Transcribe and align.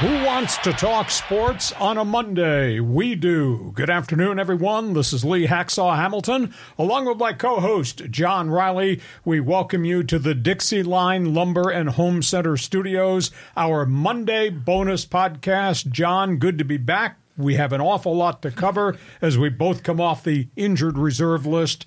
Who 0.00 0.24
wants 0.24 0.58
to 0.58 0.72
talk 0.72 1.08
sports 1.08 1.70
on 1.70 1.98
a 1.98 2.04
Monday? 2.04 2.80
We 2.80 3.14
do. 3.14 3.70
Good 3.76 3.88
afternoon, 3.88 4.40
everyone. 4.40 4.92
This 4.92 5.12
is 5.12 5.24
Lee 5.24 5.46
Hacksaw 5.46 5.94
Hamilton, 5.94 6.52
along 6.76 7.06
with 7.06 7.18
my 7.18 7.32
co 7.32 7.60
host, 7.60 8.10
John 8.10 8.50
Riley. 8.50 9.00
We 9.24 9.38
welcome 9.38 9.84
you 9.84 10.02
to 10.02 10.18
the 10.18 10.34
Dixieline 10.34 11.32
Lumber 11.32 11.70
and 11.70 11.90
Home 11.90 12.22
Center 12.22 12.56
Studios, 12.56 13.30
our 13.56 13.86
Monday 13.86 14.50
bonus 14.50 15.06
podcast. 15.06 15.88
John, 15.92 16.38
good 16.38 16.58
to 16.58 16.64
be 16.64 16.76
back. 16.76 17.20
We 17.36 17.54
have 17.54 17.72
an 17.72 17.80
awful 17.80 18.16
lot 18.16 18.42
to 18.42 18.50
cover 18.50 18.98
as 19.22 19.38
we 19.38 19.48
both 19.48 19.84
come 19.84 20.00
off 20.00 20.24
the 20.24 20.48
injured 20.56 20.98
reserve 20.98 21.46
list. 21.46 21.86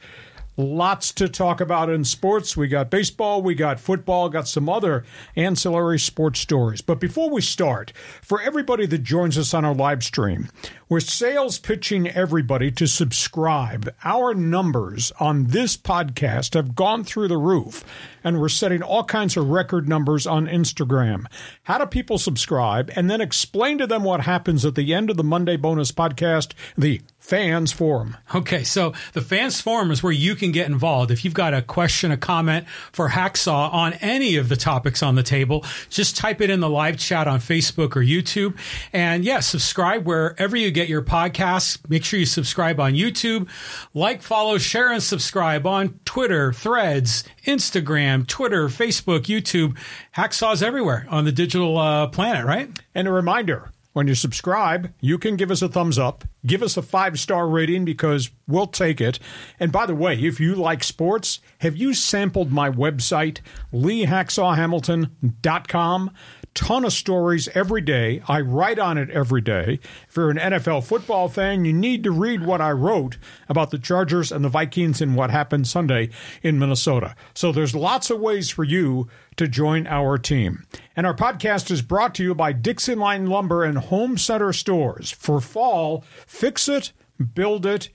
Lots 0.60 1.12
to 1.14 1.30
talk 1.30 1.62
about 1.62 1.88
in 1.88 2.04
sports. 2.04 2.58
We 2.58 2.68
got 2.68 2.90
baseball, 2.90 3.44
we 3.44 3.54
got 3.54 3.80
football, 3.80 4.28
got 4.28 4.48
some 4.48 4.68
other 4.68 5.06
ancillary 5.36 6.00
sports 6.00 6.40
stories. 6.40 6.82
But 6.82 7.00
before 7.00 7.30
we 7.30 7.42
start, 7.42 7.94
for 8.24 8.42
everybody 8.42 8.88
that 8.88 9.04
joins 9.04 9.38
us 9.38 9.54
on 9.54 9.64
our 9.64 9.76
live 9.76 10.04
stream, 10.04 10.50
we're 10.90 11.00
sales 11.00 11.60
pitching 11.60 12.08
everybody 12.08 12.72
to 12.72 12.88
subscribe. 12.88 13.94
Our 14.04 14.34
numbers 14.34 15.12
on 15.20 15.48
this 15.48 15.78
podcast 15.78 16.56
have 16.56 16.74
gone 16.74 17.04
through 17.04 17.28
the 17.28 17.38
roof, 17.38 17.86
and 18.28 18.42
we're 18.42 18.50
setting 18.50 18.84
all 18.84 19.06
kinds 19.06 19.38
of 19.38 19.50
record 19.50 19.88
numbers 19.88 20.28
on 20.28 20.48
Instagram. 20.48 21.26
How 21.64 21.78
do 21.78 21.86
people 21.86 22.18
subscribe? 22.18 22.92
And 22.94 23.10
then 23.10 23.22
explain 23.22 23.78
to 23.78 23.88
them 23.88 24.04
what 24.04 24.20
happens 24.20 24.66
at 24.66 24.76
the 24.76 24.94
end 24.94 25.10
of 25.10 25.16
the 25.16 25.24
Monday 25.24 25.56
bonus 25.56 25.94
podcast, 25.94 26.52
the 26.78 27.02
Fans 27.20 27.74
Forum. 27.74 28.16
Okay, 28.34 28.64
so 28.64 28.94
the 29.12 29.22
Fans 29.22 29.60
Forum 29.60 29.92
is 29.92 30.02
where 30.02 30.14
you 30.14 30.34
can 30.34 30.54
get 30.54 30.68
involved. 30.68 31.12
If 31.12 31.26
you've 31.26 31.34
got 31.34 31.54
a 31.54 31.62
question, 31.62 32.10
a 32.10 32.16
comment 32.16 32.68
for 32.94 33.10
Hacksaw 33.10 33.74
on 33.74 33.94
any 33.96 34.38
of 34.38 34.48
the 34.48 34.56
topics 34.56 35.04
on 35.04 35.16
the 35.16 35.24
table, 35.24 35.66
just 35.90 36.16
type 36.16 36.40
it 36.40 36.50
in 36.50 36.62
the 36.62 36.70
live 36.70 36.98
chat 36.98 37.28
on 37.28 37.40
Facebook 37.40 37.98
or 37.98 38.02
YouTube. 38.02 38.58
And 38.94 39.26
yeah, 39.26 39.42
subscribe 39.42 40.06
wherever 40.06 40.56
you 40.56 40.72
get 40.72 40.88
your 40.88 41.02
podcasts. 41.02 41.78
Make 41.90 42.06
sure 42.06 42.20
you 42.20 42.26
subscribe 42.26 42.80
on 42.80 42.94
YouTube. 42.94 43.50
Like, 43.94 44.22
follow, 44.22 44.58
share, 44.58 44.92
and 44.92 45.04
subscribe 45.04 45.68
on 45.68 46.00
Twitter, 46.06 46.54
Threads, 46.54 47.26
Instagram, 47.48 48.28
Twitter, 48.28 48.68
Facebook, 48.68 49.22
YouTube. 49.22 49.78
Hacksaw's 50.16 50.62
everywhere 50.62 51.08
on 51.10 51.26
the 51.26 51.32
digital 51.32 51.78
uh, 51.78 52.08
planet, 52.08 52.46
right? 52.46 52.70
And 52.94 53.08
a 53.08 53.12
reminder 53.12 53.72
when 53.98 54.08
you 54.08 54.14
subscribe, 54.14 54.94
you 55.02 55.18
can 55.18 55.36
give 55.38 55.50
us 55.50 55.64
a 55.64 55.68
thumbs 55.68 55.98
up, 55.98 56.24
give 56.46 56.62
us 56.62 56.78
a 56.78 56.84
five 56.84 57.20
star 57.20 57.50
rating 57.50 57.84
because 57.84 58.30
we'll 58.48 58.68
take 58.68 59.02
it. 59.02 59.18
And 59.60 59.72
by 59.72 59.88
the 59.88 59.96
way, 59.96 60.14
if 60.14 60.40
you 60.40 60.54
like 60.54 60.84
sports, 60.84 61.40
have 61.62 61.76
you 61.76 61.96
sampled 61.96 62.52
my 62.52 62.70
website, 62.70 63.40
leehacksawhamilton.com? 63.74 66.12
Ton 66.58 66.86
of 66.86 66.92
stories 66.92 67.48
every 67.54 67.82
day. 67.82 68.20
I 68.28 68.42
write 68.42 68.80
on 68.80 68.98
it 68.98 69.12
every 69.12 69.42
day. 69.42 69.80
If 70.10 70.18
you're 70.18 70.32
an 70.32 70.38
NFL 70.38 70.86
football 70.86 71.30
fan, 71.30 71.66
you 71.66 71.72
need 71.72 72.04
to 72.04 72.10
read 72.10 72.48
what 72.48 72.62
I 72.62 72.72
wrote 72.72 73.20
about 73.48 73.70
the 73.70 73.78
Chargers 73.78 74.32
and 74.32 74.44
the 74.44 74.50
Vikings 74.50 75.00
and 75.00 75.16
what 75.16 75.30
happened 75.30 75.68
Sunday 75.68 76.10
in 76.42 76.58
Minnesota. 76.58 77.16
So 77.36 77.52
there's 77.52 77.76
lots 77.76 78.10
of 78.10 78.20
ways 78.20 78.50
for 78.50 78.64
you 78.64 79.08
to 79.36 79.48
join 79.48 79.86
our 79.86 80.18
team. 80.18 80.66
And 80.96 81.06
our 81.06 81.14
podcast 81.14 81.70
is 81.70 81.84
brought 81.84 82.16
to 82.16 82.24
you 82.24 82.34
by 82.34 82.54
Dixieline 82.54 83.30
Lumber 83.30 83.64
and 83.64 83.78
Home 83.78 84.18
Center 84.18 84.52
Stores. 84.52 85.12
For 85.12 85.40
fall, 85.40 86.04
fix 86.26 86.68
it, 86.68 86.92
build 87.36 87.68
it, 87.68 87.90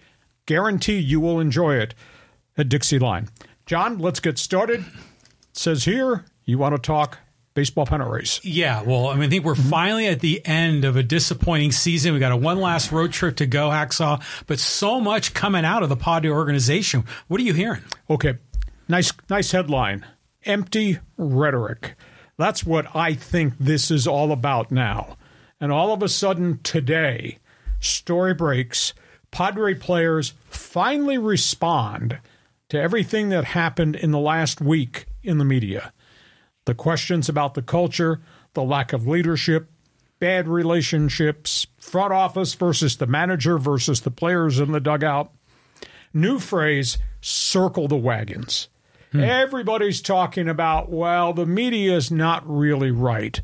guarantee 0.46 1.00
you 1.00 1.18
will 1.18 1.40
enjoy 1.40 1.74
it 1.74 1.96
at 2.56 2.68
Dixieline. 2.68 3.28
John, 3.66 3.98
let's 3.98 4.20
get 4.20 4.38
started. 4.38 4.82
It 4.82 5.56
says 5.56 5.84
here 5.84 6.26
you 6.44 6.58
want 6.58 6.76
to 6.76 6.80
talk 6.80 7.18
baseball 7.54 7.86
pennant 7.86 8.10
race. 8.10 8.40
Yeah, 8.44 8.82
well, 8.82 9.08
I 9.08 9.14
mean, 9.14 9.24
I 9.24 9.28
think 9.28 9.44
we're 9.44 9.54
mm-hmm. 9.54 9.68
finally 9.68 10.06
at 10.06 10.20
the 10.20 10.44
end 10.44 10.84
of 10.84 10.96
a 10.96 11.02
disappointing 11.02 11.72
season. 11.72 12.14
We 12.14 12.20
got 12.20 12.32
a 12.32 12.36
one 12.36 12.60
last 12.60 12.92
road 12.92 13.12
trip 13.12 13.36
to 13.36 13.46
go, 13.46 13.68
Hacksaw, 13.68 14.22
but 14.46 14.58
so 14.58 15.00
much 15.00 15.34
coming 15.34 15.64
out 15.64 15.82
of 15.82 15.88
the 15.88 15.96
Padre 15.96 16.30
organization. 16.30 17.04
What 17.28 17.40
are 17.40 17.44
you 17.44 17.54
hearing? 17.54 17.82
Okay, 18.08 18.38
nice, 18.88 19.12
nice 19.28 19.52
headline. 19.52 20.06
Empty 20.44 20.98
rhetoric. 21.16 21.94
That's 22.38 22.64
what 22.64 22.94
I 22.96 23.14
think 23.14 23.54
this 23.60 23.90
is 23.90 24.06
all 24.06 24.32
about 24.32 24.72
now. 24.72 25.16
And 25.60 25.70
all 25.70 25.92
of 25.92 26.02
a 26.02 26.08
sudden 26.08 26.58
today, 26.62 27.38
story 27.78 28.34
breaks. 28.34 28.94
Padre 29.30 29.74
players 29.74 30.34
finally 30.48 31.18
respond 31.18 32.18
to 32.68 32.80
everything 32.80 33.28
that 33.28 33.44
happened 33.44 33.94
in 33.94 34.10
the 34.10 34.18
last 34.18 34.60
week 34.60 35.06
in 35.22 35.38
the 35.38 35.44
media. 35.44 35.92
The 36.64 36.74
questions 36.74 37.28
about 37.28 37.54
the 37.54 37.62
culture, 37.62 38.20
the 38.54 38.62
lack 38.62 38.92
of 38.92 39.06
leadership, 39.06 39.70
bad 40.18 40.46
relationships, 40.46 41.66
front 41.78 42.12
office 42.12 42.54
versus 42.54 42.96
the 42.96 43.06
manager 43.06 43.58
versus 43.58 44.02
the 44.02 44.10
players 44.10 44.60
in 44.60 44.72
the 44.72 44.80
dugout. 44.80 45.32
New 46.14 46.38
phrase 46.38 46.98
circle 47.20 47.88
the 47.88 47.96
wagons. 47.96 48.68
Hmm. 49.10 49.20
Everybody's 49.20 50.00
talking 50.00 50.48
about, 50.48 50.90
well, 50.90 51.32
the 51.32 51.46
media 51.46 51.96
is 51.96 52.10
not 52.10 52.48
really 52.48 52.90
right. 52.90 53.40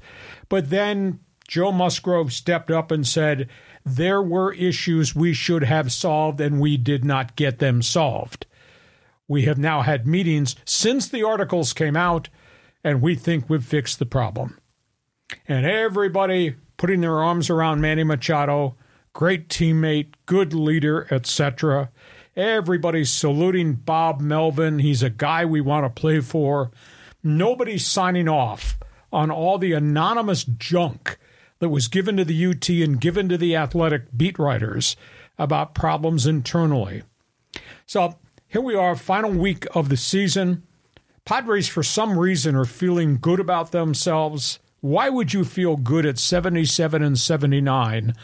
But 0.48 0.70
then 0.70 1.20
Joe 1.48 1.72
Musgrove 1.72 2.32
stepped 2.32 2.70
up 2.70 2.90
and 2.90 3.06
said, 3.06 3.48
there 3.84 4.22
were 4.22 4.52
issues 4.52 5.14
we 5.14 5.32
should 5.32 5.64
have 5.64 5.90
solved 5.90 6.40
and 6.40 6.60
we 6.60 6.76
did 6.76 7.04
not 7.04 7.36
get 7.36 7.58
them 7.58 7.82
solved. 7.82 8.46
We 9.26 9.42
have 9.42 9.58
now 9.58 9.82
had 9.82 10.06
meetings 10.06 10.56
since 10.64 11.08
the 11.08 11.22
articles 11.22 11.72
came 11.72 11.96
out, 11.96 12.28
and 12.82 13.02
we 13.02 13.14
think 13.14 13.48
we've 13.48 13.64
fixed 13.64 13.98
the 13.98 14.06
problem. 14.06 14.58
And 15.46 15.66
everybody 15.66 16.56
putting 16.76 17.00
their 17.00 17.18
arms 17.18 17.50
around 17.50 17.80
Manny 17.80 18.04
Machado, 18.04 18.76
great 19.12 19.48
teammate, 19.48 20.14
good 20.26 20.54
leader, 20.54 21.06
etc. 21.10 21.90
Everybody's 22.36 23.12
saluting 23.12 23.74
Bob 23.74 24.20
Melvin. 24.20 24.78
He's 24.78 25.02
a 25.02 25.10
guy 25.10 25.44
we 25.44 25.60
want 25.60 25.84
to 25.84 26.00
play 26.00 26.20
for. 26.20 26.70
Nobody's 27.22 27.86
signing 27.86 28.28
off 28.28 28.78
on 29.12 29.30
all 29.30 29.58
the 29.58 29.72
anonymous 29.72 30.44
junk 30.44 31.18
that 31.58 31.68
was 31.70 31.88
given 31.88 32.16
to 32.16 32.24
the 32.24 32.46
UT 32.46 32.68
and 32.68 33.00
given 33.00 33.28
to 33.28 33.36
the 33.36 33.56
athletic 33.56 34.16
beat 34.16 34.38
writers 34.38 34.96
about 35.38 35.74
problems 35.74 36.26
internally. 36.26 37.02
So 37.86 38.18
here 38.46 38.62
we 38.62 38.74
are, 38.74 38.94
final 38.94 39.32
week 39.32 39.66
of 39.74 39.88
the 39.88 39.96
season. 39.96 40.62
Padres, 41.28 41.68
for 41.68 41.82
some 41.82 42.18
reason, 42.18 42.56
are 42.56 42.64
feeling 42.64 43.18
good 43.20 43.38
about 43.38 43.70
themselves. 43.70 44.58
Why 44.80 45.10
would 45.10 45.34
you 45.34 45.44
feel 45.44 45.76
good 45.76 46.06
at 46.06 46.18
77 46.18 47.02
and 47.02 47.18
79 47.18 48.14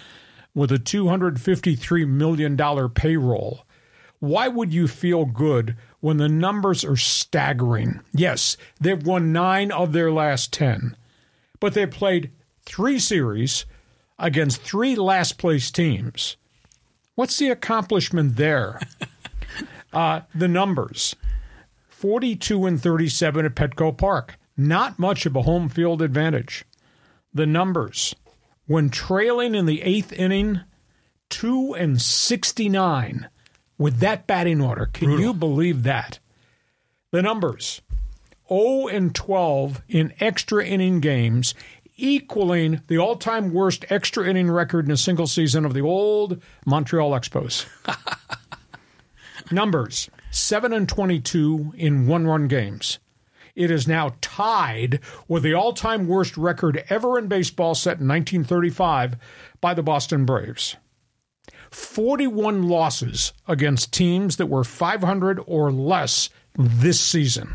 with 0.54 0.72
a 0.72 0.78
$253 0.78 2.08
million 2.08 2.88
payroll? 2.88 3.66
Why 4.20 4.48
would 4.48 4.72
you 4.72 4.88
feel 4.88 5.26
good 5.26 5.76
when 6.00 6.16
the 6.16 6.30
numbers 6.30 6.82
are 6.82 6.96
staggering? 6.96 8.00
Yes, 8.14 8.56
they've 8.80 9.06
won 9.06 9.34
nine 9.34 9.70
of 9.70 9.92
their 9.92 10.10
last 10.10 10.50
10, 10.54 10.96
but 11.60 11.74
they 11.74 11.84
played 11.84 12.30
three 12.62 12.98
series 12.98 13.66
against 14.18 14.62
three 14.62 14.96
last 14.96 15.36
place 15.36 15.70
teams. 15.70 16.38
What's 17.16 17.38
the 17.38 17.50
accomplishment 17.50 18.36
there? 18.36 18.80
uh, 19.92 20.22
the 20.34 20.48
numbers 20.48 21.14
42 22.04 22.66
and 22.66 22.78
37 22.78 23.46
at 23.46 23.54
Petco 23.54 23.96
Park. 23.96 24.36
Not 24.58 24.98
much 24.98 25.24
of 25.24 25.34
a 25.36 25.40
home 25.40 25.70
field 25.70 26.02
advantage. 26.02 26.66
The 27.32 27.46
numbers 27.46 28.14
when 28.66 28.90
trailing 28.90 29.54
in 29.54 29.64
the 29.64 29.80
eighth 29.80 30.12
inning, 30.12 30.60
2 31.30 31.74
and 31.74 32.02
69 32.02 33.30
with 33.78 34.00
that 34.00 34.26
batting 34.26 34.60
order. 34.60 34.90
Can 34.92 35.06
Brutal. 35.06 35.24
you 35.24 35.32
believe 35.32 35.82
that? 35.84 36.18
The 37.10 37.22
numbers 37.22 37.80
0 38.50 38.88
and 38.88 39.14
12 39.14 39.80
in 39.88 40.12
extra 40.20 40.62
inning 40.62 41.00
games, 41.00 41.54
equaling 41.96 42.82
the 42.88 42.98
all 42.98 43.16
time 43.16 43.50
worst 43.50 43.86
extra 43.88 44.28
inning 44.28 44.50
record 44.50 44.84
in 44.84 44.90
a 44.90 44.98
single 44.98 45.26
season 45.26 45.64
of 45.64 45.72
the 45.72 45.80
old 45.80 46.42
Montreal 46.66 47.12
Expos. 47.12 47.64
numbers 49.50 50.10
7 50.34 50.72
and 50.72 50.88
22 50.88 51.74
in 51.76 52.06
one 52.06 52.26
run 52.26 52.48
games. 52.48 52.98
It 53.54 53.70
is 53.70 53.86
now 53.86 54.16
tied 54.20 54.98
with 55.28 55.44
the 55.44 55.54
all 55.54 55.72
time 55.72 56.08
worst 56.08 56.36
record 56.36 56.84
ever 56.88 57.18
in 57.18 57.28
baseball 57.28 57.74
set 57.74 58.00
in 58.00 58.08
1935 58.08 59.16
by 59.60 59.74
the 59.74 59.82
Boston 59.82 60.24
Braves. 60.24 60.76
41 61.70 62.68
losses 62.68 63.32
against 63.46 63.92
teams 63.92 64.36
that 64.36 64.46
were 64.46 64.64
500 64.64 65.40
or 65.46 65.72
less 65.72 66.30
this 66.56 67.00
season. 67.00 67.54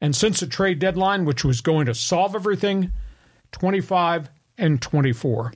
And 0.00 0.14
since 0.14 0.40
the 0.40 0.46
trade 0.46 0.78
deadline, 0.78 1.24
which 1.24 1.44
was 1.44 1.60
going 1.62 1.86
to 1.86 1.94
solve 1.94 2.34
everything, 2.34 2.92
25, 3.52 4.28
and 4.58 4.80
24. 4.80 5.52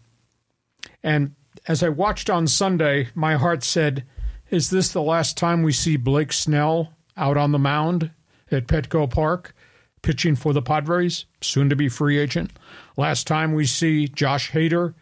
And 1.03 1.35
as 1.67 1.83
I 1.83 1.89
watched 1.91 2.31
on 2.31 2.47
Sunday, 2.47 3.09
my 3.15 3.37
heart 3.37 3.63
said, 3.63 4.05
Is 4.51 4.69
this 4.69 4.93
the 4.93 5.01
last 5.01 5.37
time 5.37 5.63
we 5.63 5.71
see 5.71 5.97
Blake 5.97 6.33
Snell 6.33 6.93
out 7.17 7.37
on 7.37 7.53
the 7.53 7.59
mound 7.59 8.11
at 8.51 8.67
Petco 8.67 9.09
Park 9.09 9.55
pitching 10.03 10.35
for 10.35 10.53
the 10.53 10.61
Padres, 10.61 11.27
soon 11.41 11.71
to 11.71 11.77
be 11.77 11.89
free 11.89 12.19
agent? 12.19 12.51
Last 12.97 13.29
time 13.29 13.55
we 13.55 13.65
see 13.65 14.09
Josh 14.09 14.51
Hader, 14.51 14.95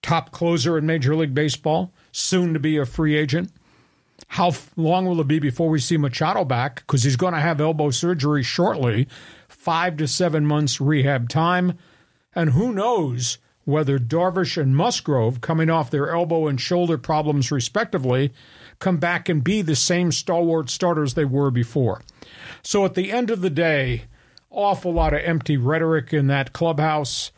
top 0.00 0.30
closer 0.32 0.78
in 0.78 0.86
Major 0.86 1.14
League 1.14 1.34
Baseball, 1.34 1.92
soon 2.10 2.54
to 2.54 2.58
be 2.58 2.78
a 2.78 2.86
free 2.86 3.16
agent? 3.16 3.52
How 4.28 4.54
long 4.76 5.04
will 5.04 5.20
it 5.20 5.28
be 5.28 5.40
before 5.40 5.68
we 5.68 5.78
see 5.78 5.98
Machado 5.98 6.46
back? 6.46 6.76
Because 6.76 7.02
he's 7.02 7.16
going 7.16 7.34
to 7.34 7.40
have 7.40 7.60
elbow 7.60 7.90
surgery 7.90 8.42
shortly, 8.42 9.08
five 9.46 9.98
to 9.98 10.08
seven 10.08 10.46
months 10.46 10.80
rehab 10.80 11.28
time. 11.28 11.76
And 12.34 12.50
who 12.50 12.72
knows 12.72 13.36
whether 13.66 13.98
Darvish 13.98 14.56
and 14.56 14.74
Musgrove, 14.74 15.42
coming 15.42 15.68
off 15.68 15.90
their 15.90 16.14
elbow 16.14 16.46
and 16.46 16.58
shoulder 16.58 16.96
problems 16.96 17.50
respectively, 17.50 18.32
come 18.78 18.98
back 18.98 19.28
and 19.28 19.42
be 19.42 19.62
the 19.62 19.76
same 19.76 20.12
stalwart 20.12 20.70
starters 20.70 21.14
they 21.14 21.24
were 21.24 21.50
before. 21.50 22.02
So 22.62 22.84
at 22.84 22.94
the 22.94 23.12
end 23.12 23.30
of 23.30 23.40
the 23.40 23.50
day, 23.50 24.04
awful 24.50 24.92
lot 24.92 25.14
of 25.14 25.20
empty 25.20 25.56
rhetoric 25.56 26.12
in 26.12 26.26
that 26.28 26.52
clubhouse. 26.52 27.32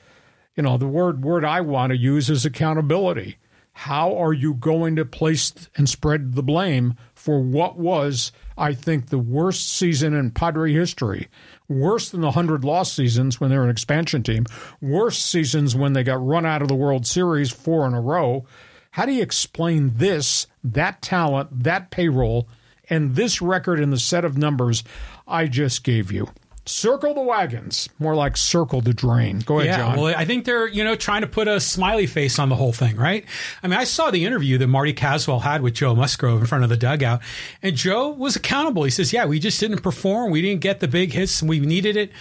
You 0.54 0.62
know, 0.62 0.76
the 0.76 0.88
word 0.88 1.22
word 1.22 1.44
I 1.44 1.60
want 1.60 1.90
to 1.90 1.96
use 1.96 2.30
is 2.30 2.44
accountability. 2.44 3.38
How 3.72 4.16
are 4.16 4.32
you 4.32 4.54
going 4.54 4.96
to 4.96 5.04
place 5.04 5.52
and 5.76 5.88
spread 5.88 6.34
the 6.34 6.42
blame 6.42 6.96
for 7.14 7.40
what 7.40 7.78
was, 7.78 8.32
I 8.56 8.74
think, 8.74 9.06
the 9.06 9.20
worst 9.20 9.68
season 9.68 10.14
in 10.14 10.32
Padre 10.32 10.72
history? 10.72 11.28
Worse 11.68 12.10
than 12.10 12.22
the 12.22 12.28
100 12.28 12.64
loss 12.64 12.92
seasons 12.92 13.38
when 13.38 13.50
they 13.50 13.56
were 13.56 13.62
an 13.62 13.70
expansion 13.70 14.24
team, 14.24 14.46
worse 14.80 15.18
seasons 15.18 15.76
when 15.76 15.92
they 15.92 16.02
got 16.02 16.20
run 16.20 16.44
out 16.44 16.60
of 16.60 16.66
the 16.66 16.74
World 16.74 17.06
Series 17.06 17.52
four 17.52 17.86
in 17.86 17.94
a 17.94 18.00
row. 18.00 18.44
How 18.90 19.06
do 19.06 19.12
you 19.12 19.22
explain 19.22 19.92
this, 19.94 20.47
that 20.64 21.02
talent, 21.02 21.62
that 21.64 21.90
payroll, 21.90 22.48
and 22.90 23.16
this 23.16 23.40
record 23.42 23.80
in 23.80 23.90
the 23.90 23.98
set 23.98 24.24
of 24.24 24.38
numbers 24.38 24.84
I 25.26 25.46
just 25.46 25.84
gave 25.84 26.10
you? 26.10 26.30
Circle 26.64 27.14
the 27.14 27.22
wagons, 27.22 27.88
more 27.98 28.14
like 28.14 28.36
circle 28.36 28.82
the 28.82 28.92
drain. 28.92 29.38
Go 29.38 29.58
ahead, 29.58 29.70
yeah, 29.70 29.76
John. 29.78 29.96
well, 29.98 30.14
I 30.14 30.26
think 30.26 30.44
they're 30.44 30.66
you 30.68 30.84
know 30.84 30.96
trying 30.96 31.22
to 31.22 31.26
put 31.26 31.48
a 31.48 31.60
smiley 31.60 32.06
face 32.06 32.38
on 32.38 32.50
the 32.50 32.56
whole 32.56 32.74
thing, 32.74 32.96
right? 32.96 33.24
I 33.62 33.68
mean, 33.68 33.78
I 33.78 33.84
saw 33.84 34.10
the 34.10 34.26
interview 34.26 34.58
that 34.58 34.66
Marty 34.66 34.92
Caswell 34.92 35.40
had 35.40 35.62
with 35.62 35.72
Joe 35.72 35.94
Musgrove 35.94 36.42
in 36.42 36.46
front 36.46 36.64
of 36.64 36.70
the 36.70 36.76
dugout, 36.76 37.22
and 37.62 37.74
Joe 37.74 38.10
was 38.10 38.36
accountable. 38.36 38.84
He 38.84 38.90
says, 38.90 39.14
"Yeah, 39.14 39.24
we 39.24 39.38
just 39.38 39.58
didn't 39.58 39.78
perform. 39.78 40.30
We 40.30 40.42
didn't 40.42 40.60
get 40.60 40.80
the 40.80 40.88
big 40.88 41.14
hits, 41.14 41.40
and 41.40 41.48
we 41.48 41.58
needed 41.58 41.96
it." 41.96 42.12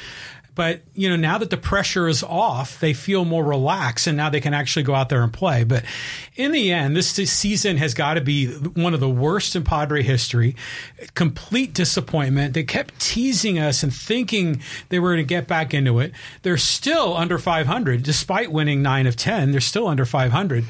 But 0.58 0.82
you 0.96 1.08
know, 1.08 1.16
now 1.16 1.38
that 1.38 1.52
the 1.52 1.58
pressure 1.58 2.08
is 2.08 2.24
off, 2.24 2.80
they 2.80 2.94
feel 2.94 3.26
more 3.26 3.44
relaxed, 3.44 4.08
and 4.08 4.18
now 4.18 4.32
they 4.32 4.42
can 4.42 4.56
actually 4.56 4.82
go 4.82 4.96
out 4.96 5.08
there 5.10 5.22
and 5.22 5.32
play. 5.32 5.64
But 5.64 5.84
in 6.36 6.52
the 6.52 6.74
end, 6.74 6.98
this 6.98 7.12
season 7.12 7.78
has 7.78 7.94
got 7.94 8.16
to 8.16 8.22
be 8.22 8.48
one 8.48 8.96
of 8.96 9.00
the 9.00 9.08
worst 9.08 9.56
in 9.56 9.64
Padre 9.64 10.02
history. 10.02 10.56
Complete 11.14 11.76
disappointment. 11.76 12.56
They 12.56 12.64
kept 12.64 13.00
teasing 13.00 13.60
us 13.60 13.84
and 13.84 13.94
thinking 13.94 14.60
they 14.90 14.98
were 14.98 15.10
going 15.10 15.24
to 15.24 15.30
get 15.30 15.48
back 15.48 15.76
into 15.76 16.00
it. 16.00 16.12
They're 16.42 16.58
still 16.58 17.16
under 17.16 17.38
500, 17.38 18.02
despite 18.02 18.52
winning 18.52 18.82
nine 18.82 19.06
of 19.06 19.16
10. 19.16 19.52
They're 19.52 19.62
still 19.62 19.88
under 19.88 20.06
500. 20.06 20.66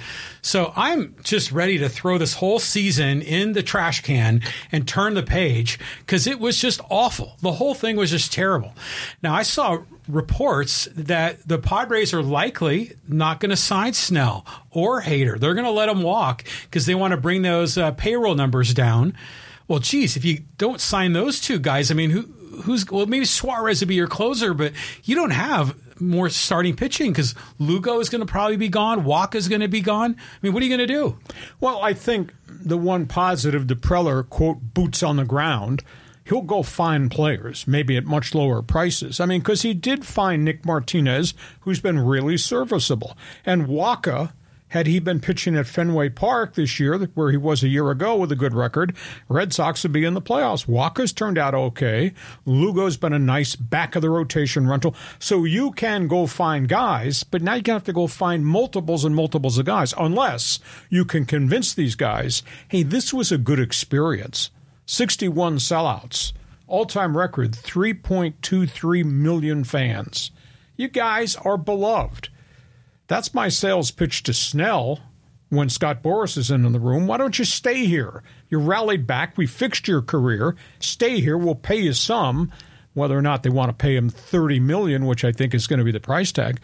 So 0.48 0.72
I'm 0.78 1.14
just 1.24 1.52
ready 1.52 1.78
to 1.80 1.90
throw 1.90 2.18
this 2.18 2.36
whole 2.36 2.60
season 2.60 3.22
in 3.22 3.52
the 3.52 3.62
trash 3.62 4.02
can 4.02 4.42
and 4.72 4.88
turn 4.88 5.14
the 5.14 5.22
page 5.22 5.78
because 6.00 6.26
it 6.26 6.40
was 6.40 6.58
just 6.58 6.80
awful. 6.90 7.36
The 7.42 7.52
whole 7.52 7.74
thing 7.74 7.98
was 7.98 8.12
just 8.12 8.32
terrible. 8.32 8.74
Now, 9.22 9.36
I 9.36 9.44
saw 9.44 9.80
reports 10.08 10.88
that 10.96 11.46
the 11.46 11.58
Padres 11.58 12.14
are 12.14 12.24
likely 12.24 12.94
not 13.10 13.42
going 13.42 13.50
to 13.50 13.58
sign 13.58 13.92
Snell 13.92 14.46
or 14.72 15.02
Hader. 15.02 15.38
They're 15.38 15.54
going 15.54 15.66
to 15.66 15.72
let 15.72 15.88
them 15.88 16.02
walk 16.02 16.46
because 16.64 16.86
they 16.86 16.96
want 16.96 17.12
to 17.12 17.18
bring 17.18 17.42
those 17.42 17.78
uh, 17.78 17.92
payroll 17.92 18.36
numbers 18.36 18.74
down. 18.74 19.18
Well, 19.68 19.80
geez, 19.80 20.16
if 20.16 20.24
you 20.24 20.44
don't 20.58 20.80
sign 20.80 21.12
those 21.12 21.42
two 21.42 21.60
guys, 21.60 21.92
I 21.92 21.94
mean, 21.94 22.12
who, 22.12 22.22
who's 22.62 22.90
well, 22.90 23.06
maybe 23.06 23.26
Suarez 23.26 23.82
would 23.82 23.90
be 23.90 23.96
your 23.96 24.08
closer, 24.08 24.54
but 24.54 24.72
you 25.04 25.14
don't 25.14 25.32
have 25.32 25.76
more 26.00 26.30
starting 26.30 26.76
pitching 26.76 27.12
because 27.12 27.36
Lugo 27.60 28.00
is 28.00 28.10
going 28.10 28.22
to 28.22 28.26
probably 28.26 28.58
be 28.58 28.70
gone. 28.70 29.04
Wacha 29.04 29.36
is 29.36 29.48
going 29.48 29.62
to 29.62 29.68
be 29.68 29.82
gone. 29.82 30.16
I 30.18 30.38
mean, 30.42 30.54
what 30.54 30.62
are 30.62 30.66
you 30.66 30.76
going 30.76 30.88
to 30.88 30.94
do? 30.94 31.18
Well, 31.60 31.82
I 31.82 31.94
think 31.94 32.34
the 32.48 32.78
one 32.78 33.06
positive, 33.06 33.66
Preller 33.66 34.28
quote, 34.28 34.74
boots 34.74 35.04
on 35.04 35.18
the 35.18 35.26
ground, 35.26 35.84
he'll 36.26 36.42
go 36.42 36.64
find 36.64 37.10
players, 37.10 37.66
maybe 37.68 37.98
at 37.98 38.06
much 38.06 38.36
lower 38.36 38.62
prices. 38.62 39.20
I 39.20 39.26
mean, 39.26 39.42
because 39.42 39.62
he 39.62 39.74
did 39.74 40.06
find 40.06 40.44
Nick 40.44 40.66
Martinez, 40.66 41.34
who's 41.62 41.80
been 41.80 42.00
really 42.00 42.38
serviceable. 42.38 43.18
And 43.46 43.68
Wacha 43.68 44.34
had 44.69 44.88
he 44.88 45.00
been 45.00 45.19
pitching 45.19 45.56
at 45.56 45.68
Fenway 45.68 46.10
Park 46.10 46.56
this 46.56 46.80
year, 46.80 46.98
where 47.14 47.31
he 47.31 47.38
was 47.38 47.64
a 47.64 47.69
year 47.69 47.90
ago 47.90 48.16
with 48.16 48.31
a 48.31 48.36
good 48.36 48.54
record, 48.54 48.96
Red 49.30 49.54
Sox 49.54 49.84
would 49.84 49.94
be 49.94 50.04
in 50.04 50.14
the 50.14 50.22
playoffs. 50.22 50.68
Walker's 50.68 51.14
turned 51.14 51.38
out 51.38 51.56
okay. 51.56 52.14
Lugo's 52.46 52.98
been 52.98 53.14
a 53.14 53.19
nice 53.19 53.56
back 53.56 53.96
of 53.96 54.02
the 54.02 54.10
rotation 54.10 54.68
rental. 54.68 54.94
So 55.19 55.46
you 55.46 55.72
can 55.72 56.08
go 56.08 56.28
find 56.28 56.68
guys, 56.68 57.24
but 57.24 57.42
now 57.42 57.60
to 57.60 57.72
have 57.72 57.84
to 57.86 57.94
go 57.94 58.08
find 58.08 58.46
multiples 58.46 59.06
and 59.06 59.16
multiples 59.16 59.58
of 59.58 59.66
guys, 59.66 59.94
unless 59.98 60.60
you 60.90 61.06
can 61.06 61.25
convince 61.25 61.74
these 61.74 61.96
guys, 61.96 62.44
hey, 62.68 62.84
this 62.84 63.14
was 63.14 63.31
a 63.31 63.38
good 63.38 63.60
experience. 63.60 64.52
61 64.86 65.58
sellouts, 65.58 66.34
all 66.68 66.86
time 66.86 67.18
record, 67.18 67.52
3.23 67.52 69.06
million 69.06 69.64
fans. 69.64 70.31
You 70.75 70.88
guys 70.88 71.36
are 71.38 71.58
beloved. 71.58 72.30
That's 73.07 73.33
my 73.33 73.50
sales 73.50 73.92
pitch 73.92 74.24
to 74.24 74.33
Snell 74.33 75.00
when 75.50 75.69
Scott 75.69 76.04
Boras 76.04 76.38
is 76.38 76.51
in 76.51 76.69
the 76.71 76.80
room. 76.80 77.07
Why 77.07 77.18
don't 77.18 77.39
you 77.39 77.45
stay 77.45 77.86
here? 77.86 78.21
You 78.50 78.59
rallied 78.59 79.07
back. 79.07 79.38
We 79.38 79.48
fixed 79.48 79.88
your 79.88 80.01
career. 80.01 80.56
Stay 80.80 81.21
here. 81.21 81.38
We'll 81.38 81.56
pay 81.56 81.77
you 81.77 81.94
some. 81.94 82.51
Whether 82.94 83.18
or 83.18 83.21
not 83.21 83.44
they 83.44 83.50
want 83.50 83.69
to 83.69 83.74
pay 83.74 83.95
him 83.95 84.09
thirty 84.09 84.59
million, 84.59 85.06
which 85.06 85.24
I 85.24 85.31
think 85.31 85.54
is 85.54 85.68
going 85.68 85.77
to 85.77 85.86
be 85.86 85.92
the 85.92 86.00
price 86.00 86.31
tag, 86.31 86.59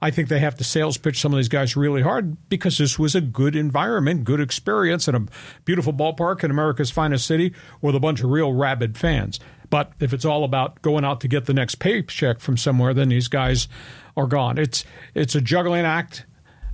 I 0.00 0.10
think 0.10 0.28
they 0.28 0.38
have 0.38 0.56
to 0.56 0.64
sales 0.64 0.96
pitch 0.96 1.20
some 1.20 1.32
of 1.32 1.36
these 1.36 1.48
guys 1.48 1.76
really 1.76 2.02
hard 2.02 2.48
because 2.48 2.78
this 2.78 2.98
was 2.98 3.14
a 3.14 3.20
good 3.20 3.54
environment, 3.54 4.24
good 4.24 4.40
experience, 4.40 5.08
and 5.08 5.16
a 5.16 5.32
beautiful 5.64 5.92
ballpark 5.92 6.42
in 6.42 6.50
America's 6.50 6.90
finest 6.90 7.26
city 7.26 7.54
with 7.80 7.94
a 7.94 8.00
bunch 8.00 8.22
of 8.22 8.30
real 8.30 8.52
rabid 8.52 8.96
fans. 8.98 9.38
But 9.70 9.92
if 10.00 10.12
it's 10.12 10.24
all 10.24 10.44
about 10.44 10.82
going 10.82 11.04
out 11.04 11.20
to 11.20 11.28
get 11.28 11.46
the 11.46 11.54
next 11.54 11.76
paycheck 11.76 12.40
from 12.40 12.56
somewhere, 12.56 12.94
then 12.94 13.10
these 13.10 13.28
guys 13.28 13.68
are 14.16 14.26
gone. 14.26 14.58
It's 14.58 14.84
it's 15.14 15.34
a 15.34 15.40
juggling 15.40 15.84
act. 15.84 16.26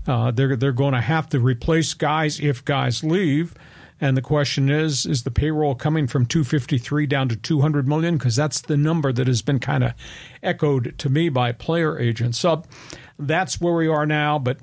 Uh, 0.07 0.31
they're 0.31 0.57
they're 0.57 0.73
going 0.73 0.95
to 0.95 1.01
have 1.01 1.29
to 1.31 1.41
replace 1.41 1.95
guys 1.95 2.41
if 2.41 2.65
guys 2.65 3.05
leave. 3.05 3.55
And 4.03 4.17
the 4.17 4.23
question 4.23 4.71
is, 4.71 5.05
is 5.05 5.25
the 5.25 5.31
payroll 5.31 5.75
coming 5.75 6.07
from 6.07 6.25
253 6.25 7.07
down 7.07 7.29
to 7.29 7.37
200 7.37 7.87
million? 7.87 8.17
Because 8.17 8.35
that's 8.35 8.63
the 8.63 8.77
number 8.79 9.13
that 9.13 9.27
has 9.27 9.43
been 9.43 9.59
kind 9.59 9.85
of 9.85 9.93
echoed 10.43 10.95
to 10.97 11.11
me 11.11 11.29
by 11.29 11.53
player 11.53 11.99
agents. 11.99 12.39
So 12.39 12.63
that's 13.19 13.61
where 13.61 13.75
we 13.75 13.89
are 13.89 14.07
now, 14.07 14.39
but 14.39 14.57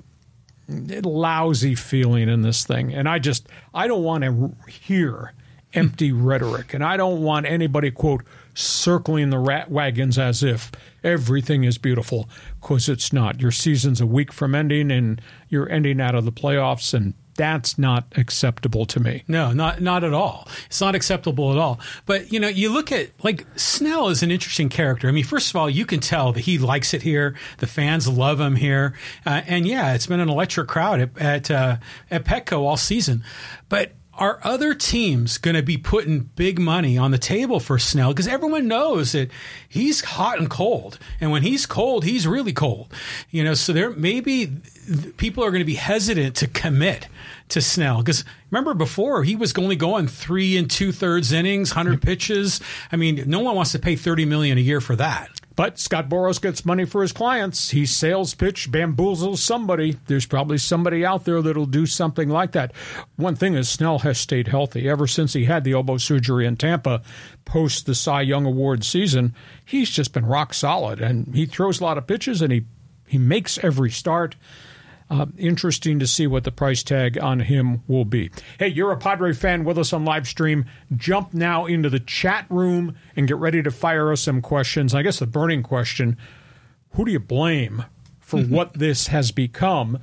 lousy 0.68 1.76
feeling 1.76 2.28
in 2.28 2.42
this 2.42 2.66
thing. 2.66 2.92
And 2.92 3.08
I 3.08 3.20
just, 3.20 3.48
I 3.72 3.86
don't 3.86 4.02
want 4.02 4.24
to 4.24 4.56
hear 4.68 5.34
empty 5.74 6.12
rhetoric. 6.12 6.74
And 6.74 6.82
I 6.82 6.96
don't 6.96 7.22
want 7.22 7.46
anybody, 7.46 7.90
quote, 7.90 8.24
circling 8.54 9.30
the 9.30 9.38
rat 9.38 9.70
wagons 9.70 10.18
as 10.18 10.42
if 10.42 10.72
everything 11.04 11.64
is 11.64 11.78
beautiful, 11.78 12.28
because 12.60 12.88
it's 12.88 13.12
not. 13.12 13.40
Your 13.40 13.52
season's 13.52 14.00
a 14.00 14.06
week 14.06 14.32
from 14.32 14.54
ending, 14.54 14.90
and 14.90 15.20
you're 15.48 15.68
ending 15.68 16.00
out 16.00 16.14
of 16.14 16.24
the 16.24 16.32
playoffs, 16.32 16.94
and 16.94 17.14
that's 17.36 17.78
not 17.78 18.04
acceptable 18.16 18.84
to 18.84 18.98
me. 18.98 19.22
No, 19.28 19.52
not 19.52 19.80
not 19.80 20.02
at 20.02 20.12
all. 20.12 20.48
It's 20.66 20.80
not 20.80 20.96
acceptable 20.96 21.52
at 21.52 21.58
all. 21.58 21.78
But 22.04 22.32
you 22.32 22.40
know, 22.40 22.48
you 22.48 22.72
look 22.72 22.90
at 22.90 23.10
like 23.22 23.46
Snell 23.54 24.08
is 24.08 24.24
an 24.24 24.32
interesting 24.32 24.68
character. 24.68 25.06
I 25.08 25.12
mean, 25.12 25.22
first 25.22 25.50
of 25.50 25.56
all, 25.56 25.70
you 25.70 25.86
can 25.86 26.00
tell 26.00 26.32
that 26.32 26.40
he 26.40 26.58
likes 26.58 26.94
it 26.94 27.02
here. 27.02 27.36
The 27.58 27.68
fans 27.68 28.08
love 28.08 28.40
him 28.40 28.56
here, 28.56 28.94
uh, 29.24 29.42
and 29.46 29.66
yeah, 29.66 29.94
it's 29.94 30.08
been 30.08 30.18
an 30.18 30.28
electric 30.28 30.66
crowd 30.66 31.00
at 31.00 31.18
at, 31.18 31.50
uh, 31.50 31.76
at 32.10 32.24
Petco 32.24 32.62
all 32.62 32.76
season. 32.76 33.22
But 33.68 33.92
are 34.18 34.40
other 34.42 34.74
teams 34.74 35.38
going 35.38 35.54
to 35.54 35.62
be 35.62 35.78
putting 35.78 36.30
big 36.34 36.58
money 36.58 36.98
on 36.98 37.12
the 37.12 37.18
table 37.18 37.60
for 37.60 37.78
Snell? 37.78 38.12
Because 38.12 38.26
everyone 38.26 38.66
knows 38.66 39.12
that 39.12 39.30
he's 39.68 40.02
hot 40.02 40.38
and 40.38 40.50
cold, 40.50 40.98
and 41.20 41.30
when 41.30 41.42
he's 41.42 41.66
cold, 41.66 42.04
he's 42.04 42.26
really 42.26 42.52
cold. 42.52 42.92
You 43.30 43.44
know, 43.44 43.54
so 43.54 43.72
there 43.72 43.90
maybe 43.90 44.52
people 45.16 45.44
are 45.44 45.50
going 45.50 45.60
to 45.60 45.66
be 45.66 45.76
hesitant 45.76 46.34
to 46.36 46.48
commit 46.48 47.06
to 47.50 47.60
Snell 47.60 47.98
because 47.98 48.24
remember 48.50 48.74
before 48.74 49.22
he 49.22 49.36
was 49.36 49.56
only 49.56 49.76
going 49.76 50.08
three 50.08 50.56
and 50.56 50.70
two 50.70 50.92
thirds 50.92 51.32
innings, 51.32 51.70
hundred 51.70 52.02
pitches. 52.02 52.60
I 52.90 52.96
mean, 52.96 53.24
no 53.26 53.40
one 53.40 53.54
wants 53.54 53.72
to 53.72 53.78
pay 53.78 53.96
thirty 53.96 54.24
million 54.24 54.58
a 54.58 54.62
year 54.62 54.80
for 54.80 54.96
that. 54.96 55.30
But 55.58 55.80
Scott 55.80 56.08
Boras 56.08 56.40
gets 56.40 56.64
money 56.64 56.84
for 56.84 57.02
his 57.02 57.10
clients. 57.10 57.70
He 57.70 57.84
sales 57.84 58.32
pitch 58.32 58.70
bamboozles 58.70 59.38
somebody. 59.38 59.96
There's 60.06 60.24
probably 60.24 60.56
somebody 60.56 61.04
out 61.04 61.24
there 61.24 61.42
that'll 61.42 61.66
do 61.66 61.84
something 61.84 62.28
like 62.28 62.52
that. 62.52 62.70
One 63.16 63.34
thing 63.34 63.54
is 63.54 63.68
Snell 63.68 63.98
has 63.98 64.18
stayed 64.18 64.46
healthy 64.46 64.88
ever 64.88 65.08
since 65.08 65.32
he 65.32 65.46
had 65.46 65.64
the 65.64 65.72
elbow 65.72 65.96
surgery 65.96 66.46
in 66.46 66.58
Tampa 66.58 67.02
post 67.44 67.86
the 67.86 67.96
Cy 67.96 68.20
Young 68.20 68.46
Award 68.46 68.84
season. 68.84 69.34
He's 69.64 69.90
just 69.90 70.12
been 70.12 70.26
rock 70.26 70.54
solid, 70.54 71.00
and 71.00 71.34
he 71.34 71.44
throws 71.44 71.80
a 71.80 71.84
lot 71.84 71.98
of 71.98 72.06
pitches 72.06 72.40
and 72.40 72.52
he 72.52 72.64
he 73.08 73.18
makes 73.18 73.58
every 73.58 73.90
start. 73.90 74.36
Uh, 75.10 75.24
interesting 75.38 75.98
to 75.98 76.06
see 76.06 76.26
what 76.26 76.44
the 76.44 76.52
price 76.52 76.82
tag 76.82 77.18
on 77.18 77.40
him 77.40 77.82
will 77.88 78.04
be. 78.04 78.30
Hey, 78.58 78.68
you're 78.68 78.92
a 78.92 78.96
Padre 78.98 79.32
fan 79.32 79.64
with 79.64 79.78
us 79.78 79.94
on 79.94 80.04
live 80.04 80.28
stream. 80.28 80.66
Jump 80.94 81.32
now 81.32 81.64
into 81.64 81.88
the 81.88 82.00
chat 82.00 82.44
room 82.50 82.94
and 83.16 83.26
get 83.26 83.38
ready 83.38 83.62
to 83.62 83.70
fire 83.70 84.12
us 84.12 84.20
some 84.20 84.42
questions. 84.42 84.94
I 84.94 85.02
guess 85.02 85.18
the 85.18 85.26
burning 85.26 85.62
question 85.62 86.18
who 86.92 87.04
do 87.04 87.12
you 87.12 87.20
blame 87.20 87.84
for 88.20 88.40
what 88.42 88.74
this 88.74 89.06
has 89.06 89.30
become? 89.30 89.98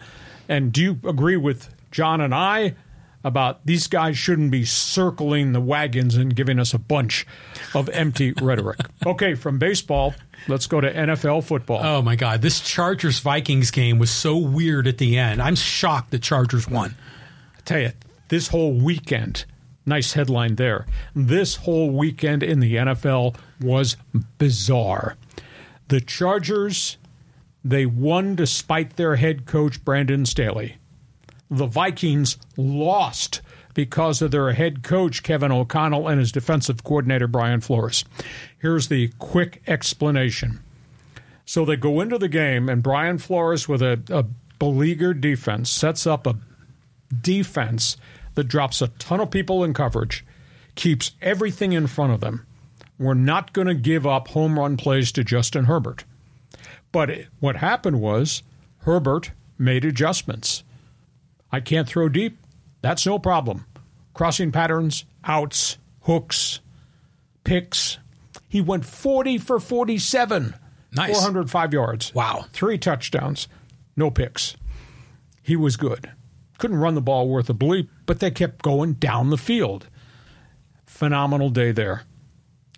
And 0.50 0.72
do 0.72 0.82
you 0.82 1.00
agree 1.08 1.38
with 1.38 1.70
John 1.92 2.22
and 2.22 2.34
I 2.34 2.76
about 3.24 3.66
these 3.66 3.88
guys 3.88 4.18
shouldn't 4.18 4.52
be 4.52 4.64
circling 4.66 5.52
the 5.54 5.60
wagons 5.60 6.16
and 6.16 6.36
giving 6.36 6.60
us 6.60 6.74
a 6.74 6.80
bunch 6.80 7.26
of 7.74 7.90
empty 7.90 8.34
rhetoric? 8.42 8.80
Okay, 9.06 9.36
from 9.36 9.60
baseball, 9.60 10.16
let's 10.48 10.68
go 10.68 10.82
to 10.82 10.92
NFL 10.92 11.44
football. 11.44 11.82
Oh 11.84 12.02
my 12.02 12.16
God, 12.16 12.42
this 12.42 12.60
Chargers 12.60 13.20
Vikings 13.20 13.72
game 13.72 14.00
was 14.00 14.12
so 14.12 14.38
weird 14.38 14.88
at 14.88 14.98
the 14.98 15.18
end. 15.18 15.42
I'm 15.42 15.56
shocked 15.56 16.12
the 16.12 16.20
Chargers 16.20 16.68
won. 16.68 16.96
I 17.58 17.62
tell 17.66 17.80
you, 17.80 17.92
this 18.30 18.50
whole 18.50 18.74
weekend, 18.74 19.46
nice 19.86 20.14
headline 20.14 20.56
there. 20.56 20.86
This 21.16 21.58
whole 21.58 21.90
weekend 21.92 22.44
in 22.44 22.60
the 22.60 22.76
NFL 22.76 23.36
was 23.62 23.98
bizarre. 24.38 25.16
The 25.88 26.02
Chargers, 26.02 26.98
they 27.64 27.86
won 27.86 28.36
despite 28.36 28.96
their 28.96 29.16
head 29.18 29.46
coach, 29.46 29.84
Brandon 29.84 30.26
Staley. 30.26 30.78
The 31.50 31.68
Vikings 31.68 32.38
lost 32.58 33.42
because 33.76 34.24
of 34.24 34.32
their 34.32 34.52
head 34.54 34.82
coach, 34.82 35.22
Kevin 35.22 35.52
O'Connell, 35.52 36.08
and 36.08 36.20
his 36.20 36.32
defensive 36.32 36.84
coordinator, 36.84 37.28
Brian 37.28 37.62
Flores. 37.62 38.04
Here's 38.58 38.88
the 38.88 39.10
quick 39.20 39.62
explanation. 39.68 40.62
So 41.46 41.64
they 41.64 41.76
go 41.76 42.02
into 42.02 42.18
the 42.18 42.28
game, 42.28 42.68
and 42.68 42.82
Brian 42.82 43.20
Flores, 43.20 43.70
with 43.70 43.84
a, 43.84 44.02
a 44.10 44.26
beleaguered 44.58 45.22
defense, 45.22 45.70
sets 45.70 46.08
up 46.08 46.26
a 46.26 46.38
defense 47.22 47.98
that 48.34 48.46
drops 48.46 48.82
a 48.82 48.88
ton 48.88 49.20
of 49.20 49.30
people 49.30 49.64
in 49.64 49.74
coverage, 49.74 50.26
keeps 50.74 51.12
everything 51.22 51.74
in 51.74 51.86
front 51.86 52.14
of 52.14 52.22
them. 52.22 52.46
We're 52.98 53.14
not 53.14 53.54
going 53.54 53.68
to 53.68 53.76
give 53.76 54.08
up 54.08 54.30
home 54.30 54.58
run 54.58 54.78
plays 54.78 55.12
to 55.12 55.24
Justin 55.24 55.66
Herbert. 55.66 56.06
But 56.92 57.10
it, 57.10 57.28
what 57.40 57.58
happened 57.58 58.00
was 58.00 58.42
Herbert 58.80 59.32
made 59.58 59.84
adjustments. 59.84 60.64
I 61.52 61.60
can't 61.60 61.88
throw 61.88 62.10
deep. 62.10 62.38
That's 62.86 63.08
no 63.08 63.18
problem. 63.18 63.66
Crossing 64.14 64.52
patterns, 64.52 65.06
outs, 65.24 65.80
hooks, 66.02 66.60
picks. 67.44 67.98
He 68.48 68.62
went 68.62 68.86
40 68.86 69.40
for 69.40 69.60
47. 69.60 70.54
Nice. 70.92 71.20
405 71.20 71.74
yards. 71.74 72.14
Wow. 72.14 72.46
Three 72.52 72.78
touchdowns, 72.78 73.48
no 73.96 74.12
picks. 74.12 74.56
He 75.42 75.56
was 75.56 75.78
good. 75.78 76.12
Couldn't 76.60 76.78
run 76.78 76.94
the 76.94 77.02
ball 77.02 77.28
worth 77.28 77.50
a 77.50 77.56
bleep, 77.56 77.90
but 78.06 78.20
they 78.20 78.30
kept 78.30 78.62
going 78.62 78.94
down 78.94 79.32
the 79.32 79.38
field. 79.38 79.88
Phenomenal 80.86 81.50
day 81.50 81.72
there. 81.72 82.04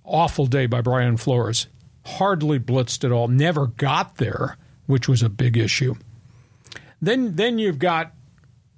Awful 0.06 0.46
day 0.46 0.68
by 0.68 0.80
Brian 0.80 1.18
Flores. 1.18 1.68
Hardly 2.06 2.60
blitzed 2.60 3.04
at 3.04 3.12
all. 3.12 3.28
Never 3.28 3.68
got 3.68 4.16
there, 4.20 4.56
which 4.86 5.10
was 5.10 5.22
a 5.22 5.28
big 5.28 5.58
issue. 5.58 5.96
Then, 7.02 7.36
then 7.36 7.60
you've 7.60 7.78
got 7.78 8.14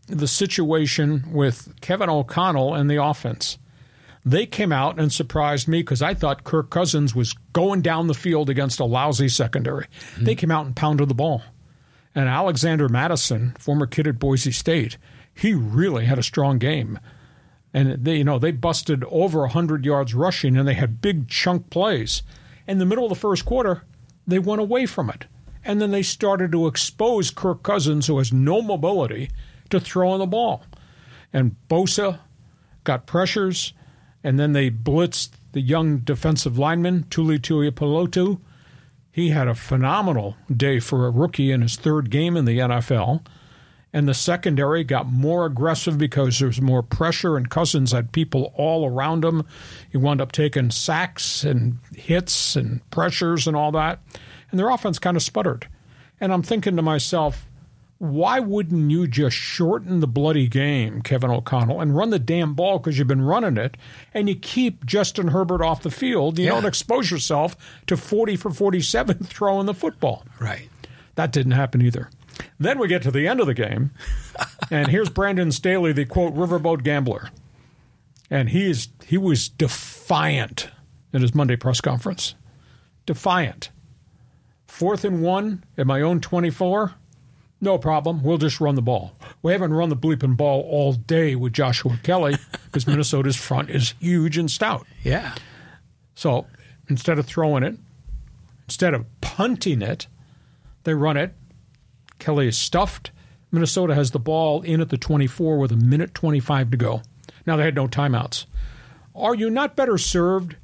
the 0.09 0.27
situation 0.27 1.31
with 1.31 1.73
Kevin 1.81 2.09
O'Connell 2.09 2.73
and 2.73 2.89
the 2.89 3.03
offense. 3.03 3.57
They 4.25 4.45
came 4.45 4.71
out 4.71 4.99
and 4.99 5.11
surprised 5.11 5.67
me 5.67 5.79
because 5.81 6.01
I 6.01 6.13
thought 6.13 6.43
Kirk 6.43 6.69
Cousins 6.69 7.15
was 7.15 7.33
going 7.53 7.81
down 7.81 8.07
the 8.07 8.13
field 8.13 8.49
against 8.49 8.79
a 8.79 8.85
lousy 8.85 9.29
secondary. 9.29 9.85
Mm-hmm. 9.85 10.23
They 10.25 10.35
came 10.35 10.51
out 10.51 10.65
and 10.65 10.75
pounded 10.75 11.09
the 11.09 11.15
ball. 11.15 11.43
And 12.13 12.27
Alexander 12.27 12.89
Mattison, 12.89 13.55
former 13.59 13.85
kid 13.85 14.07
at 14.07 14.19
Boise 14.19 14.51
State, 14.51 14.97
he 15.33 15.53
really 15.53 16.05
had 16.05 16.19
a 16.19 16.23
strong 16.23 16.57
game. 16.57 16.99
And 17.73 18.03
they, 18.03 18.17
you 18.17 18.23
know, 18.23 18.39
they 18.39 18.51
busted 18.51 19.03
over 19.05 19.41
100 19.41 19.85
yards 19.85 20.13
rushing 20.13 20.57
and 20.57 20.67
they 20.67 20.73
had 20.73 21.01
big 21.01 21.29
chunk 21.29 21.69
plays. 21.69 22.23
In 22.67 22.79
the 22.79 22.85
middle 22.85 23.05
of 23.05 23.09
the 23.09 23.15
first 23.15 23.45
quarter, 23.45 23.83
they 24.27 24.39
went 24.39 24.61
away 24.61 24.85
from 24.85 25.09
it. 25.09 25.25
And 25.63 25.81
then 25.81 25.91
they 25.91 26.03
started 26.03 26.51
to 26.51 26.67
expose 26.67 27.31
Kirk 27.31 27.63
Cousins, 27.63 28.07
who 28.07 28.17
has 28.17 28.33
no 28.33 28.61
mobility, 28.61 29.29
to 29.69 29.79
throwing 29.79 30.19
the 30.19 30.25
ball. 30.25 30.63
And 31.31 31.55
Bosa 31.69 32.19
got 32.83 33.05
pressures, 33.05 33.73
and 34.23 34.39
then 34.39 34.53
they 34.53 34.69
blitzed 34.69 35.31
the 35.51 35.61
young 35.61 35.99
defensive 35.99 36.57
lineman, 36.57 37.05
Tuli 37.09 37.39
Tuipulotu. 37.39 38.39
He 39.11 39.29
had 39.29 39.47
a 39.47 39.55
phenomenal 39.55 40.37
day 40.55 40.79
for 40.79 41.05
a 41.05 41.11
rookie 41.11 41.51
in 41.51 41.61
his 41.61 41.75
third 41.75 42.09
game 42.09 42.37
in 42.37 42.45
the 42.45 42.59
NFL. 42.59 43.25
And 43.91 44.07
the 44.07 44.13
secondary 44.13 44.83
got 44.83 45.11
more 45.11 45.47
aggressive 45.47 45.97
because 45.97 46.37
there 46.37 46.47
was 46.47 46.61
more 46.61 46.83
pressure, 46.83 47.35
and 47.35 47.49
Cousins 47.49 47.91
had 47.91 48.11
people 48.11 48.53
all 48.55 48.87
around 48.87 49.25
him. 49.25 49.45
He 49.89 49.97
wound 49.97 50.21
up 50.21 50.31
taking 50.31 50.69
sacks 50.69 51.43
and 51.43 51.79
hits 51.95 52.55
and 52.55 52.87
pressures 52.91 53.47
and 53.47 53.55
all 53.55 53.71
that. 53.71 53.99
And 54.51 54.59
their 54.59 54.69
offense 54.69 54.99
kind 54.99 55.17
of 55.17 55.23
sputtered. 55.23 55.67
And 56.21 56.31
I'm 56.31 56.43
thinking 56.43 56.75
to 56.75 56.83
myself, 56.83 57.48
why 57.99 58.39
wouldn't 58.39 58.89
you 58.89 59.07
just 59.07 59.35
shorten 59.35 59.99
the 59.99 60.07
bloody 60.07 60.47
game, 60.47 61.01
Kevin 61.01 61.29
O'Connell, 61.29 61.81
and 61.81 61.95
run 61.95 62.09
the 62.09 62.19
damn 62.19 62.53
ball 62.53 62.79
because 62.79 62.97
you've 62.97 63.09
been 63.09 63.21
running 63.21 63.57
it, 63.57 63.75
and 64.13 64.29
you 64.29 64.35
keep 64.35 64.85
Justin 64.85 65.27
Herbert 65.27 65.61
off 65.61 65.83
the 65.83 65.91
field? 65.91 66.39
You 66.39 66.45
yeah. 66.45 66.51
don't 66.51 66.65
expose 66.65 67.11
yourself 67.11 67.57
to 67.87 67.97
40 67.97 68.37
for 68.37 68.51
47 68.51 69.17
throwing 69.25 69.65
the 69.65 69.73
football. 69.73 70.25
Right. 70.39 70.69
That 71.15 71.33
didn't 71.33 71.51
happen 71.51 71.81
either. 71.81 72.09
Then 72.57 72.79
we 72.79 72.87
get 72.87 73.01
to 73.01 73.11
the 73.11 73.27
end 73.27 73.41
of 73.41 73.47
the 73.47 73.53
game, 73.53 73.91
and 74.71 74.87
here's 74.87 75.09
Brandon 75.09 75.51
Staley, 75.51 75.91
the 75.91 76.05
quote 76.05 76.33
riverboat 76.33 76.83
gambler, 76.83 77.29
and 78.29 78.49
he 78.49 78.69
is 78.69 78.87
he 79.05 79.17
was 79.17 79.49
defiant 79.49 80.69
in 81.11 81.21
his 81.21 81.35
Monday 81.35 81.57
press 81.57 81.81
conference. 81.81 82.35
Defiant. 83.05 83.71
Fourth 84.67 85.03
and 85.03 85.21
one 85.21 85.65
at 85.77 85.85
my 85.85 85.99
own 85.99 86.21
24. 86.21 86.93
No 87.61 87.77
problem. 87.77 88.23
We'll 88.23 88.37
just 88.37 88.61
run 88.61 88.75
the 88.75 88.81
ball. 88.81 89.13
We 89.41 89.51
haven't 89.51 89.73
run 89.73 89.89
the 89.89 89.97
bleeping 89.97 90.37
ball 90.37 90.61
all 90.61 90.93
day 90.93 91.35
with 91.35 91.53
Joshua 91.53 91.99
Kelley 92.03 92.37
because 92.65 92.87
Minnesota's 92.87 93.35
front 93.35 93.69
is 93.69 93.95
huge 93.99 94.37
and 94.37 94.49
stout. 94.49 94.87
Yeah. 95.03 95.35
So 96.15 96.47
instead 96.89 97.19
of 97.19 97.25
throwing 97.25 97.63
it, 97.63 97.77
instead 98.67 98.93
of 98.93 99.05
punting 99.21 99.81
it, 99.81 100.07
they 100.83 100.93
run 100.93 101.17
it. 101.17 101.33
Kelly 102.17 102.47
is 102.47 102.57
stuffed. 102.57 103.11
Minnesota 103.51 103.95
has 103.95 104.11
the 104.11 104.19
ball 104.19 104.61
in 104.61 104.79
at 104.79 104.89
the 104.89 104.97
24 104.97 105.57
with 105.57 105.71
a 105.71 105.77
minute 105.77 106.13
25 106.13 106.71
to 106.71 106.77
go. 106.77 107.01
Now 107.45 107.55
they 107.55 107.63
had 107.63 107.75
no 107.75 107.87
timeouts. 107.87 108.45
Are 109.15 109.35
you 109.35 109.49
not 109.49 109.75
better 109.75 109.97
served 109.97 110.55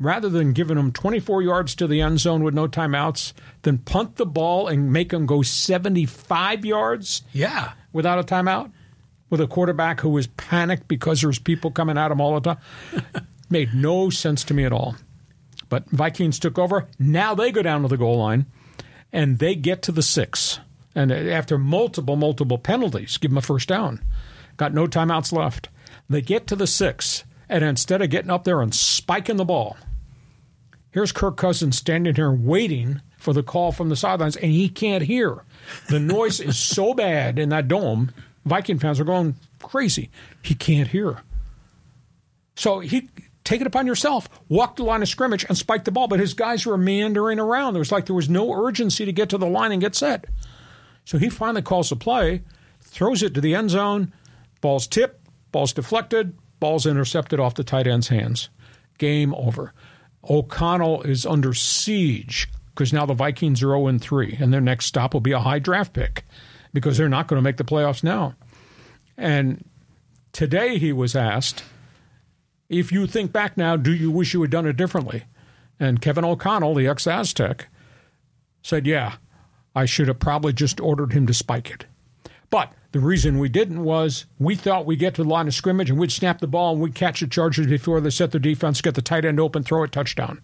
rather 0.00 0.28
than 0.28 0.52
giving 0.52 0.76
them 0.76 0.90
24 0.90 1.42
yards 1.42 1.74
to 1.76 1.86
the 1.86 2.00
end 2.00 2.18
zone 2.18 2.42
with 2.42 2.54
no 2.54 2.66
timeouts, 2.66 3.34
then 3.62 3.78
punt 3.78 4.16
the 4.16 4.26
ball 4.26 4.66
and 4.66 4.92
make 4.92 5.10
them 5.10 5.26
go 5.26 5.42
75 5.42 6.64
yards 6.64 7.22
yeah. 7.32 7.72
without 7.92 8.18
a 8.18 8.22
timeout 8.24 8.72
with 9.28 9.40
a 9.40 9.46
quarterback 9.46 10.00
who 10.00 10.08
was 10.08 10.26
panicked 10.26 10.88
because 10.88 11.20
there's 11.20 11.38
people 11.38 11.70
coming 11.70 11.96
at 11.96 12.10
him 12.10 12.20
all 12.20 12.38
the 12.38 12.54
time. 12.54 13.26
Made 13.50 13.74
no 13.74 14.10
sense 14.10 14.42
to 14.44 14.54
me 14.54 14.64
at 14.64 14.72
all. 14.72 14.96
But 15.68 15.88
Vikings 15.90 16.38
took 16.38 16.58
over. 16.58 16.88
Now 16.98 17.34
they 17.34 17.52
go 17.52 17.62
down 17.62 17.82
to 17.82 17.88
the 17.88 17.96
goal 17.96 18.18
line 18.18 18.46
and 19.12 19.38
they 19.38 19.54
get 19.54 19.82
to 19.82 19.92
the 19.92 20.02
six. 20.02 20.58
And 20.94 21.12
uh, 21.12 21.14
after 21.14 21.58
multiple, 21.58 22.16
multiple 22.16 22.58
penalties, 22.58 23.16
give 23.16 23.30
them 23.30 23.38
a 23.38 23.42
first 23.42 23.68
down. 23.68 24.04
Got 24.56 24.74
no 24.74 24.86
timeouts 24.86 25.32
left. 25.32 25.68
They 26.08 26.20
get 26.20 26.46
to 26.48 26.56
the 26.56 26.66
six. 26.66 27.24
And 27.50 27.62
instead 27.62 28.00
of 28.00 28.08
getting 28.08 28.30
up 28.30 28.44
there 28.44 28.62
and 28.62 28.74
spiking 28.74 29.36
the 29.36 29.44
ball, 29.44 29.76
Here's 30.92 31.12
Kirk 31.12 31.36
Cousins 31.36 31.78
standing 31.78 32.16
here 32.16 32.32
waiting 32.32 33.00
for 33.16 33.32
the 33.32 33.44
call 33.44 33.70
from 33.70 33.90
the 33.90 33.96
sidelines, 33.96 34.36
and 34.36 34.50
he 34.50 34.68
can't 34.68 35.04
hear. 35.04 35.44
The 35.88 36.00
noise 36.00 36.40
is 36.40 36.58
so 36.58 36.94
bad 36.94 37.38
in 37.38 37.50
that 37.50 37.68
dome, 37.68 38.12
Viking 38.44 38.78
fans 38.78 38.98
are 38.98 39.04
going 39.04 39.36
crazy. 39.62 40.10
He 40.42 40.54
can't 40.54 40.88
hear. 40.88 41.22
So 42.56 42.80
he 42.80 43.08
take 43.44 43.60
it 43.60 43.66
upon 43.66 43.86
yourself. 43.86 44.28
Walk 44.48 44.76
the 44.76 44.82
line 44.82 45.02
of 45.02 45.08
scrimmage 45.08 45.44
and 45.48 45.56
spike 45.56 45.84
the 45.84 45.92
ball, 45.92 46.08
but 46.08 46.18
his 46.18 46.34
guys 46.34 46.66
were 46.66 46.78
meandering 46.78 47.38
around. 47.38 47.74
There 47.74 47.80
was 47.80 47.92
like 47.92 48.06
there 48.06 48.16
was 48.16 48.28
no 48.28 48.52
urgency 48.52 49.04
to 49.04 49.12
get 49.12 49.28
to 49.28 49.38
the 49.38 49.46
line 49.46 49.72
and 49.72 49.80
get 49.80 49.94
set. 49.94 50.24
So 51.04 51.18
he 51.18 51.28
finally 51.28 51.62
calls 51.62 51.90
the 51.90 51.96
play, 51.96 52.42
throws 52.80 53.22
it 53.22 53.34
to 53.34 53.40
the 53.40 53.54
end 53.54 53.70
zone, 53.70 54.12
ball's 54.60 54.86
tipped, 54.86 55.28
ball's 55.52 55.72
deflected, 55.72 56.34
ball's 56.60 56.86
intercepted 56.86 57.40
off 57.40 57.54
the 57.54 57.64
tight 57.64 57.86
end's 57.86 58.08
hands. 58.08 58.48
Game 58.98 59.34
over. 59.34 59.72
O'Connell 60.28 61.02
is 61.02 61.24
under 61.24 61.54
siege 61.54 62.48
because 62.74 62.92
now 62.92 63.06
the 63.06 63.14
Vikings 63.14 63.62
are 63.62 63.76
0 63.76 63.98
3, 63.98 64.36
and 64.40 64.52
their 64.52 64.60
next 64.60 64.86
stop 64.86 65.12
will 65.14 65.20
be 65.20 65.32
a 65.32 65.40
high 65.40 65.58
draft 65.58 65.92
pick 65.92 66.24
because 66.72 66.96
they're 66.96 67.08
not 67.08 67.26
going 67.26 67.38
to 67.38 67.42
make 67.42 67.56
the 67.56 67.64
playoffs 67.64 68.04
now. 68.04 68.34
And 69.16 69.64
today 70.32 70.78
he 70.78 70.92
was 70.92 71.16
asked, 71.16 71.64
if 72.68 72.92
you 72.92 73.06
think 73.06 73.32
back 73.32 73.56
now, 73.56 73.76
do 73.76 73.92
you 73.92 74.10
wish 74.10 74.32
you 74.32 74.42
had 74.42 74.50
done 74.50 74.66
it 74.66 74.76
differently? 74.76 75.24
And 75.78 76.00
Kevin 76.00 76.24
O'Connell, 76.24 76.74
the 76.74 76.86
ex 76.86 77.06
Aztec, 77.06 77.68
said, 78.62 78.86
yeah, 78.86 79.14
I 79.74 79.86
should 79.86 80.08
have 80.08 80.18
probably 80.18 80.52
just 80.52 80.80
ordered 80.80 81.12
him 81.12 81.26
to 81.26 81.34
spike 81.34 81.70
it. 81.70 81.86
But 82.50 82.72
the 82.92 83.00
reason 83.00 83.38
we 83.38 83.48
didn't 83.48 83.84
was 83.84 84.26
we 84.38 84.56
thought 84.56 84.84
we'd 84.84 84.98
get 84.98 85.14
to 85.14 85.22
the 85.22 85.28
line 85.28 85.46
of 85.46 85.54
scrimmage 85.54 85.88
and 85.88 85.98
we'd 85.98 86.12
snap 86.12 86.40
the 86.40 86.48
ball 86.48 86.72
and 86.72 86.82
we'd 86.82 86.94
catch 86.94 87.20
the 87.20 87.28
Chargers 87.28 87.68
before 87.68 88.00
they 88.00 88.10
set 88.10 88.32
their 88.32 88.40
defense, 88.40 88.80
get 88.80 88.96
the 88.96 89.02
tight 89.02 89.24
end 89.24 89.38
open, 89.38 89.62
throw 89.62 89.84
a 89.84 89.88
touchdown. 89.88 90.42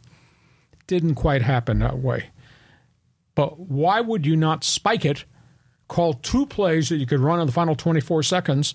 Didn't 0.86 1.16
quite 1.16 1.42
happen 1.42 1.80
that 1.80 1.98
way. 1.98 2.30
But 3.34 3.58
why 3.58 4.00
would 4.00 4.25
you 4.25 4.36
not 4.36 4.62
spike 4.62 5.04
it, 5.04 5.25
call 5.88 6.14
two 6.14 6.46
plays 6.46 6.88
that 6.88 6.96
you 6.96 7.06
could 7.06 7.20
run 7.20 7.40
in 7.40 7.46
the 7.46 7.52
final 7.52 7.75
24 7.75 8.22
seconds, 8.22 8.75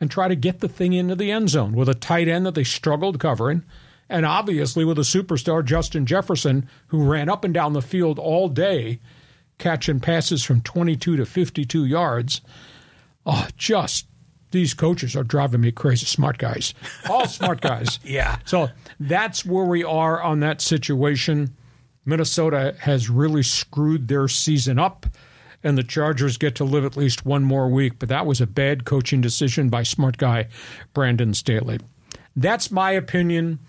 and 0.00 0.10
try 0.10 0.28
to 0.28 0.34
get 0.34 0.60
the 0.60 0.68
thing 0.68 0.92
into 0.92 1.14
the 1.14 1.30
end 1.30 1.50
zone 1.50 1.72
with 1.74 1.88
a 1.88 1.94
tight 1.94 2.26
end 2.26 2.46
that 2.46 2.54
they 2.54 2.64
struggled 2.64 3.20
covering, 3.20 3.64
and 4.08 4.24
obviously 4.24 4.84
with 4.84 4.98
a 4.98 5.02
superstar, 5.02 5.64
Justin 5.64 6.06
Jefferson, 6.06 6.68
who 6.88 7.04
ran 7.04 7.28
up 7.28 7.44
and 7.44 7.54
down 7.54 7.72
the 7.72 7.82
field 7.82 8.18
all 8.18 8.48
day 8.48 8.98
catching 9.58 10.00
passes 10.00 10.42
from 10.42 10.60
22 10.60 11.16
to 11.16 11.26
52 11.26 11.84
yards. 11.84 12.40
Oh, 13.24 13.46
just 13.56 14.06
these 14.50 14.74
coaches 14.74 15.16
are 15.16 15.22
driving 15.24 15.60
me 15.62 15.72
crazy. 15.72 16.06
Smart 16.06 16.38
guys, 16.38 16.74
all 17.08 17.26
smart 17.26 17.60
guys. 17.60 17.98
Yeah. 18.04 18.38
So 18.44 18.68
that's 19.00 19.44
where 19.44 19.64
we 19.64 19.82
are 19.84 20.22
on 20.22 20.40
that 20.40 20.60
situation. 20.60 21.54
Minnesota 22.04 22.74
has 22.80 23.08
really 23.08 23.42
screwed 23.42 24.08
their 24.08 24.26
season 24.28 24.78
up, 24.78 25.06
and 25.62 25.78
the 25.78 25.84
Chargers 25.84 26.36
get 26.36 26.54
to 26.56 26.64
live 26.64 26.84
at 26.84 26.96
least 26.96 27.24
one 27.24 27.44
more 27.44 27.68
week. 27.68 27.98
But 27.98 28.08
that 28.08 28.26
was 28.26 28.40
a 28.40 28.46
bad 28.46 28.84
coaching 28.84 29.20
decision 29.20 29.68
by 29.68 29.84
smart 29.84 30.18
guy 30.18 30.48
Brandon 30.92 31.32
Staley. 31.32 31.78
That's 32.34 32.70
my 32.70 32.90
opinion. 32.92 33.60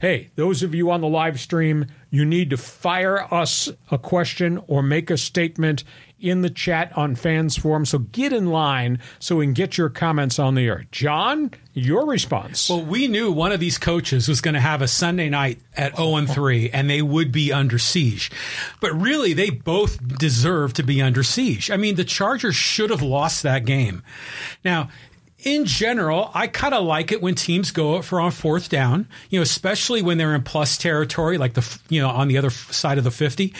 Hey, 0.00 0.30
those 0.34 0.62
of 0.62 0.74
you 0.74 0.90
on 0.90 1.02
the 1.02 1.08
live 1.08 1.38
stream, 1.38 1.84
you 2.08 2.24
need 2.24 2.48
to 2.50 2.56
fire 2.56 3.32
us 3.32 3.68
a 3.90 3.98
question 3.98 4.58
or 4.66 4.82
make 4.82 5.10
a 5.10 5.18
statement 5.18 5.84
in 6.18 6.40
the 6.40 6.48
chat 6.48 6.96
on 6.96 7.14
fans 7.14 7.56
forum. 7.58 7.84
So 7.84 7.98
get 7.98 8.32
in 8.32 8.46
line 8.46 8.98
so 9.18 9.36
we 9.36 9.46
can 9.46 9.52
get 9.52 9.76
your 9.76 9.90
comments 9.90 10.38
on 10.38 10.54
the 10.54 10.66
air. 10.66 10.86
John, 10.90 11.50
your 11.74 12.06
response. 12.06 12.70
Well, 12.70 12.82
we 12.82 13.08
knew 13.08 13.30
one 13.30 13.52
of 13.52 13.60
these 13.60 13.76
coaches 13.76 14.26
was 14.26 14.40
going 14.40 14.54
to 14.54 14.60
have 14.60 14.80
a 14.80 14.88
Sunday 14.88 15.28
night 15.28 15.60
at 15.76 15.96
0 15.96 16.16
and 16.16 16.30
3 16.30 16.70
and 16.70 16.88
they 16.88 17.02
would 17.02 17.30
be 17.30 17.52
under 17.52 17.78
siege. 17.78 18.30
But 18.80 18.98
really, 18.98 19.34
they 19.34 19.50
both 19.50 20.18
deserve 20.18 20.72
to 20.74 20.82
be 20.82 21.02
under 21.02 21.22
siege. 21.22 21.70
I 21.70 21.76
mean, 21.76 21.96
the 21.96 22.04
Chargers 22.04 22.56
should 22.56 22.88
have 22.88 23.02
lost 23.02 23.42
that 23.42 23.66
game. 23.66 24.02
Now, 24.64 24.88
in 25.42 25.64
general, 25.64 26.30
I 26.34 26.46
kind 26.46 26.74
of 26.74 26.84
like 26.84 27.12
it 27.12 27.22
when 27.22 27.34
teams 27.34 27.70
go 27.70 28.02
for 28.02 28.20
on 28.20 28.30
fourth 28.30 28.68
down, 28.68 29.08
you 29.30 29.38
know, 29.38 29.42
especially 29.42 30.02
when 30.02 30.18
they're 30.18 30.34
in 30.34 30.42
plus 30.42 30.76
territory, 30.76 31.38
like 31.38 31.54
the, 31.54 31.78
you 31.88 32.00
know, 32.00 32.08
on 32.08 32.28
the 32.28 32.38
other 32.38 32.50
side 32.50 32.98
of 32.98 33.04
the 33.04 33.10
50. 33.10 33.54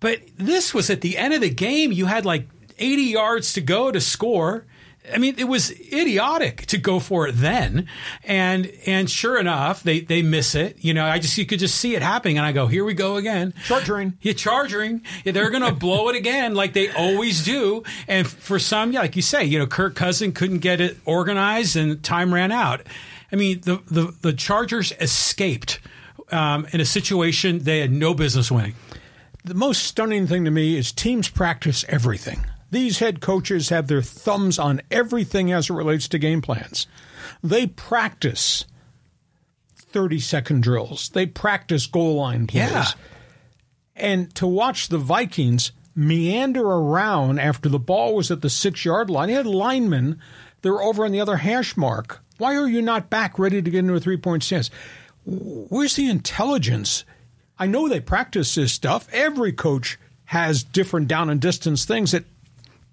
But 0.00 0.20
this 0.36 0.72
was 0.72 0.90
at 0.90 1.00
the 1.00 1.18
end 1.18 1.34
of 1.34 1.40
the 1.40 1.50
game. 1.50 1.92
You 1.92 2.06
had 2.06 2.24
like 2.24 2.46
80 2.78 3.02
yards 3.02 3.52
to 3.54 3.60
go 3.60 3.90
to 3.90 4.00
score. 4.00 4.64
I 5.12 5.18
mean, 5.18 5.34
it 5.38 5.44
was 5.44 5.70
idiotic 5.70 6.66
to 6.66 6.78
go 6.78 7.00
for 7.00 7.28
it 7.28 7.32
then, 7.32 7.86
and 8.24 8.72
and 8.86 9.10
sure 9.10 9.38
enough, 9.38 9.82
they 9.82 10.00
they 10.00 10.22
miss 10.22 10.54
it. 10.54 10.76
You 10.80 10.94
know, 10.94 11.04
I 11.04 11.18
just 11.18 11.36
you 11.38 11.46
could 11.46 11.58
just 11.58 11.76
see 11.76 11.94
it 11.94 12.02
happening, 12.02 12.38
and 12.38 12.46
I 12.46 12.52
go, 12.52 12.66
here 12.66 12.84
we 12.84 12.94
go 12.94 13.16
again, 13.16 13.54
charging, 13.64 14.18
yeah, 14.20 14.32
charging. 14.32 15.02
Yeah, 15.24 15.32
they're 15.32 15.50
gonna 15.50 15.72
blow 15.86 16.08
it 16.08 16.16
again, 16.16 16.54
like 16.54 16.72
they 16.72 16.90
always 16.90 17.44
do. 17.44 17.82
And 18.06 18.26
for 18.26 18.58
some, 18.58 18.92
yeah, 18.92 19.00
like 19.00 19.16
you 19.16 19.22
say, 19.22 19.44
you 19.44 19.58
know, 19.58 19.66
Kirk 19.66 19.94
Cousin 19.94 20.32
couldn't 20.32 20.58
get 20.58 20.80
it 20.80 20.96
organized, 21.04 21.76
and 21.76 22.02
time 22.02 22.32
ran 22.32 22.52
out. 22.52 22.86
I 23.32 23.36
mean, 23.36 23.60
the 23.60 23.82
the 23.90 24.14
the 24.20 24.32
Chargers 24.32 24.92
escaped 25.00 25.80
um, 26.30 26.66
in 26.72 26.80
a 26.80 26.84
situation 26.84 27.60
they 27.60 27.80
had 27.80 27.92
no 27.92 28.14
business 28.14 28.50
winning. 28.50 28.74
The 29.44 29.54
most 29.54 29.84
stunning 29.84 30.26
thing 30.26 30.44
to 30.44 30.50
me 30.50 30.76
is 30.76 30.92
teams 30.92 31.28
practice 31.28 31.84
everything. 31.88 32.44
These 32.70 32.98
head 32.98 33.20
coaches 33.20 33.70
have 33.70 33.86
their 33.86 34.02
thumbs 34.02 34.58
on 34.58 34.82
everything 34.90 35.52
as 35.52 35.70
it 35.70 35.74
relates 35.74 36.08
to 36.08 36.18
game 36.18 36.42
plans. 36.42 36.86
They 37.42 37.66
practice 37.66 38.64
30 39.74 40.20
second 40.20 40.62
drills, 40.62 41.08
they 41.10 41.26
practice 41.26 41.86
goal 41.86 42.16
line 42.16 42.46
plays. 42.46 42.70
Yeah. 42.70 42.86
And 43.96 44.34
to 44.36 44.46
watch 44.46 44.88
the 44.88 44.98
Vikings 44.98 45.72
meander 45.94 46.64
around 46.64 47.40
after 47.40 47.68
the 47.68 47.78
ball 47.78 48.14
was 48.14 48.30
at 48.30 48.42
the 48.42 48.50
six 48.50 48.84
yard 48.84 49.10
line, 49.10 49.28
they 49.28 49.34
had 49.34 49.46
linemen, 49.46 50.20
they're 50.62 50.82
over 50.82 51.04
on 51.04 51.12
the 51.12 51.20
other 51.20 51.36
hash 51.36 51.76
mark. 51.76 52.22
Why 52.36 52.54
are 52.54 52.68
you 52.68 52.82
not 52.82 53.10
back 53.10 53.38
ready 53.38 53.60
to 53.60 53.70
get 53.70 53.80
into 53.80 53.94
a 53.94 54.00
three 54.00 54.16
point 54.16 54.44
stance? 54.44 54.70
Where's 55.24 55.96
the 55.96 56.08
intelligence? 56.08 57.04
I 57.58 57.66
know 57.66 57.88
they 57.88 58.00
practice 58.00 58.54
this 58.54 58.72
stuff. 58.72 59.08
Every 59.12 59.52
coach 59.52 59.98
has 60.26 60.62
different 60.62 61.08
down 61.08 61.28
and 61.30 61.40
distance 61.40 61.84
things 61.84 62.12
that 62.12 62.24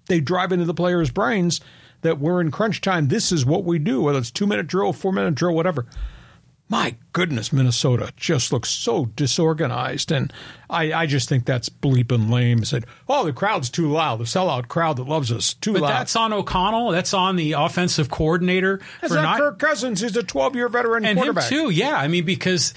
they 0.06 0.20
drive 0.20 0.52
into 0.52 0.64
the 0.64 0.74
players' 0.74 1.10
brains 1.10 1.60
that 2.02 2.18
we're 2.18 2.40
in 2.40 2.50
crunch 2.50 2.80
time. 2.80 3.08
This 3.08 3.32
is 3.32 3.44
what 3.44 3.64
we 3.64 3.78
do, 3.78 4.02
whether 4.02 4.18
it's 4.18 4.30
two 4.30 4.46
minute 4.46 4.66
drill, 4.66 4.92
four 4.92 5.12
minute 5.12 5.34
drill, 5.34 5.54
whatever. 5.54 5.86
My 6.68 6.96
goodness, 7.12 7.52
Minnesota 7.52 8.12
just 8.16 8.52
looks 8.52 8.68
so 8.70 9.04
disorganized, 9.04 10.10
and 10.10 10.32
I, 10.68 10.92
I 10.92 11.06
just 11.06 11.28
think 11.28 11.44
that's 11.44 11.68
bleeping 11.68 12.28
lame. 12.28 12.64
Said, 12.64 12.86
oh, 13.08 13.24
the 13.24 13.32
crowd's 13.32 13.70
too 13.70 13.88
loud. 13.88 14.18
The 14.18 14.24
sellout 14.24 14.66
crowd 14.66 14.96
that 14.96 15.06
loves 15.06 15.30
us 15.30 15.54
too 15.54 15.74
but 15.74 15.82
loud. 15.82 15.90
that's 15.90 16.16
on 16.16 16.32
O'Connell. 16.32 16.90
That's 16.90 17.14
on 17.14 17.36
the 17.36 17.52
offensive 17.52 18.10
coordinator 18.10 18.80
That's 19.00 19.14
for 19.14 19.22
not 19.22 19.38
Kirk 19.38 19.60
Cousins. 19.60 20.00
He's 20.00 20.16
a 20.16 20.24
12 20.24 20.56
year 20.56 20.68
veteran 20.68 21.04
and 21.04 21.16
him 21.16 21.38
too. 21.48 21.70
Yeah, 21.70 21.96
I 21.96 22.08
mean 22.08 22.24
because 22.24 22.74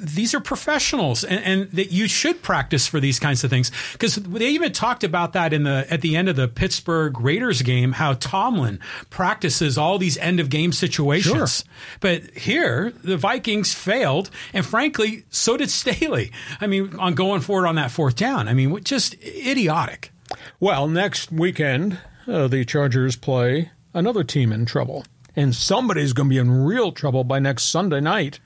these 0.00 0.34
are 0.34 0.40
professionals, 0.40 1.24
and, 1.24 1.44
and 1.44 1.70
that 1.72 1.92
you 1.92 2.08
should 2.08 2.42
practice 2.42 2.86
for 2.86 3.00
these 3.00 3.18
kinds 3.18 3.44
of 3.44 3.50
things. 3.50 3.70
Because 3.92 4.16
they 4.16 4.48
even 4.48 4.72
talked 4.72 5.04
about 5.04 5.32
that 5.34 5.52
in 5.52 5.64
the 5.64 5.86
at 5.90 6.00
the 6.00 6.16
end 6.16 6.28
of 6.28 6.36
the 6.36 6.48
Pittsburgh 6.48 7.20
Raiders 7.20 7.62
game, 7.62 7.92
how 7.92 8.14
Tomlin 8.14 8.80
practices 9.10 9.78
all 9.78 9.98
these 9.98 10.18
end 10.18 10.40
of 10.40 10.50
game 10.50 10.72
situations. 10.72 11.58
Sure. 11.58 11.66
But 12.00 12.30
here, 12.36 12.92
the 13.04 13.16
Vikings 13.16 13.74
failed, 13.74 14.30
and 14.52 14.64
frankly, 14.64 15.24
so 15.30 15.56
did 15.56 15.70
Staley. 15.70 16.32
I 16.60 16.66
mean, 16.66 16.96
on 16.98 17.14
going 17.14 17.40
forward 17.40 17.66
on 17.66 17.76
that 17.76 17.90
fourth 17.90 18.16
down. 18.16 18.48
I 18.48 18.54
mean, 18.54 18.82
just 18.84 19.14
idiotic. 19.22 20.12
Well, 20.58 20.88
next 20.88 21.32
weekend, 21.32 21.98
uh, 22.26 22.48
the 22.48 22.64
Chargers 22.64 23.16
play 23.16 23.70
another 23.94 24.24
team 24.24 24.52
in 24.52 24.66
trouble. 24.66 25.04
And 25.36 25.54
somebody's 25.54 26.12
going 26.12 26.28
to 26.28 26.30
be 26.30 26.38
in 26.38 26.50
real 26.50 26.92
trouble 26.92 27.24
by 27.24 27.38
next 27.38 27.64
Sunday 27.64 28.00
night. 28.00 28.40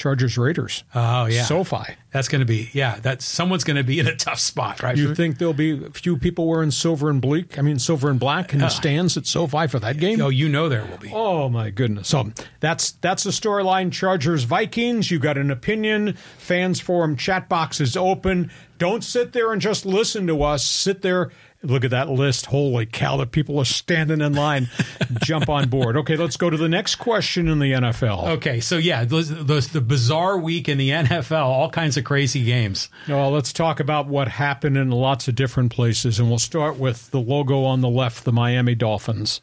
Chargers 0.00 0.38
Raiders. 0.38 0.82
Oh 0.94 1.26
yeah, 1.26 1.44
SoFi. 1.44 1.94
That's 2.10 2.26
going 2.28 2.40
to 2.40 2.46
be 2.46 2.70
yeah. 2.72 2.98
That 3.00 3.20
someone's 3.20 3.64
going 3.64 3.76
to 3.76 3.84
be 3.84 3.98
in 3.98 4.06
a 4.06 4.16
tough 4.16 4.40
spot, 4.40 4.82
right? 4.82 4.96
You 4.96 5.14
think 5.14 5.36
there'll 5.36 5.52
be 5.52 5.84
a 5.84 5.90
few 5.90 6.16
people 6.16 6.48
wearing 6.48 6.70
silver 6.70 7.10
and 7.10 7.20
bleak? 7.20 7.58
I 7.58 7.62
mean, 7.62 7.78
silver 7.78 8.08
and 8.08 8.18
black 8.18 8.54
in 8.54 8.60
the 8.60 8.66
uh. 8.66 8.70
stands 8.70 9.18
at 9.18 9.26
SoFi 9.26 9.66
for 9.66 9.78
that 9.78 9.98
game? 9.98 10.22
oh, 10.22 10.30
you 10.30 10.48
know 10.48 10.70
there 10.70 10.86
will 10.86 10.96
be. 10.96 11.12
Oh 11.12 11.50
my 11.50 11.68
goodness! 11.68 12.08
So 12.08 12.32
that's 12.60 12.92
that's 12.92 13.24
the 13.24 13.30
storyline. 13.30 13.92
Chargers 13.92 14.44
Vikings. 14.44 15.10
You 15.10 15.18
got 15.18 15.36
an 15.36 15.50
opinion? 15.50 16.14
Fans 16.38 16.80
forum 16.80 17.14
chat 17.14 17.50
box 17.50 17.78
is 17.78 17.94
open. 17.94 18.50
Don't 18.78 19.04
sit 19.04 19.34
there 19.34 19.52
and 19.52 19.60
just 19.60 19.84
listen 19.84 20.26
to 20.28 20.42
us. 20.42 20.64
Sit 20.64 21.02
there. 21.02 21.30
Look 21.62 21.84
at 21.84 21.90
that 21.90 22.08
list. 22.08 22.46
Holy 22.46 22.86
cow! 22.86 23.18
The 23.18 23.26
people 23.26 23.58
are 23.58 23.66
standing 23.66 24.22
in 24.22 24.32
line. 24.32 24.70
Jump 25.22 25.50
on 25.50 25.68
board. 25.68 25.94
Okay, 25.98 26.16
let's 26.16 26.38
go 26.38 26.48
to 26.48 26.56
the 26.56 26.70
next 26.70 26.94
question 26.96 27.48
in 27.48 27.58
the 27.58 27.72
NFL. 27.72 28.28
Okay, 28.28 28.60
so 28.60 28.78
yeah, 28.78 29.04
those, 29.04 29.28
those, 29.28 29.68
the 29.68 29.82
bizarre 29.82 30.38
week 30.38 30.70
in 30.70 30.78
the 30.78 30.88
NFL, 30.88 31.44
all 31.44 31.68
kinds 31.68 31.98
of 31.98 32.04
crazy 32.04 32.44
games. 32.44 32.88
Well, 33.06 33.30
let's 33.30 33.52
talk 33.52 33.78
about 33.78 34.06
what 34.06 34.28
happened 34.28 34.78
in 34.78 34.90
lots 34.90 35.28
of 35.28 35.34
different 35.34 35.70
places, 35.70 36.18
and 36.18 36.30
we'll 36.30 36.38
start 36.38 36.76
with 36.76 37.10
the 37.10 37.20
logo 37.20 37.64
on 37.64 37.82
the 37.82 37.90
left, 37.90 38.24
the 38.24 38.32
Miami 38.32 38.74
Dolphins. 38.74 39.42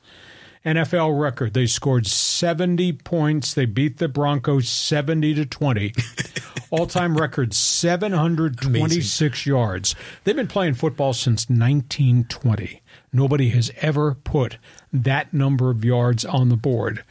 NFL 0.65 1.19
record. 1.19 1.53
They 1.53 1.65
scored 1.65 2.07
70 2.07 2.93
points. 2.93 3.53
They 3.53 3.65
beat 3.65 3.97
the 3.97 4.07
Broncos 4.07 4.69
70 4.69 5.35
to 5.35 5.45
20. 5.45 5.93
All-time 6.69 7.17
record 7.17 7.53
726 7.53 9.45
yards. 9.45 9.95
They've 10.23 10.35
been 10.35 10.47
playing 10.47 10.73
football 10.73 11.13
since 11.13 11.49
1920. 11.49 12.81
Nobody 13.13 13.49
has 13.49 13.71
ever 13.77 14.15
put 14.15 14.57
that 14.91 15.33
number 15.33 15.69
of 15.69 15.85
yards 15.85 16.25
on 16.25 16.49
the 16.49 16.57
board. 16.57 17.03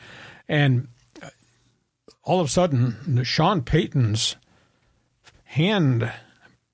And 0.49 0.89
uh, 1.23 1.31
all 2.23 2.41
of 2.41 2.49
a 2.49 2.51
sudden, 2.51 3.25
Sean 3.25 3.63
Payton's 3.63 4.37
hand 5.45 6.13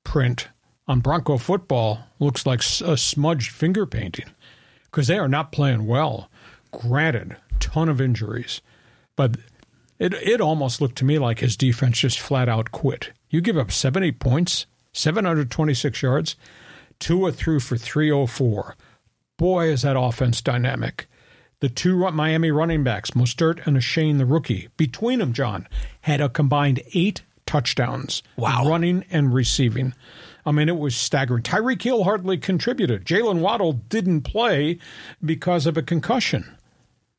print 0.03 0.49
on 0.89 1.01
Bronco 1.01 1.39
football 1.39 2.01
looks 2.19 2.45
like 2.45 2.61
a 2.85 2.97
smudged 2.97 3.51
finger 3.51 3.87
painting 3.87 4.27
because 4.85 5.07
they 5.07 5.19
are 5.19 5.29
not 5.29 5.53
playing 5.53 5.87
well. 5.87 6.29
Granted, 6.73 7.37
ton 7.61 7.89
of 7.89 8.01
injuries, 8.01 8.61
but 9.15 9.37
it 9.99 10.15
it 10.15 10.41
almost 10.41 10.81
looked 10.81 10.97
to 10.97 11.05
me 11.05 11.19
like 11.19 11.41
his 11.41 11.57
defense 11.57 11.99
just 11.99 12.19
flat 12.19 12.49
out 12.49 12.73
quit. 12.73 13.11
You 13.31 13.41
give 13.41 13.59
up 13.59 13.71
70 13.71 14.13
points, 14.13 14.67
726 14.93 16.03
yards, 16.03 16.37
two 16.99 17.19
Tua 17.19 17.33
threw 17.33 17.61
for 17.61 17.77
304. 17.77 18.77
Boy, 19.39 19.69
is 19.69 19.83
that 19.83 19.99
offense 19.99 20.41
dynamic. 20.41 21.09
The 21.61 21.69
two 21.69 21.97
Miami 22.11 22.51
running 22.51 22.83
backs, 22.85 23.13
Mostert 23.13 23.65
and 23.67 23.77
Achane, 23.77 24.19
the 24.19 24.27
rookie, 24.27 24.69
between 24.77 25.19
them, 25.21 25.33
John, 25.33 25.69
had 26.03 26.21
a 26.21 26.29
combined 26.29 26.83
eight 26.95 27.23
touchdowns, 27.47 28.23
Wow. 28.37 28.67
running 28.69 29.05
and 29.11 29.33
receiving. 29.33 29.95
I 30.45 30.51
mean, 30.53 30.69
it 30.69 30.77
was 30.79 30.97
staggering. 30.97 31.43
Tyreek 31.45 31.83
Hill 31.83 32.03
hardly 32.05 32.37
contributed. 32.37 33.05
Jalen 33.05 33.39
Waddle 33.41 33.75
didn't 33.75 34.23
play 34.23 34.79
because 35.25 35.67
of 35.67 35.77
a 35.77 35.83
concussion. 35.83 36.57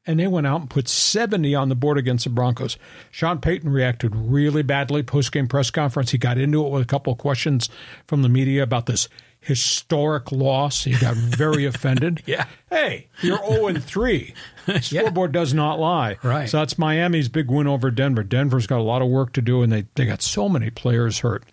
And 0.05 0.19
they 0.19 0.27
went 0.27 0.47
out 0.47 0.61
and 0.61 0.69
put 0.69 0.89
70 0.89 1.55
on 1.55 1.69
the 1.69 1.75
board 1.75 1.97
against 1.97 2.25
the 2.25 2.29
Broncos. 2.29 2.77
Sean 3.09 3.39
Payton 3.39 3.71
reacted 3.71 4.15
really 4.15 4.61
badly 4.61 5.01
post 5.01 5.31
game 5.31 5.47
press 5.47 5.71
conference. 5.71 6.11
He 6.11 6.17
got 6.17 6.37
into 6.37 6.65
it 6.65 6.69
with 6.69 6.81
a 6.81 6.85
couple 6.85 7.13
of 7.13 7.19
questions 7.19 7.69
from 8.05 8.21
the 8.21 8.29
media 8.29 8.63
about 8.63 8.85
this 8.85 9.07
historic 9.39 10.31
loss. 10.31 10.83
He 10.83 10.93
got 10.97 11.15
very 11.15 11.65
offended. 11.73 12.23
Yeah. 12.25 12.45
Hey, 12.69 13.07
you're 13.21 13.37
0 13.37 13.67
and 13.67 13.83
3. 13.83 14.33
Scoreboard 14.81 15.31
does 15.31 15.53
not 15.53 15.79
lie. 15.79 16.17
Right. 16.23 16.49
So 16.49 16.57
that's 16.57 16.77
Miami's 16.77 17.29
big 17.29 17.51
win 17.51 17.67
over 17.67 17.91
Denver. 17.91 18.23
Denver's 18.23 18.67
got 18.67 18.79
a 18.79 18.83
lot 18.83 19.01
of 19.01 19.09
work 19.09 19.33
to 19.33 19.41
do, 19.41 19.61
and 19.61 19.71
they, 19.71 19.85
they 19.95 20.05
got 20.05 20.21
so 20.21 20.49
many 20.49 20.69
players 20.69 21.19
hurt. 21.19 21.43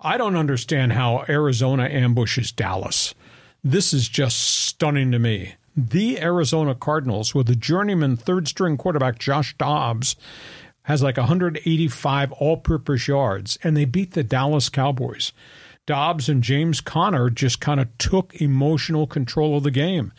I 0.00 0.16
don't 0.16 0.36
understand 0.36 0.92
how 0.92 1.24
Arizona 1.28 1.84
ambushes 1.84 2.52
Dallas. 2.52 3.14
This 3.64 3.94
is 3.94 4.08
just 4.08 4.38
stunning 4.38 5.12
to 5.12 5.18
me. 5.18 5.54
The 5.76 6.20
Arizona 6.20 6.74
Cardinals, 6.74 7.34
with 7.34 7.46
the 7.46 7.56
journeyman 7.56 8.16
third 8.16 8.46
string 8.46 8.76
quarterback 8.76 9.18
Josh 9.18 9.56
Dobbs, 9.56 10.16
has 10.82 11.02
like 11.02 11.16
185 11.16 12.32
all 12.32 12.56
purpose 12.58 13.08
yards, 13.08 13.58
and 13.62 13.76
they 13.76 13.84
beat 13.84 14.12
the 14.12 14.22
Dallas 14.22 14.68
Cowboys. 14.68 15.32
Dobbs 15.86 16.28
and 16.28 16.42
James 16.42 16.80
Conner 16.80 17.28
just 17.28 17.60
kind 17.60 17.80
of 17.80 17.96
took 17.98 18.40
emotional 18.40 19.06
control 19.06 19.56
of 19.56 19.64
the 19.64 19.70
game. 19.70 20.12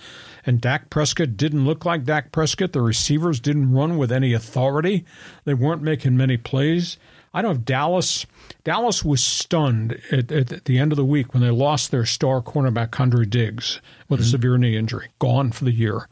And 0.46 0.60
Dak 0.60 0.89
Prescott 0.89 1.38
didn't 1.38 1.66
look 1.66 1.86
like 1.86 2.04
Dak 2.04 2.34
Prescott. 2.34 2.74
The 2.74 2.82
receivers 2.82 3.39
didn't 3.39 3.72
run 3.72 3.98
with 3.98 4.12
any 4.12 4.34
authority. 4.34 5.06
They 5.46 5.54
weren't 5.54 5.82
making 5.82 6.18
many 6.18 6.36
plays. 6.36 6.98
I 7.34 7.41
don't 7.41 7.52
know 7.52 7.60
if 7.60 7.65
Dallas 7.65 8.26
Dallas 8.63 9.04
was 9.04 9.24
stunned 9.24 10.00
at, 10.12 10.32
at, 10.32 10.65
the 10.65 10.78
end 10.78 10.91
of 10.91 10.96
the 10.96 11.06
week 11.06 11.34
when 11.34 11.41
they 11.41 11.50
lost 11.50 11.91
their 11.91 12.06
star 12.06 12.41
cornerback 12.41 12.89
Quandre 12.89 13.30
Diggs 13.30 13.82
with 14.08 14.19
a 14.19 14.24
mm-hmm. 14.24 14.32
severe 14.32 14.58
knee 14.58 14.78
injury, 14.78 15.10
gone 15.19 15.52
for 15.52 15.65
the 15.65 15.72
year, 15.72 16.08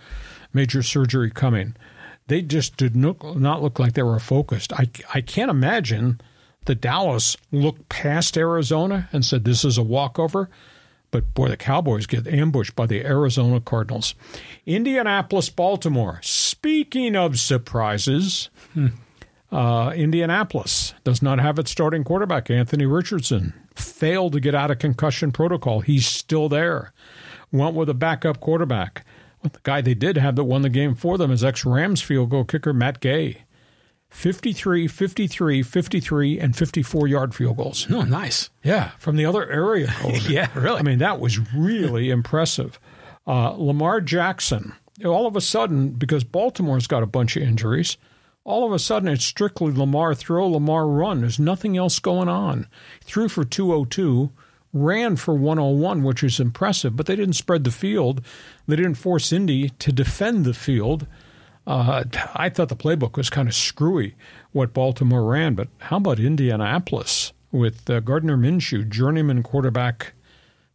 major 0.54 0.84
surgery 0.84 1.30
coming. 1.30 1.76
They 2.28 2.42
just 2.42 2.78
did 2.78 2.96
not, 2.96 3.38
not 3.38 3.62
look 3.62 3.80
like 3.80 3.94
they 3.94 4.04
were 4.04 4.20
focused. 4.20 4.74
I, 4.74 4.90
I 5.14 5.22
can't 5.22 5.52
imagine 5.52 6.20
that 6.66 6.82
Dallas 6.82 7.38
looked 7.52 7.90
past 7.90 8.38
Arizona 8.38 9.10
and 9.12 9.26
said 9.26 9.44
this 9.44 9.66
is 9.66 9.78
a 9.78 9.84
walkover. 9.84 10.50
But 11.10 11.34
boy, 11.34 11.50
the 11.50 11.58
Cowboys 11.58 12.06
get 12.06 12.28
ambushed 12.28 12.76
by 12.76 12.86
the 12.86 13.06
Arizona 13.06 13.60
Cardinals. 13.60 14.16
Indianapolis, 14.66 15.50
Baltimore. 15.50 16.20
Speaking 16.24 17.16
of 17.18 17.40
surprises, 17.40 18.50
hmm. 18.74 18.88
Uh, 19.52 19.92
Indianapolis 19.96 20.94
does 21.04 21.22
not 21.22 21.40
have 21.40 21.60
its 21.60 21.72
starting 21.72 22.04
quarterback, 22.04 22.50
Anthony 22.50 22.86
Richardson. 22.86 23.54
Failed 23.76 24.34
to 24.34 24.40
get 24.40 24.56
out 24.56 24.72
of 24.72 24.80
concussion 24.80 25.32
protocol. 25.32 25.82
He's 25.82 26.08
still 26.08 26.48
there. 26.48 26.94
Went 27.52 27.76
with 27.76 27.90
a 27.90 27.94
backup 27.94 28.40
quarterback. 28.40 29.06
The 29.44 29.52
guy 29.64 29.82
they 29.82 29.94
did 29.96 30.18
have 30.18 30.36
that 30.36 30.44
won 30.46 30.62
the 30.62 30.70
game 30.70 30.96
for 30.96 31.18
them 31.18 31.32
is 31.32 31.44
ex 31.44 31.66
Rams 31.66 32.02
field 32.02 32.30
goal 32.30 32.46
kicker 32.46 32.74
Matt 32.74 33.00
Gay. 33.02 33.44
53, 34.10 34.88
53, 34.88 35.64
53, 35.64 36.40
and 36.40 36.56
54 36.56 37.08
yard 37.08 37.34
field 37.34 37.58
goals. 37.58 37.88
Oh, 37.90 38.02
nice. 38.02 38.50
Yeah, 38.62 38.90
from 38.98 39.16
the 39.16 39.26
other 39.26 39.50
area. 39.50 39.94
yeah, 40.28 40.50
really. 40.54 40.80
I 40.80 40.84
mean, 40.84 41.00
that 41.00 41.20
was 41.20 41.40
really 41.54 42.10
impressive. 42.10 42.80
Uh, 43.26 43.52
Lamar 43.52 44.02
Jackson, 44.02 44.74
all 45.06 45.28
of 45.28 45.36
a 45.36 45.42
sudden, 45.42 45.92
because 45.92 46.26
Baltimore's 46.26 46.88
got 46.88 47.04
a 47.04 47.08
bunch 47.08 47.38
of 47.38 47.44
injuries, 47.44 47.98
all 48.44 48.66
of 48.66 48.72
a 48.72 48.80
sudden 48.80 49.10
it's 49.10 49.26
strictly 49.26 49.72
Lamar 49.72 50.16
throw, 50.16 50.48
Lamar 50.48 50.88
run. 50.88 51.22
There's 51.22 51.40
nothing 51.40 51.78
else 51.78 52.00
going 52.00 52.30
on. 52.30 52.68
Threw 53.02 53.30
for 53.30 53.44
202, 53.44 54.32
ran 54.74 55.16
for 55.16 55.34
101, 55.34 56.04
which 56.04 56.24
is 56.24 56.40
impressive, 56.40 56.96
but 56.96 57.06
they 57.06 57.16
didn't 57.16 57.36
spread 57.36 57.64
the 57.64 57.72
field. 57.72 58.22
They 58.68 58.76
didn't 58.76 58.96
force 58.96 59.32
Indy 59.32 59.70
to 59.70 59.92
defend 59.92 60.46
the 60.46 60.54
field. 60.54 61.08
Uh, 61.68 62.04
I 62.34 62.50
thought 62.50 62.70
the 62.70 62.76
playbook 62.76 63.16
was 63.16 63.30
kind 63.30 63.48
of 63.48 63.54
screwy 63.54 64.16
what 64.52 64.74
Baltimore 64.74 65.24
ran, 65.24 65.54
but 65.54 65.68
how 65.78 65.98
about 65.98 66.20
Indianapolis 66.20 67.34
with 67.52 67.90
uh, 67.90 68.00
Gardner 68.00 68.38
Minshew, 68.38 68.90
journeyman 68.90 69.44
quarterback, 69.44 70.14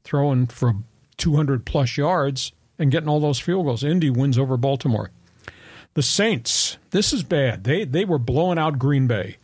throwing 0.04 0.46
for 0.46 0.74
200 1.16 1.66
plus 1.66 1.96
yards 1.96 2.52
and 2.78 2.92
getting 2.92 3.08
all 3.08 3.18
those 3.18 3.40
field 3.40 3.66
goals? 3.66 3.82
Indy 3.82 4.10
wins 4.10 4.38
over 4.38 4.56
Baltimore. 4.56 5.10
The 5.96 6.02
Saints, 6.02 6.76
this 6.90 7.14
is 7.14 7.22
bad. 7.22 7.64
They 7.64 7.86
they 7.86 8.04
were 8.04 8.18
blowing 8.18 8.58
out 8.58 8.78
Green 8.78 9.06
Bay. 9.06 9.38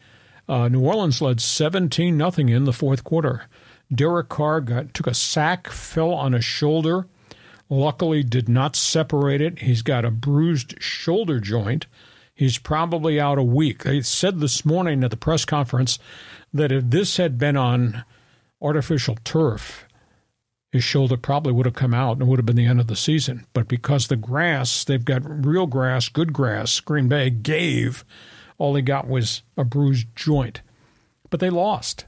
Uh, 0.47 0.69
New 0.69 0.83
Orleans 0.83 1.23
led 1.23 1.41
17 1.41 2.15
nothing 2.15 2.51
in 2.51 2.65
the 2.65 2.75
fourth 2.75 3.05
quarter. 3.05 3.47
Derek 3.91 4.29
Carr 4.29 4.61
got, 4.61 4.93
took 4.93 5.07
a 5.07 5.15
sack, 5.15 5.71
fell 5.71 6.13
on 6.13 6.35
his 6.35 6.45
shoulder. 6.45 7.07
Luckily, 7.71 8.23
did 8.23 8.51
not 8.51 8.77
separate 8.77 9.41
it. 9.41 9.61
He's 9.61 9.81
got 9.81 10.05
a 10.05 10.11
bruised 10.11 10.75
shoulder 10.79 11.41
joint. 11.41 11.87
He's 12.35 12.59
probably 12.59 13.19
out 13.19 13.39
a 13.39 13.43
week. 13.43 13.85
They 13.85 14.03
said 14.03 14.41
this 14.41 14.63
morning 14.63 15.03
at 15.03 15.11
the 15.11 15.17
press 15.17 15.47
conference 15.47 15.99
that 16.53 16.71
if 16.71 16.85
this 16.85 17.17
had 17.17 17.39
been 17.39 17.57
on 17.57 18.05
artificial 18.61 19.17
turf, 19.25 19.89
his 20.73 20.83
shoulder 20.83 21.19
probably 21.19 21.53
would 21.53 21.67
have 21.67 21.75
come 21.75 21.93
out 21.93 22.13
and 22.13 22.23
it 22.23 22.25
would 22.25 22.39
have 22.39 22.47
been 22.47 22.57
the 22.57 22.67
end 22.67 22.81
of 22.81 22.87
the 22.87 22.97
season. 22.97 23.47
But 23.53 23.69
because 23.69 24.09
the 24.09 24.17
grass, 24.17 24.85
they've 24.85 25.05
got 25.05 25.23
real 25.45 25.67
grass, 25.67 26.09
good 26.09 26.33
grass, 26.33 26.81
Green 26.81 27.09
Bay 27.09 27.29
gave, 27.29 28.05
all 28.57 28.73
they 28.73 28.81
got 28.81 29.07
was 29.07 29.43
a 29.59 29.65
bruised 29.65 30.09
joint. 30.17 30.63
But 31.29 31.41
they 31.41 31.51
lost. 31.51 32.07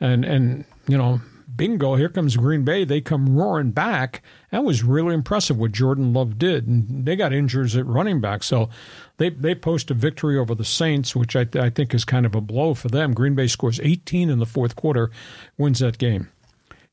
And, 0.00 0.24
and 0.24 0.64
you 0.86 0.96
know, 0.96 1.22
bingo, 1.56 1.96
here 1.96 2.08
comes 2.08 2.36
Green 2.36 2.64
Bay. 2.64 2.84
They 2.84 3.00
come 3.00 3.36
roaring 3.36 3.72
back. 3.72 4.22
That 4.50 4.64
was 4.64 4.84
really 4.84 5.14
impressive 5.14 5.58
what 5.58 5.72
Jordan 5.72 6.12
Love 6.12 6.38
did. 6.38 6.68
And 6.68 7.04
they 7.04 7.16
got 7.16 7.32
injuries 7.32 7.76
at 7.76 7.86
running 7.86 8.20
back. 8.20 8.44
So 8.44 8.68
they, 9.16 9.30
they 9.30 9.56
post 9.56 9.90
a 9.90 9.94
victory 9.94 10.38
over 10.38 10.54
the 10.54 10.64
Saints, 10.64 11.16
which 11.16 11.34
I, 11.34 11.46
I 11.54 11.68
think 11.70 11.92
is 11.92 12.04
kind 12.04 12.26
of 12.26 12.36
a 12.36 12.40
blow 12.40 12.74
for 12.74 12.88
them. 12.88 13.12
Green 13.12 13.34
Bay 13.34 13.48
scores 13.48 13.80
18 13.80 14.30
in 14.30 14.38
the 14.38 14.46
fourth 14.46 14.76
quarter, 14.76 15.10
wins 15.58 15.80
that 15.80 15.98
game. 15.98 16.28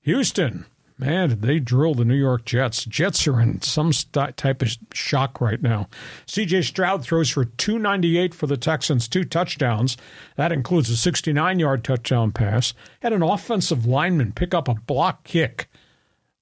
Houston, 0.01 0.65
Man, 1.01 1.29
did 1.29 1.41
they 1.41 1.59
drill 1.59 1.95
the 1.95 2.05
New 2.05 2.15
York 2.15 2.45
Jets? 2.45 2.85
Jets 2.85 3.27
are 3.27 3.41
in 3.41 3.59
some 3.63 3.91
st- 3.91 4.37
type 4.37 4.61
of 4.61 4.77
shock 4.93 5.41
right 5.41 5.59
now. 5.59 5.89
CJ 6.27 6.63
Stroud 6.63 7.03
throws 7.03 7.31
for 7.31 7.45
298 7.45 8.35
for 8.35 8.45
the 8.45 8.55
Texans, 8.55 9.07
two 9.07 9.23
touchdowns. 9.23 9.97
That 10.35 10.51
includes 10.51 10.91
a 10.91 10.95
69 10.95 11.57
yard 11.57 11.83
touchdown 11.83 12.31
pass. 12.31 12.75
Had 12.99 13.13
an 13.13 13.23
offensive 13.23 13.87
lineman 13.87 14.31
pick 14.33 14.53
up 14.53 14.67
a 14.67 14.75
block 14.75 15.23
kick, 15.23 15.67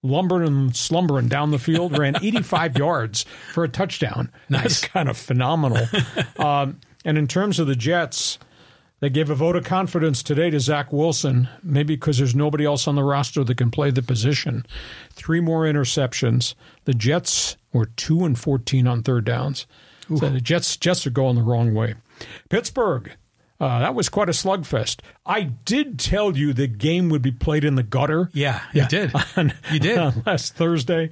lumbering 0.03 0.45
and 0.45 0.75
slumbering 0.75 1.29
down 1.29 1.51
the 1.51 1.57
field, 1.57 1.97
ran 1.97 2.17
85 2.21 2.77
yards 2.77 3.25
for 3.53 3.63
a 3.63 3.69
touchdown. 3.69 4.29
Nice. 4.49 4.63
That's 4.63 4.81
kind 4.81 5.07
of 5.07 5.15
phenomenal. 5.15 5.87
um, 6.37 6.81
and 7.05 7.17
in 7.17 7.27
terms 7.27 7.59
of 7.59 7.67
the 7.67 7.77
Jets, 7.77 8.37
they 8.99 9.09
gave 9.09 9.29
a 9.29 9.35
vote 9.35 9.55
of 9.55 9.63
confidence 9.63 10.21
today 10.21 10.49
to 10.49 10.59
Zach 10.59 10.91
Wilson, 10.91 11.49
maybe 11.63 11.95
because 11.95 12.17
there's 12.17 12.35
nobody 12.35 12.65
else 12.65 12.87
on 12.87 12.95
the 12.95 13.03
roster 13.03 13.43
that 13.43 13.57
can 13.57 13.71
play 13.71 13.91
the 13.91 14.01
position. 14.01 14.65
Three 15.11 15.39
more 15.39 15.63
interceptions. 15.63 16.53
The 16.85 16.93
Jets 16.93 17.57
were 17.71 17.85
two 17.85 18.25
and 18.25 18.37
fourteen 18.37 18.87
on 18.87 19.03
third 19.03 19.25
downs. 19.25 19.65
So 20.17 20.27
the 20.27 20.41
Jets 20.41 20.75
Jets 20.75 21.05
are 21.05 21.11
going 21.11 21.35
the 21.35 21.43
wrong 21.43 21.75
way. 21.75 21.93
Pittsburgh 22.49 23.11
uh, 23.59 23.79
that 23.79 23.93
was 23.93 24.07
quite 24.07 24.29
a 24.29 24.33
slugfest. 24.33 25.01
I 25.25 25.41
did 25.41 25.99
tell 25.99 26.37
you 26.37 26.53
the 26.53 26.67
game 26.67 27.09
would 27.09 27.21
be 27.21 27.31
played 27.31 27.65
in 27.65 27.75
the 27.75 27.83
gutter. 27.83 28.29
Yeah, 28.33 28.61
you 28.73 28.85
did. 28.87 29.11
On, 29.35 29.53
you 29.71 29.79
did 29.79 29.97
on 29.97 30.23
last 30.25 30.55
Thursday, 30.55 31.11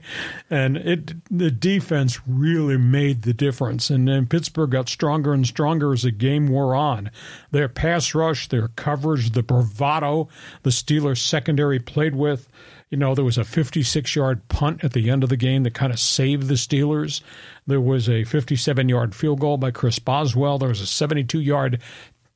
and 0.49 0.77
it 0.77 1.13
the 1.29 1.51
defense 1.51 2.19
really 2.25 2.77
made 2.77 3.23
the 3.23 3.33
difference. 3.33 3.89
And 3.89 4.07
then 4.07 4.27
Pittsburgh 4.27 4.71
got 4.71 4.87
stronger 4.87 5.33
and 5.33 5.45
stronger 5.45 5.91
as 5.91 6.03
the 6.03 6.11
game 6.11 6.47
wore 6.47 6.73
on. 6.73 7.11
Their 7.51 7.67
pass 7.67 8.15
rush, 8.15 8.47
their 8.47 8.69
coverage, 8.69 9.31
the 9.31 9.43
bravado 9.43 10.29
the 10.63 10.69
Steelers 10.69 11.17
secondary 11.17 11.79
played 11.79 12.15
with. 12.15 12.47
You 12.89 12.97
know, 12.97 13.13
there 13.15 13.25
was 13.25 13.37
a 13.37 13.43
56 13.43 14.15
yard 14.15 14.47
punt 14.47 14.83
at 14.83 14.93
the 14.93 15.09
end 15.09 15.23
of 15.23 15.29
the 15.29 15.35
game 15.35 15.63
that 15.63 15.73
kind 15.73 15.91
of 15.91 15.99
saved 15.99 16.47
the 16.47 16.53
Steelers. 16.53 17.21
There 17.65 17.81
was 17.81 18.07
a 18.07 18.23
57 18.23 18.87
yard 18.87 19.13
field 19.13 19.41
goal 19.41 19.57
by 19.57 19.71
Chris 19.71 19.99
Boswell. 19.99 20.57
There 20.57 20.69
was 20.69 20.79
a 20.79 20.87
72 20.87 21.41
yard 21.41 21.81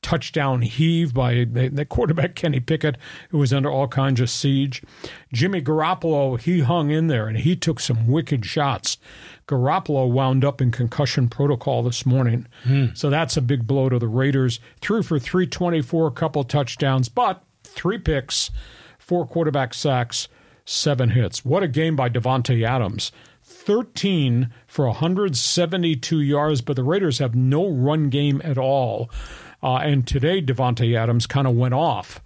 touchdown 0.02 0.62
heave 0.62 1.14
by 1.14 1.44
the 1.44 1.86
quarterback 1.88 2.34
Kenny 2.34 2.60
Pickett, 2.60 2.96
who 3.30 3.38
was 3.38 3.52
under 3.52 3.70
all 3.70 3.88
kinds 3.88 4.20
of 4.20 4.28
siege. 4.28 4.82
Jimmy 5.32 5.62
Garoppolo, 5.62 6.38
he 6.38 6.60
hung 6.60 6.90
in 6.90 7.06
there 7.06 7.28
and 7.28 7.38
he 7.38 7.56
took 7.56 7.80
some 7.80 8.08
wicked 8.08 8.44
shots. 8.44 8.98
Garoppolo 9.46 10.10
wound 10.10 10.44
up 10.44 10.60
in 10.60 10.70
concussion 10.70 11.28
protocol 11.28 11.82
this 11.82 12.04
morning. 12.04 12.46
Hmm. 12.64 12.86
So 12.94 13.10
that's 13.10 13.36
a 13.36 13.42
big 13.42 13.66
blow 13.66 13.88
to 13.88 13.98
the 13.98 14.08
Raiders. 14.08 14.60
Threw 14.80 15.02
for 15.02 15.18
324, 15.18 16.08
a 16.08 16.10
couple 16.10 16.44
touchdowns, 16.44 17.08
but 17.08 17.42
three 17.64 17.98
picks, 17.98 18.50
four 18.98 19.26
quarterback 19.26 19.72
sacks, 19.74 20.28
seven 20.64 21.10
hits. 21.10 21.44
What 21.44 21.62
a 21.62 21.68
game 21.68 21.96
by 21.96 22.08
Davante 22.08 22.66
Adams. 22.66 23.12
13 23.44 24.52
for 24.66 24.86
172 24.86 26.20
yards, 26.20 26.60
but 26.60 26.76
the 26.76 26.84
Raiders 26.84 27.18
have 27.18 27.34
no 27.34 27.68
run 27.68 28.08
game 28.08 28.40
at 28.44 28.58
all. 28.58 29.10
Uh, 29.62 29.76
and 29.76 30.06
today, 30.06 30.42
Davante 30.42 30.96
Adams 30.96 31.26
kind 31.26 31.46
of 31.46 31.54
went 31.54 31.74
off 31.74 32.20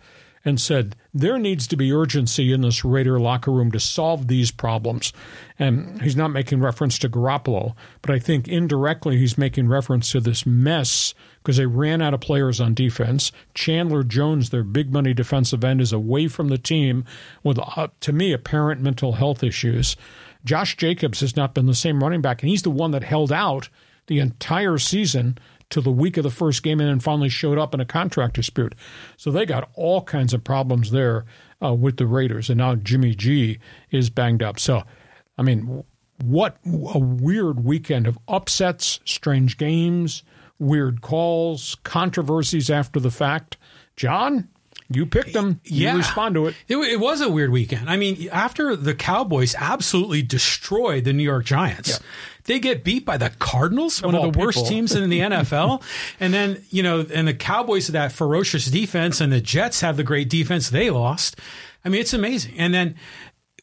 and 0.47 0.61
said 0.61 0.95
there 1.13 1.41
needs 1.41 1.67
to 1.67 1.77
be 1.77 1.93
urgency 1.93 2.53
in 2.53 2.61
this 2.61 2.85
Raider 2.85 3.19
locker 3.19 3.51
room 3.51 3.73
to 3.73 3.81
solve 3.81 4.29
these 4.29 4.53
problems. 4.53 5.13
And 5.59 6.01
he's 6.01 6.15
not 6.15 6.29
making 6.29 6.61
reference 6.61 7.01
to 7.01 7.09
Garoppolo, 7.09 7.75
but 8.01 8.13
I 8.13 8.21
think 8.21 8.47
indirectly 8.47 9.19
he's 9.19 9.37
making 9.37 9.67
reference 9.67 10.13
to 10.13 10.21
this 10.21 10.47
mess 10.47 11.15
because 11.43 11.57
they 11.57 11.67
ran 11.67 12.01
out 12.01 12.15
of 12.15 12.21
players 12.21 12.61
on 12.61 12.75
defense. 12.75 13.33
Chandler 13.55 14.05
Jones, 14.05 14.51
their 14.51 14.63
big 14.63 14.93
money 14.93 15.13
defensive 15.13 15.65
end, 15.65 15.81
is 15.81 15.93
away 15.93 16.29
from 16.29 16.49
the 16.49 16.59
team 16.59 17.05
with, 17.43 17.59
uh, 17.59 17.89
to 18.01 18.13
me, 18.13 18.33
apparent 18.33 18.81
mental 18.81 19.15
health 19.15 19.43
issues. 19.43 19.97
Josh 20.45 20.77
Jacobs 20.77 21.21
has 21.21 21.35
not 21.35 21.55
been 21.55 21.67
the 21.67 21.75
same 21.75 22.01
running 22.03 22.23
back, 22.23 22.41
and 22.41 22.49
he's 22.49 22.63
the 22.63 22.71
one 22.71 22.93
that 22.93 23.03
held 23.03 23.33
out 23.33 23.69
the 24.07 24.21
entire 24.21 24.79
season 24.79 25.37
to 25.71 25.81
the 25.81 25.91
week 25.91 26.17
of 26.17 26.23
the 26.23 26.31
first 26.31 26.63
game 26.63 26.81
and 26.81 26.89
then 26.89 27.01
finally 27.01 27.29
showed 27.29 27.59
up 27.59 27.75
in 27.75 27.81
a 27.81 27.85
contract 27.85 28.35
dispute. 28.35 28.75
So 29.17 29.31
they 29.31 29.47
got 29.47 29.69
all 29.75 30.03
kinds 30.03 30.33
of 30.33 30.45
problems 30.45 30.91
there 30.91 31.25
uh, 31.63 31.75
with 31.75 31.97
the 31.97 32.07
Raiders. 32.07 32.49
And 32.51 32.59
now 32.59 32.75
Jimmy 32.75 33.15
G 33.15 33.59
is 33.91 34.11
banged 34.11 34.43
up. 34.43 34.61
So, 34.61 34.85
I 35.39 35.43
mean, 35.43 35.85
what 36.23 36.57
a 36.65 36.99
weird 36.99 37.65
weekend 37.65 38.07
of 38.07 38.19
upsets, 38.29 39.01
strange 39.05 39.59
games, 39.59 40.23
weird 40.59 41.03
calls, 41.03 41.77
controversies 41.83 42.71
after 42.71 43.01
the 43.01 43.11
fact. 43.11 43.57
John, 43.97 44.49
you 44.89 45.07
picked 45.07 45.33
them. 45.33 45.61
You 45.65 45.97
respond 45.97 46.35
to 46.37 46.47
it. 46.47 46.55
It, 46.69 46.77
it 46.77 47.01
was 47.01 47.21
a 47.21 47.29
weird 47.29 47.51
weekend. 47.51 47.91
I 47.91 47.97
mean, 47.97 48.29
after 48.31 48.77
the 48.77 48.95
Cowboys 48.95 49.55
absolutely 49.59 50.23
destroyed 50.23 51.05
the 51.05 51.13
New 51.13 51.23
York 51.25 51.45
Giants, 51.45 52.01
they 52.45 52.59
get 52.61 52.85
beat 52.85 53.05
by 53.05 53.17
the 53.17 53.31
Cardinals, 53.39 54.01
one 54.03 54.15
of 54.15 54.33
the 54.33 54.39
worst 54.39 54.67
teams 54.69 54.95
in 54.95 55.11
the 55.11 55.21
NFL. 55.31 55.83
and 56.21 56.33
then, 56.33 56.63
you 56.71 56.83
know, 56.83 57.05
and 57.13 57.27
the 57.27 57.35
Cowboys 57.35 57.89
have 57.89 57.95
that 57.95 58.13
ferocious 58.13 58.67
defense, 58.67 59.21
and 59.21 59.33
the 59.33 59.41
Jets 59.41 59.81
have 59.81 59.97
the 59.97 60.05
great 60.05 60.29
defense 60.31 60.71
they 60.71 60.91
lost. 60.91 61.37
I 61.85 61.89
mean, 61.89 62.01
it's 62.01 62.13
amazing. 62.15 62.55
And 62.59 62.73
then 62.75 62.95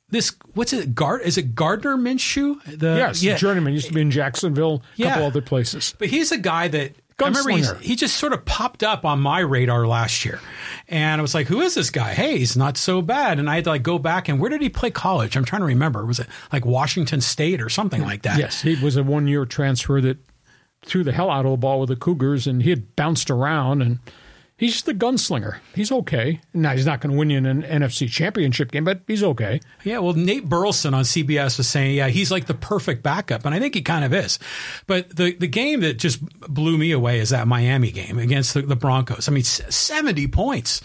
this, 0.10 0.36
what's 0.54 0.74
it? 0.74 0.94
Gard, 0.94 1.22
is 1.24 1.38
it 1.38 1.56
Gardner 1.56 1.98
Minshew? 1.98 2.62
The, 2.66 2.96
Yes, 2.98 3.24
yeah. 3.24 3.36
journeyman 3.36 3.74
used 3.74 3.88
to 3.88 3.94
be 3.94 4.02
in 4.02 4.12
Jacksonville, 4.12 4.84
a 5.00 5.04
couple 5.04 5.22
Yeah. 5.22 5.28
other 5.28 5.42
places. 5.42 5.96
But 5.98 6.10
he's 6.10 6.32
a 6.32 6.38
guy 6.38 6.68
that 6.68 6.92
I 6.92 6.92
remember 6.92 6.98
he's, 7.00 7.03
Gunslinger. 7.26 7.80
he 7.82 7.96
just 7.96 8.18
sort 8.18 8.34
of 8.34 8.46
popped 8.46 8.84
up 8.84 9.06
on 9.06 9.20
my 9.20 9.40
radar 9.40 9.88
last 9.88 10.26
year. 10.26 10.40
And 10.88 11.20
I 11.20 11.22
was 11.22 11.34
like, 11.34 11.48
who 11.48 11.62
is 11.62 11.76
this 11.76 11.90
guy? 11.90 12.14
Hey, 12.14 12.40
he's 12.40 12.58
not 12.58 12.78
so 12.78 13.02
bad. 13.02 13.40
And 13.40 13.50
I 13.50 13.56
had 13.56 13.64
to 13.66 13.70
like 13.72 13.84
go 13.84 14.00
back 14.00 14.30
and 14.30 14.40
where 14.40 14.50
did 14.50 14.62
he 14.62 14.70
play 14.70 14.92
college? 14.92 15.36
I'm 15.36 15.46
trying 15.46 15.62
to 15.62 15.68
remember. 15.68 16.06
Was 16.06 16.20
it 16.20 16.28
like 16.52 16.66
Washington 16.66 17.22
State 17.22 17.62
or 17.62 17.70
something 17.70 18.02
like 18.02 18.24
that? 18.24 18.38
Yes, 18.40 18.62
he 18.62 18.76
was 18.84 18.96
a 18.96 19.04
one 19.04 19.28
year 19.28 19.46
transfer 19.46 20.02
that 20.02 20.18
threw 20.86 21.04
the 21.04 21.14
hell 21.14 21.30
out 21.30 21.46
of 21.46 21.52
the 21.52 21.58
ball 21.58 21.80
with 21.80 21.90
the 21.90 21.96
Cougars, 21.96 22.46
and 22.46 22.62
he 22.64 22.70
had 22.70 22.96
bounced 22.96 23.32
around, 23.32 23.82
and 23.82 24.00
he's 24.63 24.73
just 24.73 24.86
the 24.86 24.93
gunslinger. 24.93 25.58
He's 25.76 25.91
okay. 25.91 26.39
Now, 26.54 26.71
he's 26.71 26.86
not 26.86 27.02
going 27.02 27.12
to 27.12 27.17
win 27.17 27.30
you 27.30 27.38
an 27.38 27.63
NFC 27.63 28.10
championship 28.10 28.71
game, 28.71 28.86
but 28.86 29.02
he's 29.08 29.21
okay. 29.21 29.60
Yeah, 29.84 29.99
well, 29.99 30.13
Nate 30.13 30.47
Burleson 30.47 30.93
on 30.93 31.04
CBS 31.04 31.58
was 31.58 31.67
saying, 31.67 31.95
yeah, 31.95 32.08
he's 32.08 32.32
like 32.32 32.45
the 32.45 32.54
perfect 32.54 33.04
backup, 33.04 33.45
and 33.45 33.54
I 33.54 33.60
think 33.60 33.76
he 33.76 33.82
kind 33.82 34.06
of 34.06 34.13
is. 34.13 34.39
But 34.88 35.15
the 35.15 35.36
the 35.36 35.47
game 35.47 35.82
that 35.82 35.97
just 35.99 36.23
blew 36.39 36.78
me 36.78 36.91
away 36.91 37.19
is 37.19 37.32
that 37.32 37.47
Miami 37.47 37.91
game 37.91 38.17
against 38.17 38.54
the, 38.54 38.62
the 38.62 38.76
Broncos. 38.76 39.28
I 39.28 39.32
mean, 39.32 39.43
seventy 39.43 40.28
points. 40.28 40.82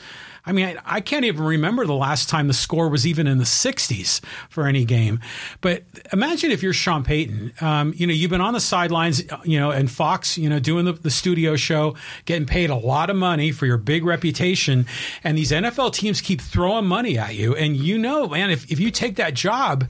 I 0.49 0.53
mean, 0.53 0.67
I, 0.67 0.97
I 0.97 1.01
can't 1.03 1.27
even 1.27 1.45
remember 1.45 1.85
the 1.85 1.95
last 1.95 2.29
time 2.29 2.49
the 2.49 2.55
score 2.55 2.89
was 2.89 3.07
even 3.07 3.27
in 3.27 3.37
the 3.37 3.45
60s 3.45 4.25
for 4.49 4.67
any 4.67 4.87
game. 4.87 5.21
But 5.61 5.85
imagine 6.11 6.51
if 6.51 6.63
you're 6.63 6.73
Sean 6.73 7.05
Payton. 7.05 7.53
Um, 7.61 7.93
you 7.95 8.07
know, 8.07 8.15
you've 8.15 8.31
been 8.31 8.41
on 8.41 8.55
the 8.55 8.61
sidelines, 8.61 9.23
you 9.45 9.61
know, 9.61 9.71
and 9.71 9.91
Fox, 9.91 10.39
you 10.39 10.49
know, 10.49 10.59
doing 10.59 10.87
the, 10.87 10.95
the 10.95 11.11
studio 11.11 11.55
show, 11.55 11.95
getting 12.25 12.47
paid 12.47 12.71
a 12.71 12.75
lot 12.75 13.11
of 13.11 13.17
money 13.17 13.53
for 13.53 13.67
your 13.67 13.77
big 13.77 14.05
reputation. 14.05 14.87
And 15.23 15.37
these 15.37 15.53
NFL 15.53 15.93
teams 15.93 16.23
keep 16.23 16.41
throwing 16.41 16.87
money 16.87 17.19
at 17.19 17.35
you. 17.35 17.55
And 17.55 17.77
you 17.77 17.99
know, 17.99 18.27
man, 18.27 18.51
if, 18.51 18.73
if 18.73 18.81
you 18.81 18.91
take 18.91 19.17
that 19.17 19.35
job, 19.35 19.87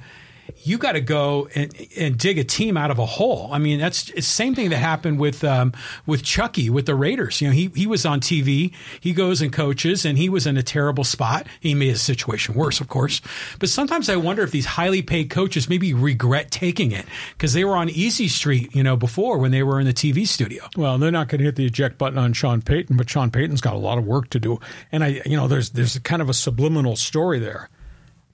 you 0.68 0.78
got 0.78 0.92
to 0.92 1.00
go 1.00 1.48
and, 1.54 1.74
and 1.96 2.18
dig 2.18 2.38
a 2.38 2.44
team 2.44 2.76
out 2.76 2.90
of 2.90 2.98
a 2.98 3.06
hole. 3.06 3.48
I 3.52 3.58
mean, 3.58 3.80
that's 3.80 4.04
the 4.04 4.20
same 4.20 4.54
thing 4.54 4.70
that 4.70 4.76
happened 4.76 5.18
with 5.18 5.42
um, 5.42 5.72
with 6.06 6.22
Chucky 6.22 6.68
with 6.70 6.86
the 6.86 6.94
Raiders. 6.94 7.40
You 7.40 7.48
know, 7.48 7.54
he 7.54 7.70
he 7.74 7.86
was 7.86 8.04
on 8.04 8.20
TV, 8.20 8.72
he 9.00 9.12
goes 9.12 9.40
and 9.40 9.52
coaches, 9.52 10.04
and 10.04 10.18
he 10.18 10.28
was 10.28 10.46
in 10.46 10.56
a 10.56 10.62
terrible 10.62 11.04
spot. 11.04 11.46
He 11.60 11.74
made 11.74 11.88
his 11.88 12.02
situation 12.02 12.54
worse, 12.54 12.80
of 12.80 12.88
course. 12.88 13.20
But 13.58 13.68
sometimes 13.68 14.08
I 14.08 14.16
wonder 14.16 14.42
if 14.42 14.50
these 14.50 14.66
highly 14.66 15.02
paid 15.02 15.30
coaches 15.30 15.68
maybe 15.68 15.94
regret 15.94 16.50
taking 16.50 16.92
it 16.92 17.06
because 17.32 17.54
they 17.54 17.64
were 17.64 17.76
on 17.76 17.88
Easy 17.88 18.28
Street, 18.28 18.74
you 18.74 18.82
know, 18.82 18.96
before 18.96 19.38
when 19.38 19.50
they 19.50 19.62
were 19.62 19.80
in 19.80 19.86
the 19.86 19.94
TV 19.94 20.26
studio. 20.26 20.64
Well, 20.76 20.98
they're 20.98 21.10
not 21.10 21.28
going 21.28 21.38
to 21.38 21.44
hit 21.44 21.56
the 21.56 21.66
eject 21.66 21.98
button 21.98 22.18
on 22.18 22.32
Sean 22.34 22.60
Payton, 22.60 22.96
but 22.96 23.08
Sean 23.08 23.30
Payton's 23.30 23.60
got 23.60 23.74
a 23.74 23.78
lot 23.78 23.98
of 23.98 24.04
work 24.04 24.30
to 24.30 24.38
do. 24.38 24.60
And 24.92 25.02
I, 25.02 25.22
you 25.24 25.36
know, 25.36 25.48
there's 25.48 25.70
there's 25.70 25.98
kind 26.00 26.20
of 26.20 26.28
a 26.28 26.34
subliminal 26.34 26.96
story 26.96 27.38
there. 27.38 27.68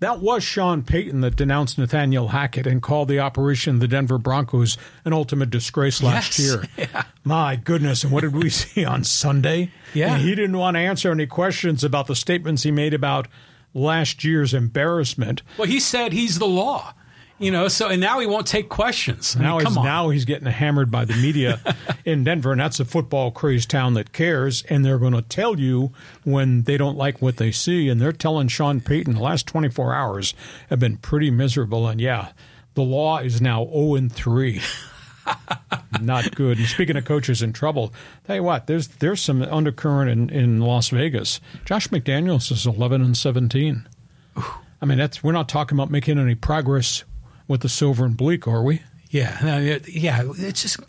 That 0.00 0.20
was 0.20 0.42
Sean 0.44 0.82
Payton 0.82 1.20
that 1.22 1.36
denounced 1.36 1.78
Nathaniel 1.78 2.28
Hackett 2.28 2.66
and 2.66 2.82
called 2.82 3.08
the 3.08 3.20
operation 3.20 3.78
the 3.78 3.88
Denver 3.88 4.18
Broncos 4.18 4.76
an 5.04 5.12
ultimate 5.12 5.50
disgrace 5.50 6.02
last 6.02 6.38
Yes. 6.38 6.66
year. 6.78 6.94
My 7.24 7.56
goodness. 7.56 8.02
And 8.04 8.12
what 8.12 8.20
did 8.22 8.34
we 8.34 8.50
see 8.50 8.84
on 8.84 9.04
Sunday? 9.04 9.70
Yeah. 9.94 10.14
And 10.14 10.22
he 10.22 10.34
didn't 10.34 10.58
want 10.58 10.74
to 10.76 10.80
answer 10.80 11.10
any 11.12 11.26
questions 11.26 11.82
about 11.84 12.06
the 12.06 12.16
statements 12.16 12.64
he 12.64 12.70
made 12.70 12.92
about 12.92 13.28
last 13.72 14.24
year's 14.24 14.52
embarrassment. 14.52 15.42
Well, 15.56 15.68
he 15.68 15.80
said 15.80 16.12
he's 16.12 16.38
the 16.38 16.46
law, 16.46 16.92
you 17.38 17.50
know. 17.50 17.68
So 17.68 17.88
and 17.88 18.00
now 18.00 18.18
he 18.20 18.26
won't 18.26 18.46
take 18.46 18.68
questions. 18.68 19.34
I 19.36 19.38
mean, 19.38 19.48
Now 19.48 19.58
come 19.58 19.66
he's 19.72 19.76
on. 19.78 19.84
now 19.84 20.08
he's 20.10 20.24
getting 20.24 20.46
hammered 20.46 20.90
by 20.90 21.04
the 21.04 21.14
media 21.14 21.60
in 22.04 22.24
Denver, 22.24 22.52
and 22.52 22.60
that's 22.60 22.80
a 22.80 22.84
football 22.84 23.30
crazed 23.30 23.70
town 23.70 23.94
that 23.94 24.12
cares, 24.12 24.62
and 24.64 24.84
they're 24.84 24.98
going 24.98 25.12
to 25.14 25.22
tell 25.22 25.58
you 25.58 25.92
when 26.24 26.62
they 26.62 26.76
don't 26.76 26.96
like 26.96 27.20
what 27.22 27.36
they 27.36 27.52
see, 27.52 27.88
and 27.88 28.00
they're 28.00 28.12
telling 28.12 28.48
Sean 28.48 28.80
Payton 28.80 29.14
the 29.14 29.20
last 29.20 29.46
24 29.46 29.94
hours 29.94 30.34
have 30.70 30.78
been 30.80 30.96
pretty 30.96 31.30
miserable, 31.30 31.86
and 31.88 32.00
yeah, 32.00 32.32
the 32.74 32.82
law 32.82 33.18
is 33.18 33.40
now 33.40 33.64
0 33.66 33.94
and 33.94 34.12
3. 34.12 34.60
Not 36.00 36.34
good. 36.34 36.58
And 36.58 36.66
speaking 36.66 36.96
of 36.96 37.04
coaches 37.04 37.40
in 37.40 37.52
trouble, 37.52 37.94
tell 38.26 38.36
you 38.36 38.42
what, 38.42 38.66
there's 38.66 38.88
there's 38.88 39.22
some 39.22 39.42
undercurrent 39.42 40.10
in, 40.10 40.28
in 40.30 40.60
Las 40.60 40.90
Vegas. 40.90 41.40
Josh 41.64 41.88
McDaniels 41.88 42.52
is 42.52 42.66
11 42.66 43.00
and 43.02 43.16
17. 43.16 43.88
I 44.36 44.86
mean, 44.86 44.98
that's 44.98 45.24
we're 45.24 45.32
not 45.32 45.48
talking 45.48 45.76
about 45.78 45.90
making 45.90 46.18
any 46.18 46.34
progress 46.34 47.04
with 47.48 47.60
the 47.60 47.68
silver 47.68 48.04
and 48.04 48.16
bleak, 48.16 48.46
are 48.46 48.62
we? 48.62 48.82
Yeah, 49.10 49.78
yeah, 49.86 50.22
it's 50.38 50.62
just 50.62 50.80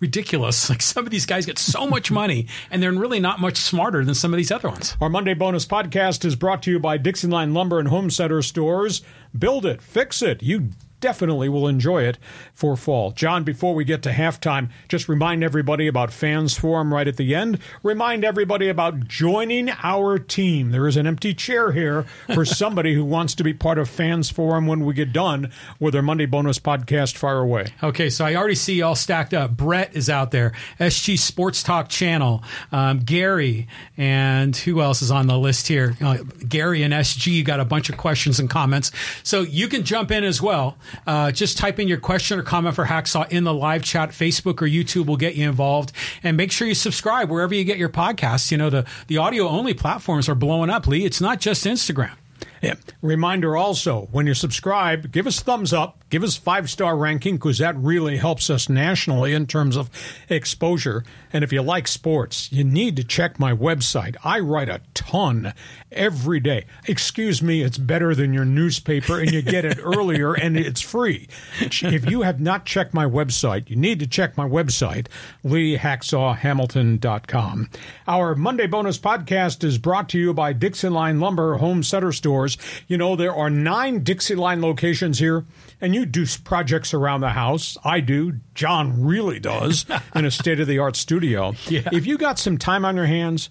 ridiculous. 0.00 0.68
Like 0.70 0.82
some 0.82 1.04
of 1.04 1.10
these 1.10 1.26
guys 1.26 1.46
get 1.46 1.58
so 1.58 1.86
much 1.88 2.10
money, 2.10 2.46
and 2.70 2.82
they're 2.82 2.92
really 2.92 3.20
not 3.20 3.40
much 3.40 3.56
smarter 3.56 4.04
than 4.04 4.14
some 4.14 4.32
of 4.32 4.36
these 4.38 4.50
other 4.50 4.68
ones. 4.68 4.96
Our 5.00 5.08
Monday 5.08 5.34
bonus 5.34 5.66
podcast 5.66 6.24
is 6.24 6.36
brought 6.36 6.62
to 6.64 6.70
you 6.70 6.78
by 6.78 6.98
Dixieline 6.98 7.54
Lumber 7.54 7.78
and 7.78 7.88
Home 7.88 8.10
Center 8.10 8.42
stores. 8.42 9.02
Build 9.36 9.66
it, 9.66 9.82
fix 9.82 10.22
it. 10.22 10.42
You 10.42 10.70
definitely 11.00 11.48
will 11.48 11.66
enjoy 11.66 12.02
it 12.02 12.18
for 12.54 12.76
fall. 12.76 13.10
John, 13.12 13.44
before 13.44 13.74
we 13.74 13.84
get 13.84 14.02
to 14.02 14.10
halftime, 14.10 14.70
just 14.88 15.08
remind 15.08 15.42
everybody 15.42 15.86
about 15.86 16.12
Fans 16.12 16.56
Forum 16.56 16.92
right 16.92 17.08
at 17.08 17.16
the 17.16 17.34
end. 17.34 17.58
Remind 17.82 18.24
everybody 18.24 18.68
about 18.68 19.08
joining 19.08 19.70
our 19.82 20.18
team. 20.18 20.70
There 20.70 20.86
is 20.86 20.96
an 20.96 21.06
empty 21.06 21.34
chair 21.34 21.72
here 21.72 22.04
for 22.34 22.44
somebody 22.60 22.94
who 22.94 23.04
wants 23.04 23.34
to 23.36 23.44
be 23.44 23.54
part 23.54 23.78
of 23.78 23.88
Fans 23.88 24.30
Forum 24.30 24.66
when 24.66 24.84
we 24.84 24.94
get 24.94 25.12
done 25.12 25.50
with 25.78 25.94
our 25.94 26.02
Monday 26.02 26.26
bonus 26.26 26.58
podcast. 26.58 27.16
Fire 27.16 27.38
away. 27.38 27.68
Okay, 27.82 28.10
so 28.10 28.24
I 28.24 28.34
already 28.34 28.54
see 28.54 28.74
you 28.74 28.84
all 28.84 28.94
stacked 28.94 29.34
up. 29.34 29.56
Brett 29.56 29.96
is 29.96 30.10
out 30.10 30.30
there, 30.30 30.52
SG 30.78 31.18
Sports 31.18 31.62
Talk 31.62 31.88
Channel, 31.88 32.42
um, 32.72 33.00
Gary, 33.00 33.68
and 33.96 34.56
who 34.56 34.80
else 34.80 35.02
is 35.02 35.10
on 35.10 35.26
the 35.26 35.38
list 35.38 35.68
here? 35.68 35.96
Uh, 36.00 36.18
Gary 36.48 36.82
and 36.82 36.92
SG 36.92 37.44
got 37.44 37.60
a 37.60 37.64
bunch 37.64 37.88
of 37.88 37.96
questions 37.96 38.38
and 38.38 38.48
comments, 38.50 38.90
so 39.22 39.42
you 39.42 39.68
can 39.68 39.84
jump 39.84 40.10
in 40.10 40.24
as 40.24 40.40
well. 40.42 40.76
Uh, 41.06 41.30
just 41.32 41.58
type 41.58 41.78
in 41.78 41.88
your 41.88 41.98
question 41.98 42.38
or 42.38 42.42
comment 42.42 42.74
for 42.74 42.86
Hacksaw 42.86 43.30
in 43.30 43.44
the 43.44 43.54
live 43.54 43.84
chat. 43.84 44.10
Facebook 44.10 44.62
or 44.62 44.66
YouTube 44.66 45.06
will 45.06 45.16
get 45.16 45.34
you 45.34 45.48
involved, 45.48 45.92
and 46.22 46.36
make 46.36 46.52
sure 46.52 46.68
you 46.68 46.74
subscribe 46.74 47.30
wherever 47.30 47.54
you 47.54 47.64
get 47.64 47.78
your 47.78 47.88
podcasts. 47.88 48.50
You 48.50 48.58
know 48.58 48.70
the 48.70 48.86
the 49.06 49.18
audio 49.18 49.48
only 49.48 49.74
platforms 49.74 50.28
are 50.28 50.34
blowing 50.34 50.70
up. 50.70 50.86
Lee, 50.86 51.04
it's 51.04 51.20
not 51.20 51.40
just 51.40 51.64
Instagram. 51.64 52.16
Yeah. 52.62 52.74
Reminder 53.00 53.56
also, 53.56 54.08
when 54.12 54.26
you 54.26 54.34
subscribe, 54.34 55.10
give 55.12 55.26
us 55.26 55.40
thumbs 55.40 55.72
up, 55.72 56.04
give 56.10 56.22
us 56.22 56.36
five 56.36 56.68
star 56.68 56.96
ranking 56.96 57.36
because 57.36 57.58
that 57.58 57.76
really 57.76 58.18
helps 58.18 58.50
us 58.50 58.68
nationally 58.68 59.32
in 59.32 59.46
terms 59.46 59.76
of 59.76 59.90
exposure. 60.28 61.04
And 61.32 61.44
if 61.44 61.52
you 61.52 61.62
like 61.62 61.86
sports, 61.88 62.50
you 62.52 62.64
need 62.64 62.96
to 62.96 63.04
check 63.04 63.38
my 63.38 63.52
website. 63.52 64.16
I 64.24 64.40
write 64.40 64.68
a 64.68 64.80
ton 64.94 65.54
every 65.92 66.40
day. 66.40 66.64
Excuse 66.86 67.42
me, 67.42 67.62
it's 67.62 67.78
better 67.78 68.14
than 68.14 68.32
your 68.32 68.44
newspaper 68.44 69.20
and 69.20 69.30
you 69.30 69.42
get 69.42 69.64
it 69.64 69.78
earlier 69.82 70.34
and 70.34 70.56
it's 70.56 70.80
free. 70.80 71.28
If 71.60 72.10
you 72.10 72.22
have 72.22 72.40
not 72.40 72.64
checked 72.64 72.94
my 72.94 73.06
website, 73.06 73.70
you 73.70 73.76
need 73.76 74.00
to 74.00 74.06
check 74.06 74.36
my 74.36 74.48
website, 74.48 75.06
leehacksawhamilton.com. 75.44 77.70
Our 78.08 78.34
Monday 78.34 78.66
bonus 78.66 78.98
podcast 78.98 79.62
is 79.64 79.78
brought 79.78 80.08
to 80.10 80.18
you 80.18 80.34
by 80.34 80.52
Dixieline 80.54 81.20
Lumber 81.20 81.56
Home 81.56 81.82
Center 81.82 82.12
Stores. 82.12 82.56
You 82.88 82.98
know, 82.98 83.16
there 83.16 83.34
are 83.34 83.50
nine 83.50 84.02
Dixieline 84.02 84.62
locations 84.62 85.18
here, 85.18 85.44
and 85.80 85.94
you 85.94 86.06
do 86.06 86.26
projects 86.44 86.92
around 86.94 87.20
the 87.20 87.30
house. 87.30 87.76
I 87.84 88.00
do. 88.00 88.40
John 88.54 89.04
really 89.04 89.40
does 89.40 89.86
in 90.14 90.24
a 90.24 90.30
state 90.30 90.60
of 90.60 90.66
the 90.66 90.78
art 90.78 90.96
studio. 90.96 91.54
Yeah. 91.68 91.88
If 91.92 92.06
you 92.06 92.18
got 92.18 92.38
some 92.38 92.58
time 92.58 92.84
on 92.84 92.96
your 92.96 93.06
hands, 93.06 93.50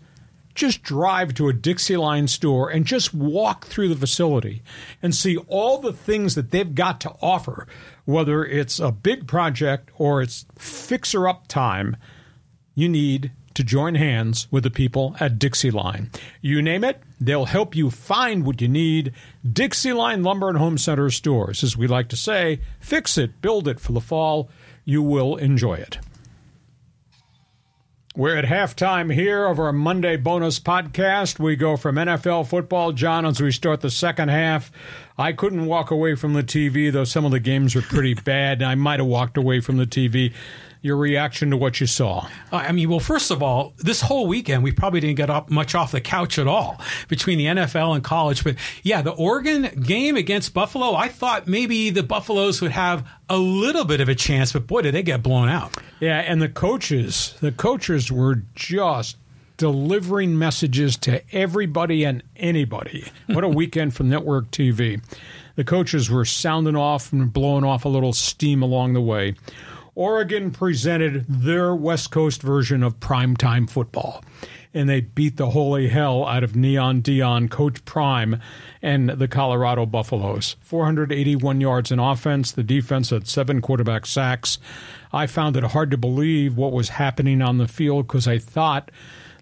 just 0.56 0.84
drive 0.84 1.34
to 1.36 1.48
a 1.48 1.54
Dixieline 1.54 2.28
store 2.28 2.70
and 2.70 2.86
just 2.86 3.14
walk 3.14 3.66
through 3.66 3.90
the 3.90 3.96
facility 3.96 4.62
and 5.02 5.16
see 5.16 5.38
all 5.48 5.80
the 5.80 5.94
things 5.94 6.36
that 6.36 6.52
they've 6.52 6.76
got 6.76 7.00
to 7.02 7.16
offer, 7.22 7.68
whether 8.06 8.44
it's 8.44 8.80
a 8.80 8.92
big 8.92 9.28
project 9.28 9.90
or 9.98 10.22
it's 10.22 10.46
fixer 10.58 11.28
up 11.28 11.48
time, 11.48 11.96
you 12.76 12.90
need 12.90 13.32
to 13.60 13.64
join 13.66 13.96
hands 13.96 14.48
with 14.52 14.64
the 14.64 14.72
people 14.72 15.18
at 15.20 15.38
Dixieline. 15.38 16.08
You 16.40 16.62
name 16.62 16.86
it, 16.86 17.04
they'll 17.20 17.44
help 17.44 17.76
you 17.76 17.92
find 17.92 18.46
what 18.46 18.62
you 18.62 18.70
need. 18.70 19.12
Dixieline 19.46 20.24
Lumber 20.26 20.48
and 20.48 20.58
Home 20.58 20.78
Center 20.78 21.10
stores, 21.10 21.62
as 21.62 21.76
we 21.76 21.86
like 21.86 22.08
to 22.08 22.16
say, 22.16 22.62
fix 22.80 23.18
it, 23.18 23.42
build 23.42 23.68
it 23.68 23.82
for 23.82 23.92
the 23.92 24.00
fall. 24.00 24.50
You 24.86 25.04
will 25.04 25.36
enjoy 25.36 25.74
it. 25.74 25.98
We're 28.16 28.38
at 28.38 28.46
halftime 28.46 29.14
here 29.14 29.46
of 29.46 29.60
our 29.60 29.74
Monday 29.74 30.16
bonus 30.16 30.58
podcast. 30.58 31.38
We 31.38 31.58
go 31.58 31.76
from 31.76 31.98
NFL 31.98 32.48
football, 32.48 32.94
John, 32.94 33.26
as 33.26 33.42
we 33.42 33.52
start 33.52 33.82
the 33.82 33.92
second 33.92 34.30
half. 34.30 34.72
I 35.18 35.34
couldn't 35.34 35.66
walk 35.66 35.92
away 35.92 36.16
from 36.16 36.32
the 36.32 36.44
TV, 36.44 36.94
though 36.94 37.04
some 37.04 37.26
of 37.26 37.32
the 37.32 37.42
games 37.42 37.76
were 37.76 37.82
pretty 37.82 38.14
bad. 38.26 38.64
I 38.64 38.76
might 38.76 39.02
have 39.02 39.08
walked 39.08 39.36
away 39.36 39.60
from 39.60 39.76
the 39.76 39.86
TV 39.86 40.34
your 40.82 40.96
reaction 40.96 41.50
to 41.52 41.58
what 41.58 41.82
you 41.82 41.88
saw. 41.88 42.28
Uh, 42.52 42.58
I 42.58 42.72
mean, 42.72 42.90
well, 42.90 43.00
first 43.00 43.32
of 43.32 43.44
all, 43.44 43.74
this 43.78 44.02
whole 44.02 44.28
weekend 44.28 44.64
we 44.64 44.72
probably 44.72 45.00
didn't 45.00 45.18
get 45.18 45.30
up 45.30 45.50
much 45.50 45.76
off 45.76 45.92
the 45.92 46.02
couch 46.02 46.40
at 46.40 46.48
all 46.48 46.80
between 47.08 47.38
the 47.38 47.46
NFL 47.46 47.96
and 47.96 48.04
college. 48.04 48.44
But 48.44 48.56
yeah, 48.84 49.02
the 49.02 49.12
Oregon 49.12 49.82
game 49.82 50.16
against 50.16 50.54
Buffalo, 50.54 50.96
I 50.96 51.10
thought 51.10 51.48
maybe 51.48 51.90
the 51.90 52.04
Buffaloes 52.04 52.62
would 52.62 52.72
have 52.72 53.08
a 53.30 53.38
little 53.38 53.86
bit 53.86 54.02
of 54.02 54.10
a 54.10 54.16
chance, 54.16 54.54
but 54.54 54.68
boy, 54.68 54.82
did 54.82 54.94
they 54.94 55.04
get 55.04 55.22
blown 55.22 55.50
out. 55.50 55.76
Yeah, 56.00 56.20
and 56.20 56.42
the 56.42 56.50
coaches, 56.50 57.36
the 57.42 57.52
coaches 57.52 58.12
were 58.12 58.44
just 58.56 59.18
delivering 59.58 60.38
messages 60.38 60.96
to 60.96 61.22
everybody 61.36 62.06
and 62.06 62.24
anybody. 62.38 63.12
What 63.28 63.44
a 63.44 63.50
weekend 63.50 63.94
for 63.94 64.04
network 64.04 64.50
TV. 64.52 65.04
The 65.56 65.66
coaches 65.66 66.10
were 66.10 66.24
sounding 66.24 66.78
off 66.78 67.12
and 67.12 67.32
blowing 67.32 67.66
off 67.66 67.84
a 67.84 67.90
little 67.90 68.14
steam 68.14 68.64
along 68.64 68.94
the 68.94 69.02
way. 69.02 69.36
Oregon 70.00 70.52
presented 70.52 71.26
their 71.28 71.76
West 71.76 72.10
Coast 72.10 72.42
version 72.42 72.84
of 72.84 73.02
primetime 73.02 73.70
football. 73.70 74.24
And 74.74 74.88
they 74.88 75.02
beat 75.02 75.36
the 75.36 75.50
holy 75.50 75.90
hell 75.90 76.26
out 76.26 76.42
of 76.42 76.56
Neon 76.56 77.02
Deion, 77.02 77.52
Coach 77.52 77.84
Prime, 77.84 78.40
and 78.82 79.10
the 79.10 79.28
Colorado 79.28 79.86
Buffaloes. 79.86 80.56
481 80.62 81.60
yards 81.60 81.92
in 81.92 82.00
offense. 82.00 82.54
The 82.54 82.64
defense 82.64 83.10
had 83.10 83.28
seven 83.28 83.60
quarterback 83.62 84.06
sacks. 84.06 84.58
I 85.12 85.28
found 85.28 85.58
it 85.58 85.66
hard 85.66 85.92
to 85.92 85.98
believe 85.98 86.56
what 86.56 86.72
was 86.72 86.90
happening 86.90 87.42
on 87.42 87.58
the 87.58 87.68
field 87.68 88.08
because 88.08 88.26
I 88.26 88.38
thought 88.38 88.92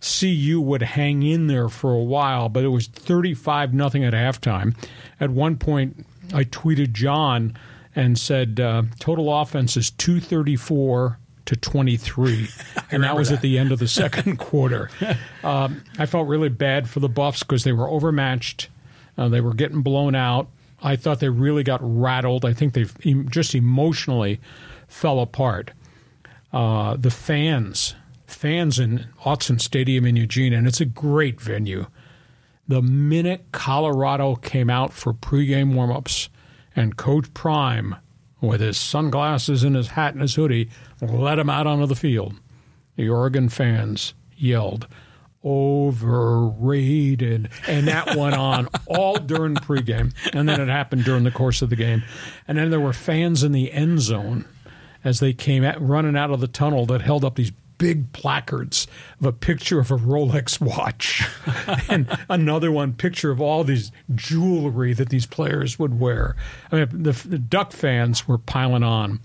CU 0.02 0.60
would 0.60 0.82
hang 0.82 1.22
in 1.22 1.46
there 1.46 1.70
for 1.70 1.93
a 1.93 2.04
while, 2.04 2.50
but 2.50 2.63
it 2.63 2.70
was 2.70 2.88
35 2.88 3.76
nothing 3.76 4.04
at 4.04 4.13
halftime. 4.13 4.76
At 5.20 5.30
one 5.30 5.58
point, 5.58 6.04
I 6.34 6.46
tweeted 6.46 6.93
John 6.93 7.56
and 7.97 8.17
said 8.17 8.60
uh, 8.60 8.83
total 8.99 9.36
offense 9.36 9.75
is 9.75 9.89
234 9.89 11.17
to 11.45 11.55
23. 11.55 12.47
and 12.91 13.03
that 13.03 13.15
was 13.15 13.29
that. 13.29 13.38
at 13.38 13.41
the 13.41 13.57
end 13.57 13.71
of 13.71 13.79
the 13.79 13.88
second 13.88 14.38
quarter. 14.38 14.91
Um, 15.43 15.83
I 15.97 16.05
felt 16.05 16.27
really 16.27 16.49
bad 16.49 16.88
for 16.88 16.99
the 16.99 17.10
Buffs 17.10 17.41
because 17.41 17.63
they 17.63 17.73
were 17.73 17.89
overmatched. 17.89 18.69
Uh, 19.17 19.29
they 19.29 19.41
were 19.41 19.55
getting 19.55 19.81
blown 19.81 20.13
out. 20.13 20.47
I 20.83 20.95
thought 20.95 21.19
they 21.19 21.29
really 21.29 21.63
got 21.63 21.79
rattled. 21.81 22.45
I 22.45 22.53
think 22.53 22.73
they 22.73 22.86
em- 23.03 23.29
just 23.29 23.55
emotionally 23.55 24.39
fell 24.88 25.19
apart. 25.19 25.71
Uh, 26.53 26.97
the 26.97 27.10
fans, 27.10 27.95
fans 28.27 28.77
in 28.77 29.07
Autzen 29.23 29.60
Stadium 29.60 30.05
in 30.05 30.15
Eugene, 30.15 30.53
and 30.53 30.67
it's 30.67 30.79
a 30.79 30.86
great 30.86 31.41
venue. 31.41 31.88
The 32.67 32.83
minute 32.83 33.45
Colorado 33.51 34.36
came 34.36 34.69
out 34.69 34.93
for 34.93 35.15
pregame 35.15 35.73
warmups, 35.73 36.29
and 36.77 36.95
Coach 36.95 37.33
Prime, 37.33 37.95
with 38.39 38.61
his 38.61 38.77
sunglasses 38.77 39.63
and 39.63 39.75
his 39.75 39.89
hat 39.89 40.13
and 40.13 40.21
his 40.21 40.35
hoodie, 40.35 40.69
let 41.01 41.39
him 41.39 41.49
out 41.49 41.67
onto 41.67 41.87
the 41.87 41.95
field. 41.95 42.35
The 42.95 43.09
Oregon 43.09 43.49
fans 43.49 44.13
yelled, 44.35 44.87
overrated. 45.43 47.49
And 47.67 47.87
that 47.87 48.15
went 48.15 48.35
on 48.35 48.69
all 48.85 49.17
during 49.17 49.55
pregame. 49.55 50.13
And 50.33 50.47
then 50.47 50.61
it 50.61 50.67
happened 50.67 51.03
during 51.03 51.23
the 51.23 51.31
course 51.31 51.61
of 51.61 51.69
the 51.69 51.75
game. 51.75 52.03
And 52.47 52.57
then 52.57 52.69
there 52.69 52.79
were 52.79 52.93
fans 52.93 53.43
in 53.43 53.51
the 53.51 53.71
end 53.71 54.01
zone 54.01 54.45
as 55.03 55.19
they 55.19 55.33
came 55.33 55.63
at, 55.63 55.81
running 55.81 56.15
out 56.15 56.31
of 56.31 56.39
the 56.39 56.47
tunnel 56.47 56.85
that 56.87 57.01
held 57.01 57.25
up 57.25 57.35
these 57.35 57.51
big 57.77 58.11
placards 58.11 58.87
of 59.19 59.25
a 59.25 59.31
picture 59.31 59.79
of 59.79 59.91
a 59.91 59.97
Rolex 59.97 60.59
watch 60.59 61.27
and 61.89 62.07
another 62.29 62.71
one 62.71 62.93
picture 62.93 63.31
of 63.31 63.39
all 63.41 63.63
these 63.63 63.91
jewelry 64.15 64.93
that 64.93 65.09
these 65.09 65.25
players 65.25 65.77
would 65.77 65.99
wear. 65.99 66.35
I 66.71 66.77
mean, 66.77 67.03
the, 67.03 67.11
the 67.11 67.39
Duck 67.39 67.71
fans 67.71 68.27
were 68.27 68.37
piling 68.37 68.83
on, 68.83 69.19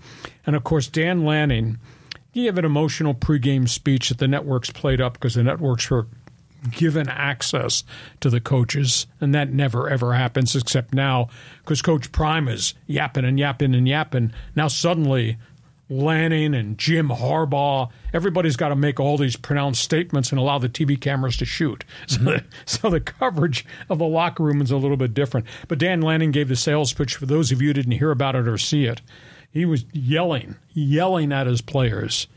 and 0.45 0.55
of 0.55 0.63
course 0.63 0.87
Dan 0.87 1.25
Lanning 1.25 1.79
gave 2.33 2.57
an 2.57 2.65
emotional 2.65 3.13
pregame 3.13 3.69
speech 3.69 4.09
that 4.09 4.17
the 4.17 4.27
networks 4.27 4.69
played 4.69 4.99
up 4.99 5.13
because 5.13 5.35
the 5.35 5.43
networks 5.43 5.89
were 5.89 6.07
given 6.71 7.09
access 7.09 7.83
to 8.21 8.29
the 8.29 8.39
coaches, 8.39 9.07
and 9.19 9.35
that 9.35 9.51
never 9.51 9.89
ever 9.89 10.13
happens 10.13 10.55
except 10.55 10.93
now 10.93 11.27
because 11.59 11.81
Coach 11.81 12.11
Prime 12.11 12.47
is 12.47 12.73
yapping 12.87 13.25
and 13.25 13.39
yapping 13.39 13.75
and 13.75 13.87
yapping. 13.87 14.33
Now 14.55 14.67
suddenly 14.67 15.37
Lanning 16.01 16.55
and 16.55 16.77
Jim 16.77 17.09
Harbaugh. 17.09 17.89
Everybody's 18.13 18.55
got 18.55 18.69
to 18.69 18.75
make 18.75 18.99
all 18.99 19.17
these 19.17 19.35
pronounced 19.35 19.81
statements 19.81 20.31
and 20.31 20.39
allow 20.39 20.57
the 20.57 20.69
TV 20.69 20.99
cameras 20.99 21.37
to 21.37 21.45
shoot. 21.45 21.83
So, 22.07 22.19
the, 22.19 22.43
so 22.65 22.89
the 22.89 22.99
coverage 22.99 23.65
of 23.89 23.97
the 23.97 24.05
locker 24.05 24.43
room 24.43 24.61
is 24.61 24.71
a 24.71 24.77
little 24.77 24.97
bit 24.97 25.13
different. 25.13 25.47
But 25.67 25.79
Dan 25.79 26.01
Lanning 26.01 26.31
gave 26.31 26.47
the 26.47 26.55
sales 26.55 26.93
pitch 26.93 27.15
for 27.15 27.25
those 27.25 27.51
of 27.51 27.61
you 27.61 27.69
who 27.69 27.73
didn't 27.73 27.93
hear 27.93 28.11
about 28.11 28.35
it 28.35 28.47
or 28.47 28.57
see 28.57 28.85
it. 28.85 29.01
He 29.49 29.65
was 29.65 29.85
yelling, 29.91 30.55
yelling 30.73 31.31
at 31.31 31.47
his 31.47 31.61
players. 31.61 32.27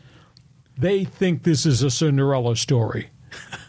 They 0.79 1.05
think 1.05 1.43
this 1.43 1.67
is 1.67 1.83
a 1.83 1.91
Cinderella 1.91 2.57
story. 2.57 3.11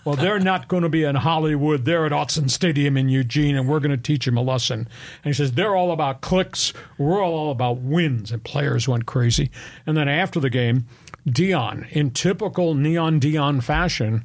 Well, 0.06 0.15
they're 0.15 0.39
not 0.39 0.69
going 0.69 0.84
to 0.84 0.89
be 0.89 1.03
in 1.03 1.15
Hollywood. 1.15 1.84
They're 1.84 2.06
at 2.06 2.13
Autzen 2.13 2.49
Stadium 2.49 2.95
in 2.95 3.10
Eugene, 3.10 3.58
and 3.58 3.67
we're 3.67 3.82
going 3.82 3.91
to 3.91 3.97
teach 3.97 4.25
them 4.25 4.38
a 4.38 4.41
lesson. 4.41 4.88
And 5.23 5.25
he 5.25 5.34
says, 5.34 5.51
they're 5.51 5.75
all 5.75 5.91
about 5.91 6.21
clicks. 6.21 6.71
We're 6.97 7.21
all 7.21 7.51
about 7.51 7.80
wins. 7.80 8.32
And 8.32 8.43
players 8.43 8.88
went 8.88 9.06
crazy. 9.06 9.51
And 9.86 9.97
then 9.97 10.08
after 10.08 10.39
the 10.39 10.49
game, 10.49 10.86
Deion, 11.27 11.91
in 11.91 12.12
typical 12.12 12.73
Neon 12.73 13.19
Deion 13.19 13.62
fashion, 13.62 14.23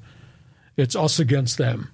it's 0.76 0.94
us 0.94 1.18
against 1.18 1.59
them. 1.59 1.90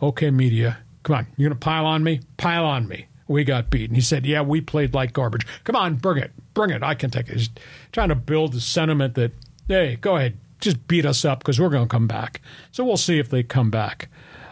Okay, 0.00 0.30
media, 0.30 0.78
come 1.02 1.16
on. 1.16 1.26
You're 1.36 1.50
going 1.50 1.58
to 1.58 1.64
pile 1.64 1.86
on 1.86 2.04
me? 2.04 2.20
Pile 2.36 2.64
on 2.64 2.86
me. 2.86 3.06
We 3.26 3.42
got 3.42 3.70
beaten. 3.70 3.96
He 3.96 4.00
said, 4.00 4.26
yeah, 4.26 4.42
we 4.42 4.60
played 4.60 4.94
like 4.94 5.12
garbage. 5.12 5.46
Come 5.64 5.76
on, 5.76 5.96
bring 5.96 6.22
it. 6.22 6.30
Bring 6.52 6.70
it. 6.70 6.82
I 6.82 6.94
can 6.94 7.10
take 7.10 7.28
it. 7.28 7.34
He's 7.34 7.50
trying 7.90 8.10
to 8.10 8.14
build 8.14 8.52
the 8.52 8.60
sentiment 8.60 9.14
that, 9.14 9.32
hey, 9.66 9.96
go 9.96 10.16
ahead 10.16 10.36
just 10.64 10.88
beat 10.88 11.06
us 11.06 11.24
up 11.24 11.40
because 11.40 11.60
we're 11.60 11.68
going 11.68 11.86
to 11.86 11.92
come 11.92 12.06
back. 12.06 12.40
So 12.72 12.84
we'll 12.84 12.96
see 12.96 13.18
if 13.18 13.28
they 13.28 13.42
come 13.42 13.70
back. 13.70 14.08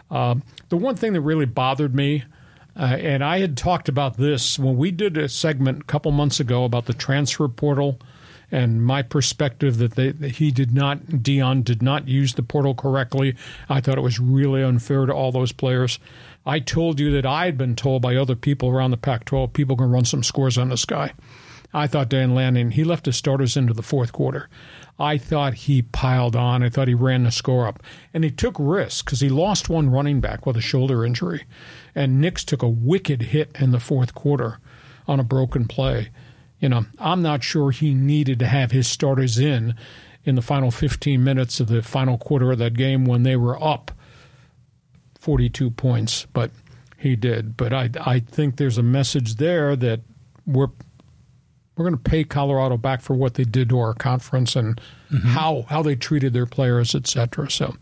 Um, 0.09 0.43
the 0.69 0.77
one 0.77 0.95
thing 0.95 1.13
that 1.13 1.21
really 1.21 1.45
bothered 1.45 1.93
me, 1.95 2.23
uh, 2.77 2.97
and 2.99 3.23
I 3.23 3.39
had 3.39 3.57
talked 3.57 3.89
about 3.89 4.17
this 4.17 4.57
when 4.57 4.77
we 4.77 4.91
did 4.91 5.17
a 5.17 5.27
segment 5.27 5.81
a 5.81 5.85
couple 5.85 6.11
months 6.11 6.39
ago 6.39 6.63
about 6.63 6.85
the 6.85 6.93
transfer 6.93 7.47
portal 7.47 7.99
and 8.51 8.85
my 8.85 9.01
perspective 9.01 9.79
that, 9.79 9.95
they, 9.95 10.11
that 10.11 10.33
he 10.33 10.51
did 10.51 10.73
not, 10.73 10.99
Deion 11.05 11.63
did 11.63 11.81
not 11.81 12.07
use 12.07 12.35
the 12.35 12.43
portal 12.43 12.75
correctly. 12.75 13.35
I 13.67 13.81
thought 13.81 13.97
it 13.97 14.01
was 14.01 14.19
really 14.19 14.61
unfair 14.61 15.07
to 15.07 15.13
all 15.13 15.31
those 15.31 15.51
players. 15.51 15.97
I 16.45 16.59
told 16.59 16.99
you 16.99 17.11
that 17.13 17.25
I 17.25 17.45
had 17.45 17.57
been 17.57 17.75
told 17.75 18.03
by 18.03 18.15
other 18.15 18.35
people 18.35 18.69
around 18.69 18.91
the 18.91 18.97
Pac 18.97 19.25
12 19.25 19.53
people 19.53 19.75
can 19.75 19.89
run 19.89 20.05
some 20.05 20.21
scores 20.21 20.57
on 20.57 20.69
this 20.69 20.85
guy. 20.85 21.13
I 21.73 21.87
thought 21.87 22.09
Dan 22.09 22.35
Lanning, 22.35 22.71
he 22.71 22.83
left 22.83 23.07
his 23.07 23.17
starters 23.17 23.57
into 23.57 23.73
the 23.73 23.81
fourth 23.81 24.13
quarter. 24.13 24.47
I 24.99 25.17
thought 25.17 25.53
he 25.55 25.81
piled 25.81 26.35
on. 26.35 26.61
I 26.61 26.69
thought 26.69 26.87
he 26.87 26.93
ran 26.93 27.23
the 27.23 27.31
score 27.31 27.67
up. 27.67 27.81
And 28.13 28.23
he 28.23 28.31
took 28.31 28.55
risks 28.59 29.01
because 29.01 29.21
he 29.21 29.29
lost 29.29 29.69
one 29.69 29.89
running 29.89 30.21
back 30.21 30.45
with 30.45 30.55
a 30.55 30.61
shoulder 30.61 31.03
injury. 31.03 31.45
And 31.95 32.21
Nix 32.21 32.43
took 32.43 32.61
a 32.61 32.69
wicked 32.69 33.23
hit 33.23 33.51
in 33.59 33.71
the 33.71 33.79
fourth 33.79 34.13
quarter 34.13 34.59
on 35.07 35.19
a 35.19 35.23
broken 35.23 35.65
play. 35.65 36.09
You 36.59 36.69
know, 36.69 36.85
I'm 36.99 37.21
not 37.21 37.43
sure 37.43 37.71
he 37.71 37.93
needed 37.93 38.39
to 38.39 38.47
have 38.47 38.71
his 38.71 38.87
starters 38.87 39.37
in 39.37 39.75
in 40.23 40.35
the 40.35 40.41
final 40.41 40.71
15 40.71 41.21
minutes 41.21 41.59
of 41.59 41.67
the 41.67 41.81
final 41.81 42.17
quarter 42.17 42.51
of 42.51 42.59
that 42.59 42.75
game 42.75 43.05
when 43.05 43.23
they 43.23 43.35
were 43.35 43.61
up 43.61 43.91
42 45.19 45.71
points, 45.71 46.25
but 46.31 46.51
he 46.97 47.15
did. 47.15 47.57
But 47.57 47.73
I, 47.73 47.89
I 47.99 48.19
think 48.19 48.55
there's 48.55 48.77
a 48.77 48.83
message 48.83 49.35
there 49.35 49.75
that 49.75 50.01
we're 50.45 50.69
we're 51.75 51.85
going 51.85 51.97
to 51.97 52.09
pay 52.09 52.23
Colorado 52.23 52.77
back 52.77 53.01
for 53.01 53.15
what 53.15 53.33
they 53.33 53.43
did 53.43 53.69
to 53.69 53.79
our 53.79 53.93
conference 53.93 54.55
and 54.55 54.79
mm-hmm. 55.11 55.27
how 55.27 55.65
how 55.69 55.81
they 55.81 55.95
treated 55.95 56.33
their 56.33 56.45
players, 56.45 56.93
etc. 56.93 57.49
So, 57.49 57.75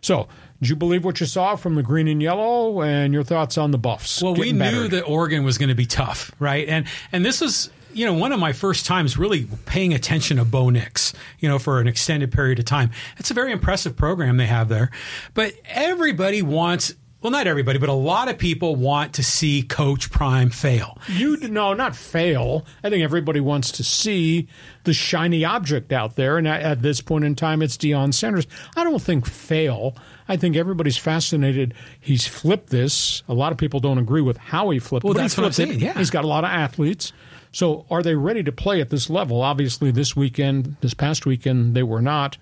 so 0.00 0.28
did 0.60 0.70
you 0.70 0.76
believe 0.76 1.04
what 1.04 1.20
you 1.20 1.26
saw 1.26 1.56
from 1.56 1.74
the 1.74 1.82
green 1.82 2.08
and 2.08 2.22
yellow? 2.22 2.80
And 2.80 3.12
your 3.12 3.22
thoughts 3.22 3.56
on 3.56 3.70
the 3.70 3.78
Buffs? 3.78 4.22
Well, 4.22 4.34
we 4.34 4.52
knew 4.52 4.88
that 4.88 5.02
Oregon 5.02 5.44
was 5.44 5.58
going 5.58 5.68
to 5.68 5.74
be 5.74 5.86
tough, 5.86 6.32
right? 6.38 6.68
And 6.68 6.86
and 7.12 7.24
this 7.24 7.42
is 7.42 7.70
you 7.96 8.04
know, 8.04 8.12
one 8.12 8.30
of 8.30 8.38
my 8.38 8.52
first 8.52 8.84
times 8.84 9.16
really 9.16 9.48
paying 9.64 9.94
attention 9.94 10.36
to 10.36 10.44
Bo 10.44 10.68
Nix, 10.68 11.14
you 11.38 11.48
know, 11.48 11.58
for 11.58 11.80
an 11.80 11.88
extended 11.88 12.30
period 12.30 12.58
of 12.58 12.66
time. 12.66 12.90
It's 13.16 13.30
a 13.30 13.34
very 13.34 13.52
impressive 13.52 13.96
program 13.96 14.36
they 14.36 14.46
have 14.46 14.68
there. 14.68 14.90
But 15.32 15.54
everybody 15.64 16.42
wants 16.42 16.94
well, 17.22 17.30
not 17.30 17.46
everybody, 17.46 17.78
but 17.78 17.88
a 17.88 17.94
lot 17.94 18.28
of 18.28 18.36
people 18.36 18.76
want 18.76 19.14
to 19.14 19.22
see 19.22 19.62
Coach 19.62 20.10
Prime 20.10 20.50
fail. 20.50 20.98
You 21.08 21.36
no, 21.48 21.72
not 21.72 21.96
fail. 21.96 22.66
I 22.84 22.90
think 22.90 23.02
everybody 23.02 23.40
wants 23.40 23.72
to 23.72 23.84
see 23.84 24.48
the 24.84 24.92
shiny 24.92 25.44
object 25.44 25.92
out 25.92 26.16
there, 26.16 26.36
and 26.36 26.46
at, 26.46 26.82
this 26.82 27.00
point 27.00 27.24
in 27.24 27.34
time, 27.34 27.62
it's 27.62 27.76
Deion 27.76 28.12
Sanders. 28.12 28.46
I 28.76 28.84
don't 28.84 29.00
think 29.00 29.26
fail. 29.26 29.96
I 30.28 30.36
think 30.36 30.56
everybody's 30.56 30.98
fascinated. 30.98 31.74
He's 31.98 32.26
flipped 32.26 32.68
this. 32.68 33.22
A 33.28 33.34
lot 33.34 33.50
of 33.50 33.58
people 33.58 33.80
don't 33.80 33.98
agree 33.98 34.22
with 34.22 34.36
how 34.36 34.70
he 34.70 34.78
flipped. 34.78 35.04
Well, 35.04 35.14
but 35.14 35.20
that's 35.20 35.34
he 35.34 35.40
what 35.40 35.46
I'm 35.46 35.52
saying, 35.52 35.72
it. 35.72 35.78
yeah. 35.78 35.94
He's 35.94 36.10
got 36.10 36.24
a 36.24 36.28
lot 36.28 36.44
of 36.44 36.50
athletes. 36.50 37.12
So, 37.50 37.86
are 37.90 38.02
they 38.02 38.14
ready 38.14 38.42
to 38.42 38.52
play 38.52 38.82
at 38.82 38.90
this 38.90 39.08
level? 39.08 39.40
Obviously, 39.40 39.90
this 39.90 40.14
weekend, 40.14 40.76
this 40.82 40.92
past 40.92 41.24
weekend, 41.24 41.74
they 41.74 41.82
were 41.82 42.02
not. 42.02 42.36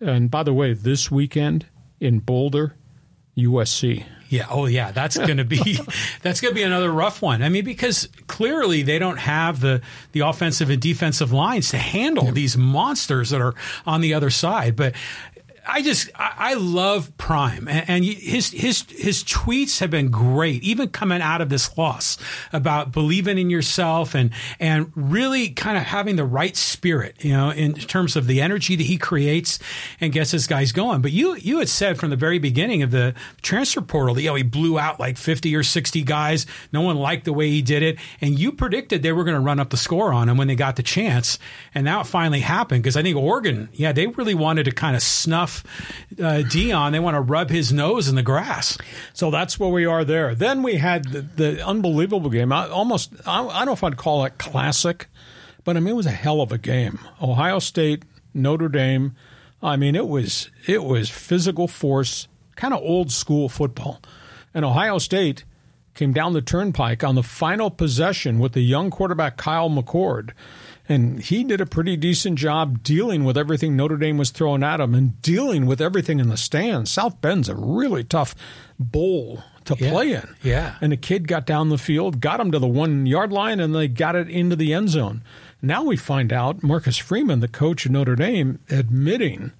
And 0.00 0.30
by 0.30 0.42
the 0.42 0.54
way, 0.54 0.72
this 0.72 1.10
weekend 1.10 1.66
in 2.00 2.20
Boulder, 2.20 2.74
USC. 3.36 4.04
Yeah. 4.28 4.46
Oh, 4.50 4.66
yeah. 4.66 4.90
That's 4.90 5.16
going 5.16 5.36
to 5.36 5.44
be 5.44 5.78
that's 6.22 6.40
going 6.40 6.52
to 6.52 6.54
be 6.54 6.62
another 6.62 6.90
rough 6.90 7.22
one. 7.22 7.42
I 7.42 7.48
mean, 7.48 7.64
because 7.64 8.08
clearly 8.26 8.82
they 8.82 8.98
don't 8.98 9.18
have 9.18 9.60
the 9.60 9.82
the 10.12 10.20
offensive 10.20 10.70
and 10.70 10.80
defensive 10.80 11.32
lines 11.32 11.70
to 11.70 11.78
handle 11.78 12.32
these 12.32 12.56
monsters 12.56 13.30
that 13.30 13.40
are 13.40 13.54
on 13.86 14.00
the 14.00 14.14
other 14.14 14.30
side. 14.30 14.74
But 14.74 14.94
I 15.66 15.82
just 15.82 16.10
I, 16.14 16.34
I 16.38 16.54
love 16.54 17.16
Prime 17.18 17.66
and, 17.68 17.84
and 17.88 18.04
his 18.04 18.50
his 18.52 18.84
his 18.88 19.24
tweets 19.24 19.80
have 19.80 19.90
been 19.90 20.10
great, 20.10 20.62
even 20.62 20.88
coming 20.88 21.20
out 21.20 21.40
of 21.40 21.48
this 21.48 21.76
loss 21.76 22.18
about 22.52 22.92
believing 22.92 23.38
in 23.38 23.50
yourself 23.50 24.14
and 24.14 24.30
and 24.60 24.92
really 24.94 25.48
kind 25.50 25.76
of 25.76 25.84
having 25.84 26.16
the 26.16 26.24
right 26.24 26.56
spirit, 26.56 27.16
you 27.24 27.32
know, 27.32 27.50
in 27.50 27.74
terms 27.74 28.16
of 28.16 28.26
the 28.26 28.40
energy 28.40 28.76
that 28.76 28.84
he 28.84 28.96
creates 28.96 29.58
and 30.00 30.12
gets 30.12 30.30
his 30.30 30.46
guys 30.46 30.72
going. 30.72 31.02
But 31.02 31.12
you 31.12 31.34
you 31.36 31.58
had 31.58 31.68
said 31.68 31.98
from 31.98 32.10
the 32.10 32.16
very 32.16 32.38
beginning 32.38 32.82
of 32.82 32.90
the 32.90 33.14
transfer 33.42 33.80
portal 33.80 34.14
that 34.14 34.22
you 34.22 34.28
know 34.28 34.36
he 34.36 34.44
blew 34.44 34.78
out 34.78 35.00
like 35.00 35.16
fifty 35.16 35.54
or 35.56 35.62
sixty 35.62 36.02
guys. 36.02 36.46
No 36.72 36.82
one 36.82 36.96
liked 36.96 37.24
the 37.24 37.32
way 37.32 37.50
he 37.50 37.62
did 37.62 37.82
it, 37.82 37.98
and 38.20 38.38
you 38.38 38.52
predicted 38.52 39.02
they 39.02 39.12
were 39.12 39.24
going 39.24 39.34
to 39.34 39.40
run 39.40 39.58
up 39.58 39.70
the 39.70 39.76
score 39.76 40.12
on 40.12 40.28
him 40.28 40.36
when 40.36 40.48
they 40.48 40.54
got 40.54 40.76
the 40.76 40.82
chance, 40.82 41.38
and 41.74 41.84
now 41.84 42.00
it 42.00 42.06
finally 42.06 42.40
happened 42.40 42.82
because 42.82 42.96
I 42.96 43.02
think 43.02 43.16
Oregon, 43.16 43.68
yeah, 43.72 43.92
they 43.92 44.06
really 44.06 44.34
wanted 44.34 44.64
to 44.64 44.70
kind 44.70 44.94
of 44.94 45.02
snuff 45.02 45.55
uh, 46.18 46.42
Deion. 46.42 46.92
They 46.92 47.00
want 47.00 47.14
to 47.14 47.20
rub 47.20 47.50
his 47.50 47.72
nose 47.72 48.08
in 48.08 48.14
the 48.14 48.22
grass. 48.22 48.78
So 49.12 49.30
that's 49.30 49.58
where 49.58 49.70
we 49.70 49.84
are 49.84 50.04
there. 50.04 50.34
Then 50.34 50.62
we 50.62 50.76
had 50.76 51.04
the, 51.04 51.22
the 51.22 51.66
unbelievable 51.66 52.30
game. 52.30 52.52
I 52.52 52.68
almost, 52.68 53.14
I, 53.26 53.44
I 53.44 53.58
don't 53.58 53.66
know 53.66 53.72
if 53.72 53.84
I'd 53.84 53.96
call 53.96 54.24
it 54.24 54.38
classic, 54.38 55.08
but 55.64 55.76
I 55.76 55.80
mean, 55.80 55.92
it 55.92 55.96
was 55.96 56.06
a 56.06 56.10
hell 56.10 56.40
of 56.40 56.52
a 56.52 56.58
game. 56.58 56.98
Ohio 57.20 57.58
State, 57.58 58.04
Notre 58.34 58.68
Dame. 58.68 59.14
I 59.62 59.76
mean, 59.76 59.96
it 59.96 60.06
was, 60.06 60.50
it 60.66 60.84
was 60.84 61.10
physical 61.10 61.66
force, 61.68 62.28
kind 62.56 62.74
of 62.74 62.80
old 62.82 63.10
school 63.10 63.48
football. 63.48 64.00
And 64.54 64.64
Ohio 64.64 64.98
State 64.98 65.44
came 65.94 66.12
down 66.12 66.34
the 66.34 66.42
turnpike 66.42 67.02
on 67.02 67.14
the 67.14 67.22
final 67.22 67.70
possession 67.70 68.38
with 68.38 68.52
the 68.52 68.60
young 68.60 68.90
quarterback 68.90 69.36
Kyle 69.36 69.70
McCord. 69.70 70.30
And 70.88 71.20
he 71.20 71.42
did 71.42 71.60
a 71.60 71.66
pretty 71.66 71.96
decent 71.96 72.38
job 72.38 72.82
dealing 72.84 73.24
with 73.24 73.36
everything 73.36 73.74
Notre 73.76 73.96
Dame 73.96 74.18
was 74.18 74.30
throwing 74.30 74.62
at 74.62 74.80
him 74.80 74.94
and 74.94 75.20
dealing 75.20 75.66
with 75.66 75.80
everything 75.80 76.20
in 76.20 76.28
the 76.28 76.36
stands. 76.36 76.92
South 76.92 77.20
Bend's 77.20 77.48
a 77.48 77.56
really 77.56 78.04
tough 78.04 78.34
bowl 78.78 79.42
to 79.64 79.76
Yeah. 79.78 79.90
play 79.90 80.12
in. 80.12 80.28
Yeah. 80.44 80.74
And 80.80 80.92
the 80.92 80.96
kid 80.96 81.26
got 81.26 81.44
down 81.44 81.70
the 81.70 81.78
field, 81.78 82.20
got 82.20 82.38
him 82.38 82.52
to 82.52 82.58
the 82.60 82.68
one 82.68 83.04
yard 83.06 83.32
line, 83.32 83.58
and 83.58 83.74
they 83.74 83.88
got 83.88 84.14
it 84.14 84.28
into 84.30 84.54
the 84.54 84.72
end 84.72 84.90
zone. 84.90 85.22
Now 85.60 85.82
we 85.82 85.96
find 85.96 86.32
out 86.32 86.62
Marcus 86.62 86.98
Freeman, 86.98 87.40
the 87.40 87.48
coach 87.48 87.84
of 87.86 87.90
Notre 87.92 88.14
Dame, 88.14 88.60
admitting 88.70 89.50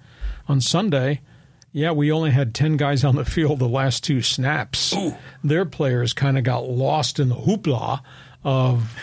on 0.47 0.61
Sunday, 0.61 1.19
yeah, 1.73 1.91
we 1.91 2.09
only 2.09 2.31
had 2.31 2.53
10 2.55 2.77
guys 2.77 3.03
on 3.03 3.15
the 3.17 3.25
field 3.25 3.59
the 3.59 3.67
last 3.67 4.03
two 4.03 4.21
snaps. 4.21 4.95
Their 5.43 5.65
players 5.65 6.13
kind 6.13 6.37
of 6.37 6.45
got 6.45 6.69
lost 6.69 7.19
in 7.19 7.27
the 7.27 7.35
hoopla 7.35 7.99
of 8.47 8.93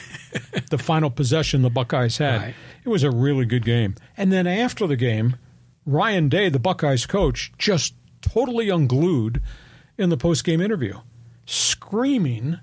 the 0.70 0.78
final 0.78 1.10
possession 1.10 1.60
the 1.60 1.68
Buckeyes 1.68 2.16
had. 2.16 2.40
Right. 2.40 2.54
It 2.82 2.88
was 2.88 3.02
a 3.02 3.10
really 3.10 3.44
good 3.44 3.62
game. 3.64 3.94
And 4.16 4.32
then 4.32 4.46
after 4.46 4.86
the 4.86 4.96
game, 4.96 5.36
Ryan 5.84 6.30
Day, 6.30 6.48
the 6.48 6.58
Buckeyes 6.58 7.04
coach, 7.04 7.52
just 7.58 7.92
totally 8.22 8.70
unglued 8.70 9.42
in 9.98 10.08
the 10.08 10.16
post-game 10.16 10.62
interview, 10.62 10.94
screaming 11.44 12.58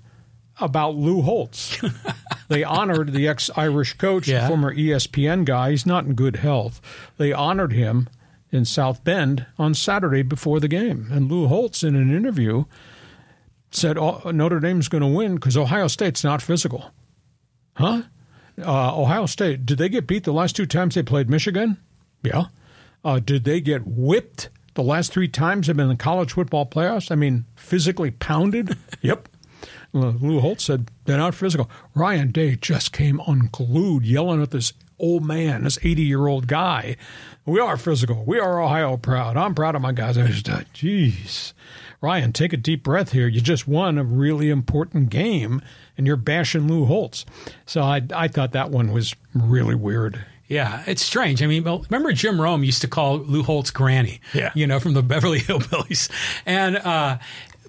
about 0.60 0.96
Lou 0.96 1.22
Holtz. 1.22 1.80
they 2.48 2.64
honored 2.64 3.12
the 3.12 3.28
ex-Irish 3.28 3.94
coach, 3.94 4.26
Yeah. 4.26 4.42
the 4.42 4.48
former 4.48 4.74
ESPN 4.74 5.44
guy. 5.44 5.70
He's 5.70 5.86
not 5.86 6.04
in 6.04 6.14
good 6.14 6.36
health. 6.36 6.80
They 7.16 7.32
honored 7.32 7.72
him 7.72 8.08
in 8.50 8.64
South 8.64 9.04
Bend 9.04 9.46
on 9.56 9.72
Saturday 9.74 10.22
before 10.22 10.58
the 10.60 10.68
game. 10.68 11.08
And 11.12 11.30
Lou 11.30 11.46
Holtz, 11.46 11.82
in 11.84 11.94
an 11.94 12.14
interview, 12.14 12.64
said 13.74 13.98
oh, 13.98 14.30
Notre 14.32 14.60
Dame's 14.60 14.88
going 14.88 15.02
to 15.02 15.08
win 15.08 15.34
because 15.34 15.56
Ohio 15.56 15.86
State's 15.88 16.24
not 16.24 16.42
physical. 16.42 16.92
Huh? 17.76 18.02
Uh, 18.58 19.00
Ohio 19.00 19.26
State, 19.26 19.64
did 19.64 19.78
they 19.78 19.88
get 19.88 20.06
beat 20.06 20.24
the 20.24 20.32
last 20.32 20.56
two 20.56 20.66
times 20.66 20.94
they 20.94 21.02
played 21.02 21.30
Michigan? 21.30 21.78
Yeah. 22.22 22.46
Uh, 23.04 23.18
did 23.18 23.44
they 23.44 23.60
get 23.60 23.86
whipped 23.86 24.50
the 24.74 24.82
last 24.82 25.12
three 25.12 25.28
times 25.28 25.66
they've 25.66 25.76
been 25.76 25.90
in 25.90 25.96
the 25.96 26.02
college 26.02 26.32
football 26.32 26.66
playoffs? 26.66 27.10
I 27.10 27.14
mean, 27.14 27.46
physically 27.56 28.10
pounded? 28.10 28.76
yep. 29.00 29.28
Lou 29.92 30.40
Holtz 30.40 30.64
said 30.64 30.90
they're 31.04 31.18
not 31.18 31.34
physical. 31.34 31.70
Ryan 31.94 32.30
Day 32.30 32.56
just 32.56 32.92
came 32.92 33.20
unglued, 33.26 34.06
yelling 34.06 34.42
at 34.42 34.50
this 34.50 34.72
old 34.98 35.24
man, 35.24 35.64
this 35.64 35.78
80 35.82 36.02
year 36.02 36.26
old 36.26 36.46
guy. 36.46 36.96
We 37.44 37.60
are 37.60 37.76
physical. 37.76 38.24
We 38.24 38.38
are 38.38 38.62
Ohio 38.62 38.96
proud. 38.96 39.36
I'm 39.36 39.54
proud 39.54 39.74
of 39.74 39.82
my 39.82 39.92
guys. 39.92 40.16
I 40.16 40.28
just, 40.28 40.46
jeez. 40.46 41.52
Ryan, 42.02 42.32
take 42.32 42.52
a 42.52 42.56
deep 42.58 42.82
breath 42.82 43.12
here. 43.12 43.28
You 43.28 43.40
just 43.40 43.66
won 43.66 43.96
a 43.96 44.04
really 44.04 44.50
important 44.50 45.08
game, 45.08 45.62
and 45.96 46.06
you're 46.06 46.16
bashing 46.16 46.68
Lou 46.68 46.84
Holtz. 46.84 47.24
So 47.64 47.80
I, 47.82 48.02
I 48.14 48.28
thought 48.28 48.52
that 48.52 48.70
one 48.70 48.92
was 48.92 49.14
really 49.34 49.76
weird. 49.76 50.22
Yeah, 50.48 50.82
it's 50.86 51.00
strange. 51.02 51.42
I 51.42 51.46
mean, 51.46 51.62
remember 51.64 52.12
Jim 52.12 52.38
Rome 52.40 52.62
used 52.64 52.82
to 52.82 52.88
call 52.88 53.18
Lou 53.18 53.42
Holtz 53.42 53.70
Granny, 53.70 54.20
Yeah. 54.34 54.50
you 54.54 54.66
know, 54.66 54.80
from 54.80 54.92
the 54.92 55.02
Beverly 55.02 55.38
Hillbillies, 55.40 56.10
and 56.44 56.76
uh, 56.76 57.18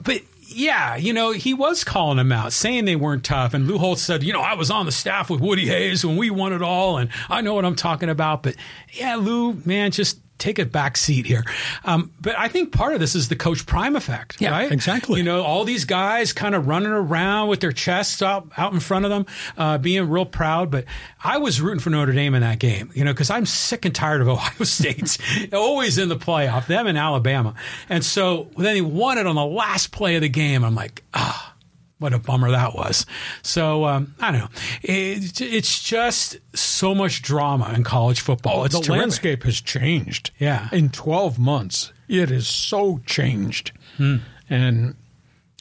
but 0.01 0.21
yeah, 0.47 0.95
you 0.97 1.13
know, 1.13 1.31
he 1.31 1.53
was 1.53 1.83
calling 1.83 2.17
them 2.17 2.31
out, 2.31 2.51
saying 2.53 2.85
they 2.85 2.95
weren't 2.97 3.23
tough, 3.23 3.53
and 3.53 3.67
Lou 3.67 3.77
Holtz 3.77 4.01
said, 4.01 4.21
you 4.23 4.33
know, 4.33 4.41
I 4.41 4.55
was 4.55 4.69
on 4.69 4.85
the 4.85 4.91
staff 4.91 5.29
with 5.29 5.39
Woody 5.39 5.67
Hayes 5.67 6.05
when 6.05 6.17
we 6.17 6.29
won 6.29 6.51
it 6.53 6.61
all, 6.61 6.97
and 6.97 7.09
I 7.29 7.41
know 7.41 7.53
what 7.53 7.65
I'm 7.65 7.75
talking 7.75 8.09
about. 8.09 8.43
But 8.43 8.55
yeah, 8.91 9.15
Lou, 9.15 9.53
man, 9.65 9.91
just 9.91 10.19
take 10.43 10.59
a 10.59 10.65
back 10.65 10.97
seat 10.97 11.25
here. 11.25 11.43
Um, 11.85 12.11
but 12.19 12.37
I 12.37 12.47
think 12.49 12.71
part 12.73 12.93
of 12.93 12.99
this 12.99 13.15
is 13.15 13.29
the 13.29 13.35
Coach 13.35 13.65
Prime 13.65 13.95
effect, 13.95 14.41
Yeah, 14.41 14.51
right? 14.51 14.71
exactly. 14.71 15.19
You 15.19 15.23
know, 15.23 15.41
all 15.41 15.63
these 15.63 15.85
guys 15.85 16.33
kind 16.33 16.53
of 16.53 16.67
running 16.67 16.91
around 16.91 17.47
with 17.47 17.61
their 17.61 17.71
chests 17.71 18.21
out, 18.21 18.49
out 18.57 18.73
in 18.73 18.79
front 18.79 19.05
of 19.05 19.11
them, 19.11 19.25
uh, 19.57 19.77
being 19.77 20.09
real 20.09 20.25
proud. 20.25 20.69
But 20.69 20.85
I 21.23 21.37
was 21.37 21.61
rooting 21.61 21.79
for 21.79 21.89
Notre 21.89 22.11
Dame 22.11 22.35
in 22.35 22.41
that 22.41 22.59
game, 22.59 22.91
you 22.93 23.03
know, 23.05 23.13
because 23.13 23.29
I'm 23.29 23.45
sick 23.45 23.85
and 23.85 23.95
tired 23.95 24.21
of 24.21 24.27
Ohio 24.33 24.63
State's 24.65 25.17
always 25.53 25.97
in 25.97 26.09
the 26.09 26.17
playoff, 26.17 26.67
them 26.67 26.87
and 26.87 26.97
Alabama. 26.97 27.53
And 27.89 28.03
so 28.03 28.49
then 28.57 28.75
he 28.75 28.81
won 28.81 29.17
it 29.17 29.25
on 29.25 29.35
the 29.35 29.45
last 29.45 29.91
play 29.91 30.15
of 30.15 30.21
the 30.21 30.29
game. 30.29 30.63
I'm 30.63 30.75
like, 30.75 31.03
ah. 31.13 31.51
What 31.99 32.11
a 32.11 32.19
bummer 32.19 32.51
that 32.51 32.75
was. 32.75 33.05
So 33.43 33.85
um, 33.85 34.13
I 34.19 34.31
don't 34.31 34.41
know. 34.41 34.49
It, 34.81 35.39
it's 35.39 35.81
just 35.81 36.35
so 36.83 36.93
much 36.93 37.21
drama 37.21 37.71
in 37.73 37.81
college 37.81 38.19
football. 38.19 38.65
it's 38.65 38.75
the 38.75 38.81
terrific. 38.81 38.99
landscape 38.99 39.43
has 39.43 39.61
changed. 39.61 40.31
Yeah. 40.37 40.67
In 40.73 40.89
12 40.89 41.39
months, 41.39 41.93
it 42.09 42.29
is 42.29 42.45
so 42.45 42.99
changed. 43.05 43.71
And 44.49 44.95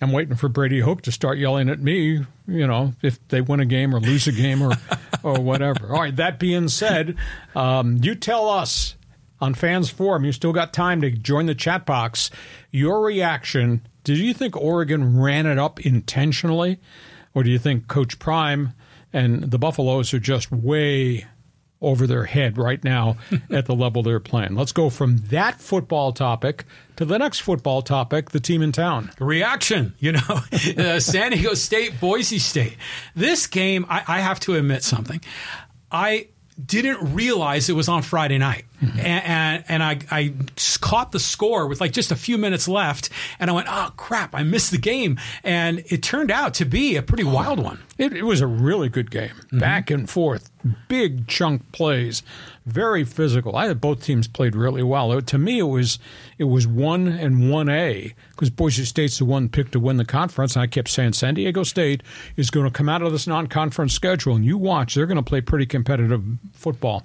I'm 0.01 0.11
waiting 0.11 0.35
for 0.35 0.49
Brady 0.49 0.81
Hoke 0.81 1.03
to 1.03 1.13
start 1.13 1.39
yelling 1.39 1.69
at 1.69 1.79
me, 1.79 2.27
you 2.49 2.67
know, 2.67 2.95
if 3.03 3.21
they 3.29 3.41
win 3.41 3.61
a 3.61 3.65
game 3.65 3.95
or 3.95 4.01
lose 4.01 4.27
a 4.27 4.33
game 4.33 4.63
or, 4.63 4.73
or 5.23 5.41
whatever. 5.41 5.95
All 5.95 6.01
right, 6.01 6.17
that 6.17 6.41
being 6.41 6.67
said, 6.67 7.15
um, 7.55 7.99
you 8.03 8.17
tell 8.17 8.49
us 8.49 8.97
on 9.41 9.55
Fans 9.55 9.91
Forum, 9.91 10.25
you 10.25 10.33
still 10.33 10.53
got 10.53 10.73
time 10.73 11.01
to 11.03 11.11
join 11.13 11.47
the 11.47 11.55
chat 11.55 11.87
box. 11.87 12.31
Your 12.73 13.01
reaction 13.01 13.87
did 14.03 14.19
you 14.19 14.35
think 14.35 14.57
Oregon 14.57 15.21
ran 15.21 15.47
it 15.47 15.57
up 15.57 15.79
intentionally? 15.87 16.81
Or 17.33 17.45
do 17.45 17.51
you 17.51 17.59
think 17.61 17.87
Coach 17.87 18.19
Prime 18.19 18.75
and 19.13 19.51
the 19.51 19.59
Buffaloes 19.59 20.13
are 20.15 20.19
just 20.21 20.51
way 20.51 21.27
over 21.81 22.07
their 22.07 22.25
head 22.25 22.57
right 22.57 22.83
now 22.85 23.17
at 23.51 23.67
the 23.67 23.75
level 23.75 24.03
they're 24.03 24.21
playing. 24.21 24.55
Let's 24.55 24.73
go 24.73 24.89
from 24.89 25.19
that 25.31 25.61
football 25.61 26.13
topic 26.13 26.65
to 26.97 27.05
the 27.05 27.19
next 27.19 27.41
football 27.41 27.83
topic, 27.83 28.31
the 28.31 28.41
team 28.41 28.63
in 28.63 28.73
town. 28.73 29.11
reaction. 29.19 29.95
You 29.99 30.13
know, 30.13 30.41
uh, 30.79 31.01
San 31.01 31.33
Diego 31.33 31.55
State, 31.55 32.01
Boise 32.01 32.39
State. 32.39 32.77
This 33.15 33.47
game, 33.47 33.85
I, 33.89 34.03
I 34.07 34.21
have 34.21 34.39
to 34.41 34.55
admit 34.55 34.85
something. 34.85 35.21
I 35.91 36.29
didn't 36.65 37.15
realize 37.15 37.69
it 37.69 37.75
was 37.75 37.89
on 37.89 38.03
Friday 38.03 38.39
night, 38.39 38.65
mm-hmm. 38.81 38.99
and, 38.99 39.25
and, 39.25 39.65
and 39.69 39.83
I 39.83 39.99
I 40.11 40.35
caught 40.81 41.13
the 41.13 41.19
score 41.19 41.67
with 41.67 41.81
like 41.81 41.93
just 41.93 42.11
a 42.13 42.17
few 42.17 42.39
minutes 42.39 42.69
left, 42.69 43.09
and 43.41 43.51
I 43.51 43.55
went, 43.55 43.69
oh 43.71 43.93
crap, 43.97 44.35
I 44.35 44.43
missed 44.43 44.71
the 44.71 44.79
game, 44.79 45.19
and 45.43 45.83
it 45.87 46.03
turned 46.03 46.31
out 46.31 46.55
to 46.55 46.65
be 46.65 46.97
a 46.97 47.03
pretty 47.03 47.25
wild 47.25 47.59
one. 47.59 47.81
It, 47.99 48.13
it 48.13 48.25
was 48.25 48.41
a 48.41 48.47
really 48.47 48.89
good 48.89 49.11
game, 49.11 49.31
mm-hmm. 49.31 49.59
back 49.59 49.91
and 49.91 50.09
forth, 50.09 50.51
big 50.89 51.27
chunk 51.27 51.73
plays 51.73 52.23
very 52.65 53.05
physical. 53.05 53.57
I 53.57 53.73
both 53.75 54.05
teams 54.05 54.29
played 54.29 54.55
really 54.55 54.83
well. 54.83 55.13
It, 55.13 55.27
to 55.29 55.39
me, 55.39 55.59
it 55.59 55.65
was 55.65 55.99
it 56.39 56.45
was 56.45 56.67
one 56.67 57.09
and 57.09 57.51
one 57.51 57.69
A 57.69 58.15
because 58.31 58.51
Boise 58.51 58.85
State's 58.85 59.19
the 59.19 59.25
one 59.25 59.49
picked 59.49 59.73
to 59.73 59.81
win 59.81 59.97
the 59.97 60.05
conference. 60.05 60.55
And 60.55 60.63
I 60.63 60.67
kept 60.67 60.89
saying 60.89 61.15
San 61.15 61.35
Diego 61.35 61.65
State 61.65 62.03
is 62.37 62.51
going 62.51 62.67
to 62.67 62.73
come 62.73 62.89
out 62.89 63.03
of 63.03 63.13
this 63.13 63.27
non-conference 63.27 63.93
schedule, 63.93 64.37
and 64.37 64.45
you 64.45 64.59
watch, 64.59 64.95
they're 64.95 65.07
going 65.07 65.17
to 65.17 65.23
play 65.23 65.41
pretty 65.41 65.67
competitive 65.67 66.23
football. 66.53 67.05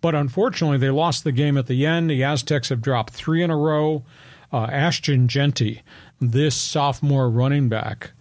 But 0.00 0.14
unfortunately, 0.14 0.78
they 0.78 0.90
lost 0.90 1.24
the 1.24 1.32
game 1.32 1.56
at 1.58 1.66
the 1.66 1.84
end. 1.86 2.10
The 2.10 2.22
Aztecs 2.22 2.68
have 2.68 2.80
dropped 2.80 3.12
three 3.12 3.42
in 3.42 3.50
a 3.50 3.56
row. 3.56 4.04
Uh, 4.52 4.64
Ashton 4.64 5.28
Jeanty, 5.28 5.82
this 6.20 6.54
sophomore 6.54 7.30
running 7.30 7.68
back 7.68 8.12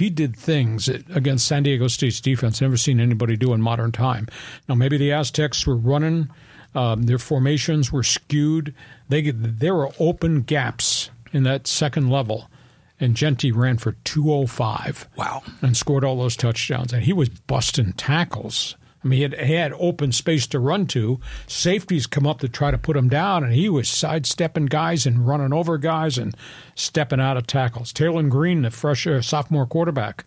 he 0.00 0.10
did 0.10 0.34
things 0.36 0.88
against 0.88 1.46
San 1.46 1.62
Diego 1.62 1.86
State's 1.86 2.20
defense 2.20 2.60
never 2.60 2.76
seen 2.76 2.98
anybody 2.98 3.36
do 3.36 3.52
in 3.52 3.62
modern 3.62 3.92
time. 3.92 4.26
Now 4.68 4.74
maybe 4.74 4.98
the 4.98 5.12
Aztecs 5.12 5.66
were 5.66 5.76
running, 5.76 6.28
um, 6.74 7.04
their 7.04 7.18
formations 7.18 7.92
were 7.92 8.02
skewed. 8.02 8.74
They 9.08 9.30
there 9.30 9.74
were 9.74 9.90
open 9.98 10.42
gaps 10.42 11.10
in 11.32 11.42
that 11.44 11.66
second 11.66 12.10
level, 12.10 12.50
and 12.98 13.16
Jeanty 13.16 13.52
ran 13.52 13.78
for 13.78 13.92
205. 14.04 15.08
Wow! 15.16 15.42
And 15.62 15.76
scored 15.76 16.04
all 16.04 16.18
those 16.18 16.36
touchdowns, 16.36 16.92
and 16.92 17.02
he 17.02 17.12
was 17.12 17.28
busting 17.28 17.92
tackles. 17.94 18.76
I 19.02 19.08
mean, 19.08 19.16
he 19.16 19.22
had, 19.22 19.40
he 19.40 19.54
had, 19.54 19.72
open 19.78 20.12
space 20.12 20.46
to 20.48 20.58
run 20.58 20.86
to. 20.88 21.20
Safeties 21.46 22.06
come 22.06 22.26
up 22.26 22.40
to 22.40 22.48
try 22.48 22.70
to 22.70 22.76
put 22.76 22.96
him 22.96 23.08
down, 23.08 23.42
and 23.42 23.52
he 23.52 23.68
was 23.68 23.88
sidestepping 23.88 24.66
guys 24.66 25.06
and 25.06 25.26
running 25.26 25.54
over 25.54 25.78
guys 25.78 26.18
and 26.18 26.36
stepping 26.74 27.20
out 27.20 27.38
of 27.38 27.46
tackles. 27.46 27.92
Taylen 27.92 28.28
Green, 28.28 28.62
the 28.62 28.70
fresh 28.70 29.06
uh, 29.06 29.22
sophomore 29.22 29.66
quarterback, 29.66 30.24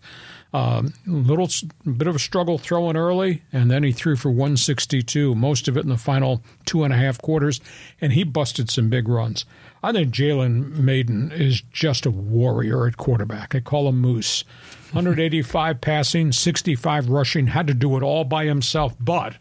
um, 0.54 0.94
little 1.04 1.48
bit 1.84 2.06
of 2.06 2.14
a 2.14 2.20
struggle 2.20 2.58
throwing 2.58 2.96
early, 2.96 3.42
and 3.52 3.68
then 3.68 3.82
he 3.82 3.90
threw 3.90 4.14
for 4.14 4.30
162, 4.30 5.34
most 5.34 5.66
of 5.66 5.76
it 5.76 5.82
in 5.82 5.88
the 5.88 5.96
final 5.96 6.42
two 6.64 6.84
and 6.84 6.94
a 6.94 6.96
half 6.96 7.20
quarters, 7.20 7.60
and 8.00 8.12
he 8.12 8.22
busted 8.22 8.70
some 8.70 8.88
big 8.88 9.08
runs. 9.08 9.44
I 9.82 9.90
think 9.90 10.14
Jalen 10.14 10.76
Mayden 10.76 11.32
is 11.32 11.60
just 11.60 12.06
a 12.06 12.10
warrior 12.10 12.86
at 12.86 12.96
quarterback. 12.96 13.52
They 13.52 13.60
call 13.60 13.88
him 13.88 14.00
Moose. 14.00 14.44
185 14.92 15.80
passing, 15.80 16.30
65 16.30 17.08
rushing, 17.08 17.48
had 17.48 17.66
to 17.66 17.74
do 17.74 17.96
it 17.96 18.04
all 18.04 18.22
by 18.22 18.44
himself, 18.44 18.94
but 19.00 19.34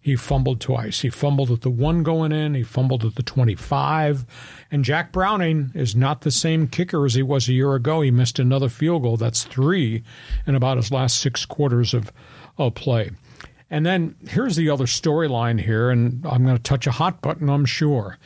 he 0.00 0.16
fumbled 0.16 0.60
twice. 0.60 1.00
He 1.00 1.10
fumbled 1.10 1.50
at 1.50 1.60
the 1.60 1.70
one 1.70 2.02
going 2.02 2.32
in, 2.32 2.54
he 2.54 2.62
fumbled 2.62 3.04
at 3.04 3.16
the 3.16 3.22
25. 3.22 4.24
And 4.70 4.84
Jack 4.84 5.12
Browning 5.12 5.72
is 5.74 5.94
not 5.94 6.22
the 6.22 6.30
same 6.30 6.68
kicker 6.68 7.04
as 7.04 7.14
he 7.14 7.22
was 7.22 7.48
a 7.48 7.52
year 7.52 7.74
ago. 7.74 8.00
He 8.00 8.10
missed 8.10 8.38
another 8.38 8.70
field 8.70 9.02
goal. 9.02 9.18
That's 9.18 9.44
three 9.44 10.02
in 10.46 10.54
about 10.54 10.78
his 10.78 10.90
last 10.90 11.18
six 11.18 11.44
quarters 11.44 11.92
of, 11.92 12.10
of 12.56 12.74
play. 12.74 13.10
And 13.70 13.84
then 13.84 14.16
here's 14.26 14.56
the 14.56 14.70
other 14.70 14.86
storyline 14.86 15.60
here, 15.60 15.90
and 15.90 16.24
I'm 16.26 16.44
going 16.44 16.56
to 16.56 16.62
touch 16.62 16.86
a 16.86 16.92
hot 16.92 17.20
button, 17.20 17.48
I'm 17.50 17.66
sure. 17.66 18.18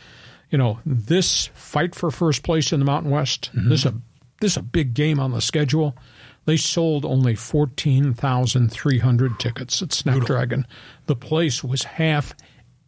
You 0.50 0.58
know, 0.58 0.78
this 0.86 1.48
fight 1.54 1.94
for 1.94 2.10
first 2.12 2.44
place 2.44 2.72
in 2.72 2.78
the 2.78 2.86
Mountain 2.86 3.10
West, 3.10 3.50
mm-hmm. 3.52 3.68
this, 3.68 3.80
is 3.80 3.86
a, 3.86 3.94
this 4.40 4.52
is 4.52 4.56
a 4.58 4.62
big 4.62 4.94
game 4.94 5.18
on 5.18 5.32
the 5.32 5.40
schedule. 5.40 5.96
They 6.45 6.57
sold 6.57 7.05
only 7.05 7.34
14,300 7.34 9.38
tickets 9.38 9.82
at 9.82 9.92
Snapdragon. 9.92 10.66
The 11.07 11.16
place 11.16 11.64
was 11.64 11.84
half 11.84 12.34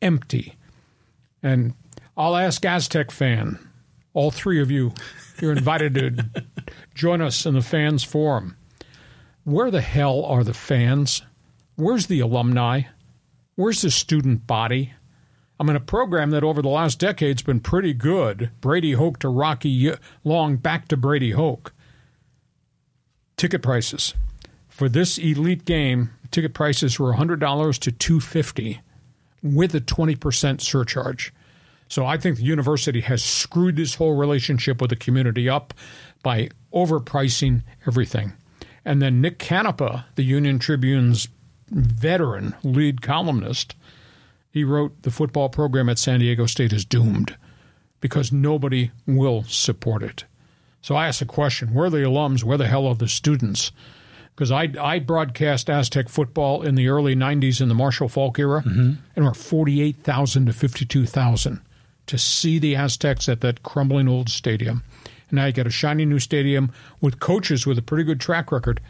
empty. 0.03 0.57
And 1.43 1.75
I'll 2.17 2.37
ask 2.37 2.65
Aztec 2.65 3.11
fan, 3.11 3.59
all 4.13 4.31
three 4.31 4.61
of 4.61 4.71
you, 4.71 4.93
you're 5.41 5.53
invited 5.53 5.95
to 5.95 6.45
join 6.95 7.23
us 7.23 7.47
in 7.47 7.55
the 7.55 7.63
fans 7.63 8.05
forum. 8.05 8.57
Where 9.45 9.71
the 9.71 9.81
hell 9.81 10.25
are 10.25 10.45
the 10.45 10.55
fans? 10.55 11.23
Where's 11.77 12.07
the 12.07 12.21
alumni? 12.21 12.83
Where's 13.55 13.83
the 13.83 13.91
student 13.91 14.47
body? 14.47 14.93
I'm 15.59 15.71
in 15.71 15.77
a 15.77 15.81
program 15.81 16.31
that 16.33 16.45
over 16.45 16.61
the 16.61 16.69
last 16.69 16.99
decade's 16.99 17.43
been 17.43 17.61
pretty 17.61 17.95
good. 17.95 18.51
Brady 18.61 18.93
Hoke 18.93 19.19
to 19.21 19.31
Rocky 19.31 19.95
Long, 20.25 20.57
back 20.57 20.89
to 20.89 20.99
Brady 20.99 21.31
Hoke 21.31 21.73
ticket 23.37 23.62
prices 23.62 24.14
for 24.68 24.89
this 24.89 25.18
elite 25.18 25.64
game. 25.64 26.11
Ticket 26.30 26.55
prices 26.55 26.99
were 26.99 27.14
$100 27.14 27.78
to 27.78 27.93
250 27.93 28.80
with 29.43 29.74
a 29.74 29.80
20% 29.80 30.61
surcharge. 30.61 31.32
So 31.89 32.05
I 32.05 32.16
think 32.16 32.37
the 32.37 32.43
university 32.43 33.01
has 33.01 33.22
screwed 33.22 33.76
this 33.76 33.95
whole 33.95 34.16
relationship 34.16 34.80
with 34.80 34.91
the 34.91 34.97
community 34.97 35.49
up 35.49 35.72
by 36.22 36.49
overpricing 36.74 37.62
everything. 37.87 38.32
And 38.84 39.01
then 39.01 39.20
Nick 39.20 39.39
Canepa, 39.39 40.05
the 40.16 40.24
Union 40.24 40.59
Tribune's 40.59 41.28
veteran 41.70 42.55
lead 42.62 43.03
columnist, 43.03 43.76
he 44.51 44.64
wrote 44.64 45.03
the 45.03 45.11
football 45.11 45.49
program 45.49 45.89
at 45.89 45.99
San 45.99 46.20
Diego 46.20 46.47
State 46.47 46.72
is 46.72 46.84
doomed 46.84 47.37
because 48.01 48.32
nobody 48.32 48.91
will 49.07 49.45
support 49.45 50.03
it. 50.03 50.24
So 50.87 50.95
I 50.95 51.09
asked 51.09 51.18
the 51.18 51.26
question 51.26 51.74
where 51.74 51.87
are 51.87 51.91
the 51.91 51.97
alums? 51.97 52.45
Where 52.45 52.57
the 52.57 52.68
hell 52.68 52.87
are 52.87 52.95
the 52.95 53.09
students? 53.09 53.72
Because 54.32 54.53
I, 54.53 54.72
I 54.80 55.01
broadcast 55.01 55.68
Aztec 55.68 56.09
football 56.09 56.62
in 56.62 56.76
the 56.76 56.87
early 56.87 57.16
90s 57.16 57.61
in 57.61 57.68
the 57.68 57.74
Marshall 57.74 58.09
Faulk 58.09 58.39
era, 58.39 58.62
mm-hmm. 58.62 58.93
and 59.16 59.24
we're 59.24 59.34
48,000 59.34 60.47
to 60.47 60.53
52,000 60.53 61.61
to 62.07 62.18
see 62.18 62.61
the 62.61 62.76
Aztecs 62.76 63.28
at 63.28 63.41
that 63.41 63.64
crumbling 63.64 64.07
old 64.07 64.28
stadium. 64.28 64.84
And 65.28 65.39
now 65.39 65.47
you 65.47 65.53
get 65.53 65.66
a 65.66 65.70
shiny 65.70 66.05
new 66.05 66.20
stadium 66.20 66.70
with 67.01 67.18
coaches 67.18 67.66
with 67.66 67.78
a 67.78 67.82
pretty 67.82 68.05
good 68.05 68.20
track 68.20 68.53
record, 68.53 68.80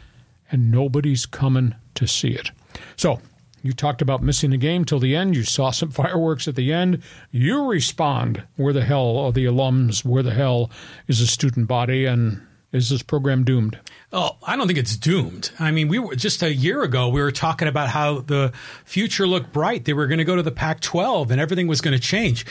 and 0.51 0.69
nobody's 0.69 1.25
coming 1.25 1.73
to 1.95 2.05
see 2.05 2.33
it. 2.33 2.51
So 2.95 3.21
you 3.63 3.73
talked 3.73 4.01
about 4.01 4.23
missing 4.23 4.51
the 4.51 4.57
game 4.57 4.85
till 4.85 4.99
the 4.99 5.15
end. 5.15 5.35
You 5.35 5.43
saw 5.43 5.71
some 5.71 5.91
fireworks 5.91 6.47
at 6.47 6.55
the 6.55 6.73
end. 6.73 7.03
You 7.31 7.67
respond. 7.67 8.43
Where 8.55 8.73
the 8.73 8.83
hell 8.83 9.17
are 9.17 9.31
the 9.31 9.45
alums? 9.45 10.05
Where 10.05 10.23
the 10.23 10.33
hell 10.33 10.71
is 11.07 11.19
the 11.19 11.27
student 11.27 11.67
body? 11.67 12.05
And 12.05 12.41
is 12.71 12.89
this 12.89 13.01
program 13.01 13.43
doomed? 13.43 13.79
Oh, 14.11 14.37
I 14.43 14.55
don't 14.55 14.67
think 14.67 14.79
it's 14.79 14.95
doomed. 14.95 15.51
I 15.59 15.71
mean, 15.71 15.87
we 15.87 15.99
were 15.99 16.15
just 16.15 16.43
a 16.43 16.53
year 16.53 16.83
ago, 16.83 17.09
we 17.09 17.21
were 17.21 17.31
talking 17.31 17.67
about 17.67 17.89
how 17.89 18.19
the 18.19 18.53
future 18.85 19.27
looked 19.27 19.51
bright. 19.51 19.85
They 19.85 19.93
were 19.93 20.07
going 20.07 20.19
to 20.19 20.25
go 20.25 20.35
to 20.35 20.43
the 20.43 20.51
Pac 20.51 20.79
12 20.81 21.31
and 21.31 21.41
everything 21.41 21.67
was 21.67 21.81
going 21.81 21.95
to 21.95 22.01
change. 22.01 22.45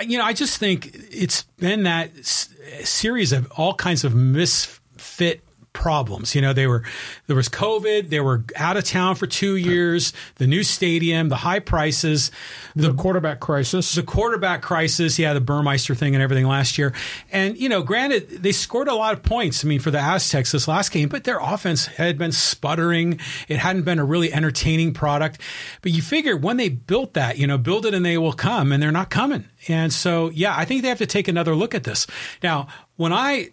You 0.00 0.18
know, 0.18 0.24
I 0.24 0.32
just 0.32 0.58
think 0.58 0.90
it's 1.10 1.42
been 1.58 1.84
that 1.84 2.10
series 2.24 3.32
of 3.32 3.50
all 3.52 3.74
kinds 3.74 4.04
of 4.04 4.14
misfit 4.14 5.42
problems. 5.76 6.34
You 6.34 6.40
know, 6.40 6.54
they 6.54 6.66
were 6.66 6.82
there 7.26 7.36
was 7.36 7.50
COVID, 7.50 8.08
they 8.08 8.20
were 8.20 8.42
out 8.56 8.78
of 8.78 8.84
town 8.84 9.14
for 9.14 9.26
two 9.26 9.56
years, 9.56 10.14
the 10.36 10.46
new 10.46 10.62
stadium, 10.62 11.28
the 11.28 11.36
high 11.36 11.60
prices, 11.60 12.30
the, 12.74 12.88
the 12.88 12.94
quarterback 12.94 13.40
crisis, 13.40 13.94
the 13.94 14.02
quarterback 14.02 14.62
crisis. 14.62 15.18
Yeah, 15.18 15.34
the 15.34 15.40
Burmeister 15.42 15.94
thing 15.94 16.14
and 16.14 16.22
everything 16.22 16.46
last 16.46 16.78
year. 16.78 16.94
And 17.30 17.58
you 17.58 17.68
know, 17.68 17.82
granted, 17.82 18.30
they 18.30 18.52
scored 18.52 18.88
a 18.88 18.94
lot 18.94 19.12
of 19.12 19.22
points. 19.22 19.64
I 19.64 19.68
mean, 19.68 19.80
for 19.80 19.90
the 19.90 20.00
Aztecs 20.00 20.52
this 20.52 20.66
last 20.66 20.92
game, 20.92 21.10
but 21.10 21.24
their 21.24 21.38
offense 21.38 21.86
had 21.86 22.16
been 22.16 22.32
sputtering. 22.32 23.20
It 23.48 23.58
hadn't 23.58 23.82
been 23.82 23.98
a 23.98 24.04
really 24.04 24.32
entertaining 24.32 24.94
product. 24.94 25.40
But 25.82 25.92
you 25.92 26.00
figure 26.00 26.36
when 26.36 26.56
they 26.56 26.70
built 26.70 27.12
that, 27.14 27.36
you 27.36 27.46
know, 27.46 27.58
build 27.58 27.84
it 27.84 27.92
and 27.92 28.04
they 28.04 28.16
will 28.16 28.32
come, 28.32 28.72
and 28.72 28.82
they're 28.82 28.90
not 28.90 29.10
coming. 29.10 29.44
And 29.68 29.92
so, 29.92 30.30
yeah, 30.30 30.56
I 30.56 30.64
think 30.64 30.82
they 30.82 30.88
have 30.88 30.98
to 30.98 31.06
take 31.06 31.28
another 31.28 31.54
look 31.54 31.74
at 31.74 31.84
this. 31.84 32.06
Now, 32.42 32.68
when 32.96 33.12
I 33.12 33.50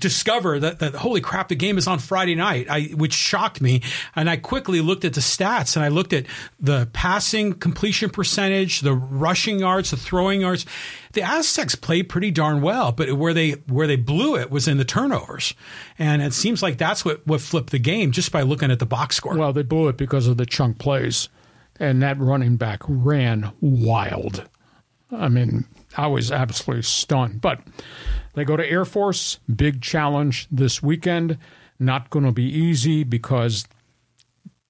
discover 0.00 0.58
that, 0.58 0.80
that 0.80 0.94
holy 0.94 1.20
crap, 1.20 1.48
the 1.48 1.54
game 1.54 1.78
is 1.78 1.86
on 1.86 1.98
Friday 1.98 2.34
night, 2.34 2.66
I, 2.68 2.84
which 2.94 3.12
shocked 3.12 3.60
me. 3.60 3.82
And 4.16 4.28
I 4.28 4.36
quickly 4.36 4.80
looked 4.80 5.04
at 5.04 5.14
the 5.14 5.20
stats 5.20 5.76
and 5.76 5.84
I 5.84 5.88
looked 5.88 6.12
at 6.12 6.26
the 6.58 6.88
passing 6.92 7.52
completion 7.52 8.10
percentage, 8.10 8.80
the 8.80 8.94
rushing 8.94 9.60
yards, 9.60 9.90
the 9.90 9.96
throwing 9.96 10.40
yards. 10.40 10.66
The 11.12 11.22
Aztecs 11.22 11.74
played 11.74 12.08
pretty 12.08 12.30
darn 12.30 12.62
well, 12.62 12.92
but 12.92 13.12
where 13.14 13.34
they 13.34 13.52
where 13.66 13.86
they 13.86 13.96
blew 13.96 14.36
it 14.36 14.50
was 14.50 14.68
in 14.68 14.78
the 14.78 14.84
turnovers, 14.84 15.54
and 15.98 16.22
it 16.22 16.32
seems 16.32 16.62
like 16.62 16.78
that's 16.78 17.04
what 17.04 17.26
what 17.26 17.40
flipped 17.40 17.70
the 17.70 17.80
game 17.80 18.12
just 18.12 18.30
by 18.30 18.42
looking 18.42 18.70
at 18.70 18.78
the 18.78 18.86
box 18.86 19.16
score. 19.16 19.36
Well, 19.36 19.52
they 19.52 19.62
blew 19.62 19.88
it 19.88 19.96
because 19.96 20.28
of 20.28 20.36
the 20.36 20.46
chunk 20.46 20.78
plays, 20.78 21.28
and 21.80 22.00
that 22.02 22.18
running 22.20 22.56
back 22.56 22.82
ran 22.86 23.50
wild. 23.60 24.48
I 25.10 25.28
mean, 25.28 25.66
I 25.96 26.06
was 26.06 26.30
absolutely 26.30 26.82
stunned, 26.82 27.40
but 27.40 27.60
they 28.34 28.44
go 28.44 28.56
to 28.56 28.68
Air 28.68 28.84
Force, 28.84 29.38
big 29.54 29.82
challenge 29.82 30.46
this 30.50 30.82
weekend. 30.82 31.38
Not 31.78 32.10
going 32.10 32.24
to 32.24 32.32
be 32.32 32.44
easy 32.44 33.04
because 33.04 33.66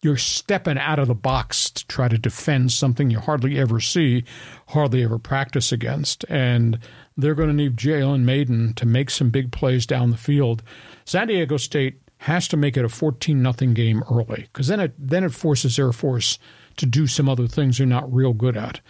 you're 0.02 0.16
stepping 0.16 0.78
out 0.78 0.98
of 0.98 1.08
the 1.08 1.14
box 1.14 1.70
to 1.70 1.86
try 1.86 2.08
to 2.08 2.16
defend 2.16 2.72
something 2.72 3.10
you 3.10 3.18
hardly 3.18 3.58
ever 3.58 3.80
see, 3.80 4.24
hardly 4.68 5.02
ever 5.02 5.18
practice 5.18 5.72
against. 5.72 6.24
And 6.28 6.78
they're 7.16 7.34
going 7.34 7.48
to 7.48 7.54
need 7.54 7.76
Jalen 7.76 8.22
Mayden 8.22 8.72
to 8.74 8.86
make 8.86 9.10
some 9.10 9.30
big 9.30 9.52
plays 9.52 9.84
down 9.84 10.10
the 10.10 10.16
field. 10.16 10.62
San 11.04 11.28
Diego 11.28 11.58
State 11.58 12.00
has 12.18 12.48
to 12.48 12.56
make 12.56 12.76
it 12.76 12.84
a 12.84 12.88
14 12.88 13.42
nothing 13.42 13.74
game 13.74 14.02
early 14.10 14.42
because 14.52 14.68
then 14.68 14.80
it 14.80 14.94
then 14.98 15.24
it 15.24 15.32
forces 15.32 15.78
Air 15.78 15.92
Force 15.92 16.38
to 16.76 16.86
do 16.86 17.06
some 17.06 17.28
other 17.28 17.46
things 17.46 17.78
they're 17.78 17.86
not 17.86 18.12
real 18.12 18.32
good 18.32 18.56
at. 18.56 18.80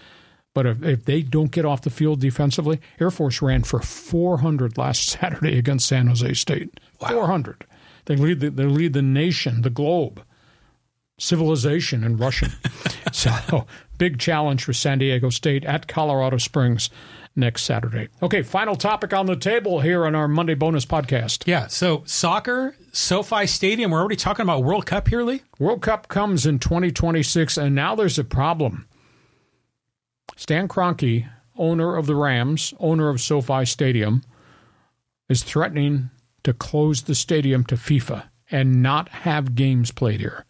But 0.54 0.66
if, 0.66 0.82
if 0.82 1.04
they 1.04 1.22
don't 1.22 1.52
get 1.52 1.64
off 1.64 1.82
the 1.82 1.90
field 1.90 2.20
defensively, 2.20 2.80
Air 3.00 3.10
Force 3.10 3.40
ran 3.40 3.62
for 3.62 3.80
400 3.80 4.76
last 4.76 5.08
Saturday 5.08 5.58
against 5.58 5.86
San 5.86 6.08
Jose 6.08 6.34
State. 6.34 6.80
Wow. 7.00 7.08
400. 7.08 7.66
They 8.06 8.16
lead 8.16 8.40
the, 8.40 8.50
they 8.50 8.64
lead 8.64 8.92
the 8.92 9.02
nation, 9.02 9.62
the 9.62 9.70
globe, 9.70 10.24
civilization 11.18 12.02
in 12.02 12.16
rushing. 12.16 12.50
so 13.12 13.66
big 13.98 14.18
challenge 14.18 14.64
for 14.64 14.72
San 14.72 14.98
Diego 14.98 15.30
State 15.30 15.64
at 15.64 15.86
Colorado 15.86 16.38
Springs 16.38 16.90
next 17.36 17.62
Saturday. 17.62 18.08
Okay, 18.22 18.42
final 18.42 18.74
topic 18.74 19.12
on 19.12 19.26
the 19.26 19.36
table 19.36 19.80
here 19.80 20.04
on 20.06 20.14
our 20.14 20.26
Monday 20.26 20.54
bonus 20.54 20.84
podcast. 20.84 21.46
Yeah, 21.46 21.68
so 21.68 22.02
soccer, 22.06 22.74
SoFi 22.92 23.46
Stadium, 23.46 23.92
we're 23.92 24.00
already 24.00 24.16
talking 24.16 24.42
about 24.42 24.64
World 24.64 24.86
Cup 24.86 25.08
here, 25.08 25.22
Lee? 25.22 25.42
World 25.58 25.82
Cup 25.82 26.08
comes 26.08 26.46
in 26.46 26.58
2026, 26.58 27.56
and 27.56 27.74
now 27.74 27.94
there's 27.94 28.18
a 28.18 28.24
problem. 28.24 28.86
Stan 30.40 30.68
Kroenke, 30.68 31.28
owner 31.58 31.96
of 31.96 32.06
the 32.06 32.14
Rams, 32.14 32.72
owner 32.80 33.10
of 33.10 33.20
SoFi 33.20 33.66
Stadium, 33.66 34.22
is 35.28 35.42
threatening 35.42 36.08
to 36.44 36.54
close 36.54 37.02
the 37.02 37.14
stadium 37.14 37.62
to 37.64 37.74
FIFA 37.74 38.22
and 38.50 38.82
not 38.82 39.10
have 39.10 39.54
games 39.54 39.90
played 39.90 40.18
here. 40.20 40.46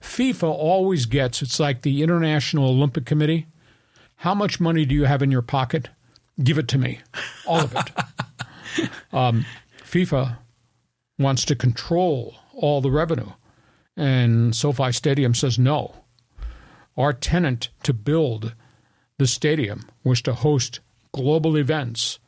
FIFA 0.00 0.50
always 0.50 1.06
gets, 1.06 1.42
it's 1.42 1.60
like 1.60 1.82
the 1.82 2.02
International 2.02 2.70
Olympic 2.70 3.06
Committee. 3.06 3.46
How 4.16 4.34
much 4.34 4.58
money 4.58 4.84
do 4.84 4.96
you 4.96 5.04
have 5.04 5.22
in 5.22 5.30
your 5.30 5.42
pocket? 5.42 5.90
Give 6.42 6.58
it 6.58 6.66
to 6.66 6.78
me, 6.78 6.98
all 7.46 7.60
of 7.60 7.76
it. 7.76 8.90
um, 9.12 9.46
FIFA 9.84 10.38
wants 11.20 11.44
to 11.44 11.54
control 11.54 12.34
all 12.52 12.80
the 12.80 12.90
revenue, 12.90 13.30
and 13.96 14.56
SoFi 14.56 14.90
Stadium 14.90 15.34
says 15.34 15.56
no. 15.56 15.94
Our 16.96 17.12
tenant 17.12 17.68
to 17.84 17.94
build 17.94 18.54
the 19.20 19.26
stadium 19.26 19.82
was 20.02 20.22
to 20.22 20.32
host 20.32 20.80
global 21.12 21.54
events, 21.58 22.18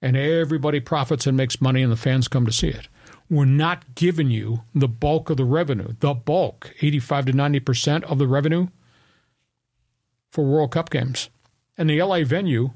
and 0.00 0.16
everybody 0.16 0.78
profits 0.78 1.26
and 1.26 1.36
makes 1.36 1.60
money, 1.60 1.82
and 1.82 1.90
the 1.90 1.96
fans 1.96 2.28
come 2.28 2.46
to 2.46 2.52
see 2.52 2.68
it. 2.68 2.86
We're 3.28 3.44
not 3.44 3.96
giving 3.96 4.30
you 4.30 4.62
the 4.72 4.86
bulk 4.86 5.30
of 5.30 5.36
the 5.36 5.44
revenue, 5.44 5.94
the 5.98 6.14
bulk, 6.14 6.72
85 6.80 7.26
to 7.26 7.32
90% 7.32 8.04
of 8.04 8.18
the 8.18 8.28
revenue 8.28 8.68
for 10.30 10.44
World 10.44 10.70
Cup 10.70 10.90
games. 10.90 11.28
And 11.76 11.90
the 11.90 12.00
LA 12.00 12.22
venue 12.22 12.70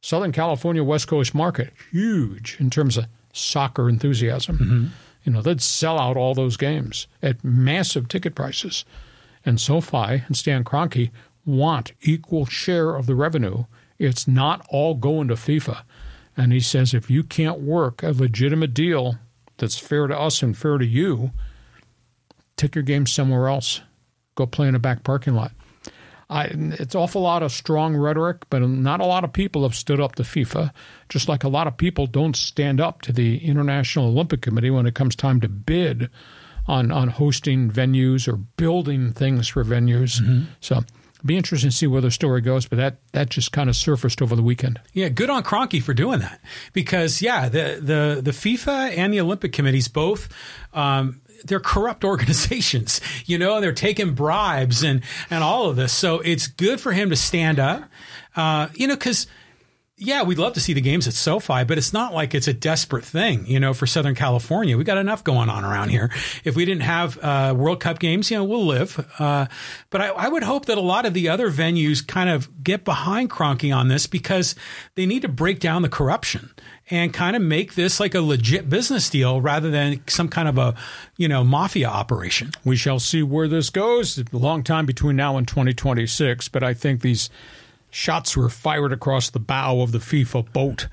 Southern 0.00 0.30
California 0.30 0.84
West 0.84 1.08
Coast 1.08 1.34
market, 1.34 1.72
huge 1.90 2.56
in 2.60 2.70
terms 2.70 2.96
of 2.96 3.06
soccer 3.32 3.88
enthusiasm. 3.88 4.58
Mm-hmm. 4.58 4.86
You 5.24 5.32
know, 5.32 5.42
they'd 5.42 5.60
sell 5.60 5.98
out 5.98 6.16
all 6.16 6.34
those 6.34 6.56
games 6.56 7.08
at 7.20 7.42
massive 7.42 8.06
ticket 8.06 8.36
prices. 8.36 8.84
And 9.44 9.60
SoFi 9.60 10.22
and 10.28 10.36
Stan 10.36 10.62
Kroenke 10.62 11.10
want 11.46 11.92
equal 12.02 12.44
share 12.44 12.94
of 12.96 13.06
the 13.06 13.14
revenue. 13.14 13.64
It's 13.98 14.28
not 14.28 14.66
all 14.68 14.94
going 14.94 15.28
to 15.28 15.34
FIFA. 15.34 15.82
And 16.36 16.52
he 16.52 16.60
says 16.60 16.92
if 16.92 17.08
you 17.08 17.22
can't 17.22 17.60
work 17.60 18.02
a 18.02 18.10
legitimate 18.10 18.74
deal 18.74 19.16
that's 19.56 19.78
fair 19.78 20.06
to 20.06 20.18
us 20.18 20.42
and 20.42 20.56
fair 20.56 20.76
to 20.76 20.84
you, 20.84 21.30
take 22.56 22.74
your 22.74 22.82
game 22.82 23.06
somewhere 23.06 23.48
else. 23.48 23.80
Go 24.34 24.46
play 24.46 24.68
in 24.68 24.74
a 24.74 24.78
back 24.78 25.02
parking 25.02 25.34
lot. 25.34 25.52
I, 26.28 26.50
it's 26.52 26.96
awful 26.96 27.22
lot 27.22 27.44
of 27.44 27.52
strong 27.52 27.96
rhetoric, 27.96 28.38
but 28.50 28.58
not 28.60 29.00
a 29.00 29.06
lot 29.06 29.22
of 29.22 29.32
people 29.32 29.62
have 29.62 29.76
stood 29.76 30.00
up 30.00 30.16
to 30.16 30.24
FIFA. 30.24 30.72
Just 31.08 31.28
like 31.28 31.44
a 31.44 31.48
lot 31.48 31.68
of 31.68 31.76
people 31.76 32.06
don't 32.06 32.34
stand 32.34 32.80
up 32.80 33.00
to 33.02 33.12
the 33.12 33.38
International 33.38 34.06
Olympic 34.06 34.42
Committee 34.42 34.70
when 34.70 34.86
it 34.86 34.94
comes 34.94 35.14
time 35.14 35.40
to 35.40 35.48
bid 35.48 36.10
on 36.66 36.90
on 36.90 37.08
hosting 37.08 37.70
venues 37.70 38.26
or 38.26 38.36
building 38.36 39.12
things 39.12 39.46
for 39.46 39.64
venues. 39.64 40.20
Mm-hmm. 40.20 40.44
So 40.60 40.82
be 41.26 41.36
interesting 41.36 41.70
to 41.70 41.76
see 41.76 41.86
where 41.86 42.00
the 42.00 42.10
story 42.10 42.40
goes, 42.40 42.66
but 42.66 42.76
that 42.76 42.98
that 43.12 43.28
just 43.30 43.52
kind 43.52 43.68
of 43.68 43.76
surfaced 43.76 44.22
over 44.22 44.36
the 44.36 44.42
weekend. 44.42 44.80
Yeah, 44.92 45.08
good 45.08 45.30
on 45.30 45.42
Kroenke 45.42 45.82
for 45.82 45.94
doing 45.94 46.20
that 46.20 46.40
because 46.72 47.20
yeah, 47.22 47.48
the 47.48 47.78
the 47.80 48.20
the 48.22 48.30
FIFA 48.30 48.96
and 48.96 49.12
the 49.12 49.20
Olympic 49.20 49.52
committees 49.52 49.88
both 49.88 50.28
um, 50.72 51.20
they're 51.44 51.60
corrupt 51.60 52.04
organizations, 52.04 53.00
you 53.24 53.38
know, 53.38 53.60
they're 53.60 53.72
taking 53.72 54.14
bribes 54.14 54.82
and, 54.82 55.02
and 55.30 55.42
all 55.42 55.68
of 55.68 55.76
this. 55.76 55.92
So 55.92 56.20
it's 56.20 56.46
good 56.46 56.80
for 56.80 56.92
him 56.92 57.10
to 57.10 57.16
stand 57.16 57.58
up, 57.58 57.84
uh, 58.34 58.68
you 58.74 58.86
know, 58.86 58.94
because 58.94 59.26
yeah, 59.98 60.24
we'd 60.24 60.38
love 60.38 60.52
to 60.52 60.60
see 60.60 60.74
the 60.74 60.82
games 60.82 61.08
at 61.08 61.14
SoFi, 61.14 61.64
but 61.64 61.78
it's 61.78 61.94
not 61.94 62.12
like 62.12 62.34
it's 62.34 62.46
a 62.46 62.52
desperate 62.52 63.02
thing, 63.02 63.46
you 63.46 63.58
know, 63.58 63.72
for 63.72 63.86
Southern 63.86 64.14
California. 64.14 64.76
We 64.76 64.84
got 64.84 64.98
enough 64.98 65.24
going 65.24 65.48
on 65.48 65.64
around 65.64 65.88
here. 65.88 66.10
If 66.44 66.54
we 66.54 66.66
didn't 66.66 66.82
have 66.82 67.18
uh, 67.24 67.54
World 67.56 67.80
Cup 67.80 67.98
games, 67.98 68.30
you 68.30 68.36
know, 68.36 68.44
we'll 68.44 68.66
live. 68.66 69.06
Uh, 69.18 69.46
but 69.88 70.02
I, 70.02 70.08
I, 70.08 70.28
would 70.28 70.42
hope 70.42 70.66
that 70.66 70.76
a 70.76 70.82
lot 70.82 71.06
of 71.06 71.14
the 71.14 71.30
other 71.30 71.50
venues 71.50 72.06
kind 72.06 72.28
of 72.28 72.62
get 72.62 72.84
behind 72.84 73.30
Kroenke 73.30 73.74
on 73.74 73.88
this 73.88 74.06
because 74.06 74.54
they 74.96 75.06
need 75.06 75.22
to 75.22 75.28
break 75.28 75.60
down 75.60 75.80
the 75.80 75.88
corruption 75.88 76.50
and 76.90 77.14
kind 77.14 77.34
of 77.34 77.40
make 77.40 77.74
this 77.74 77.98
like 77.98 78.14
a 78.14 78.20
legit 78.20 78.68
business 78.68 79.08
deal 79.08 79.40
rather 79.40 79.70
than 79.70 80.02
some 80.08 80.28
kind 80.28 80.46
of 80.46 80.58
a, 80.58 80.74
you 81.16 81.26
know, 81.26 81.42
mafia 81.42 81.88
operation. 81.88 82.50
We 82.66 82.76
shall 82.76 82.98
see 82.98 83.22
where 83.22 83.48
this 83.48 83.70
goes. 83.70 84.18
A 84.18 84.24
long 84.32 84.62
time 84.62 84.84
between 84.84 85.16
now 85.16 85.38
and 85.38 85.48
2026, 85.48 86.50
but 86.50 86.62
I 86.62 86.74
think 86.74 87.00
these 87.00 87.30
shots 87.90 88.36
were 88.36 88.48
fired 88.48 88.92
across 88.92 89.30
the 89.30 89.40
bow 89.40 89.80
of 89.80 89.92
the 89.92 89.98
FIFA 89.98 90.52
boat 90.52 90.88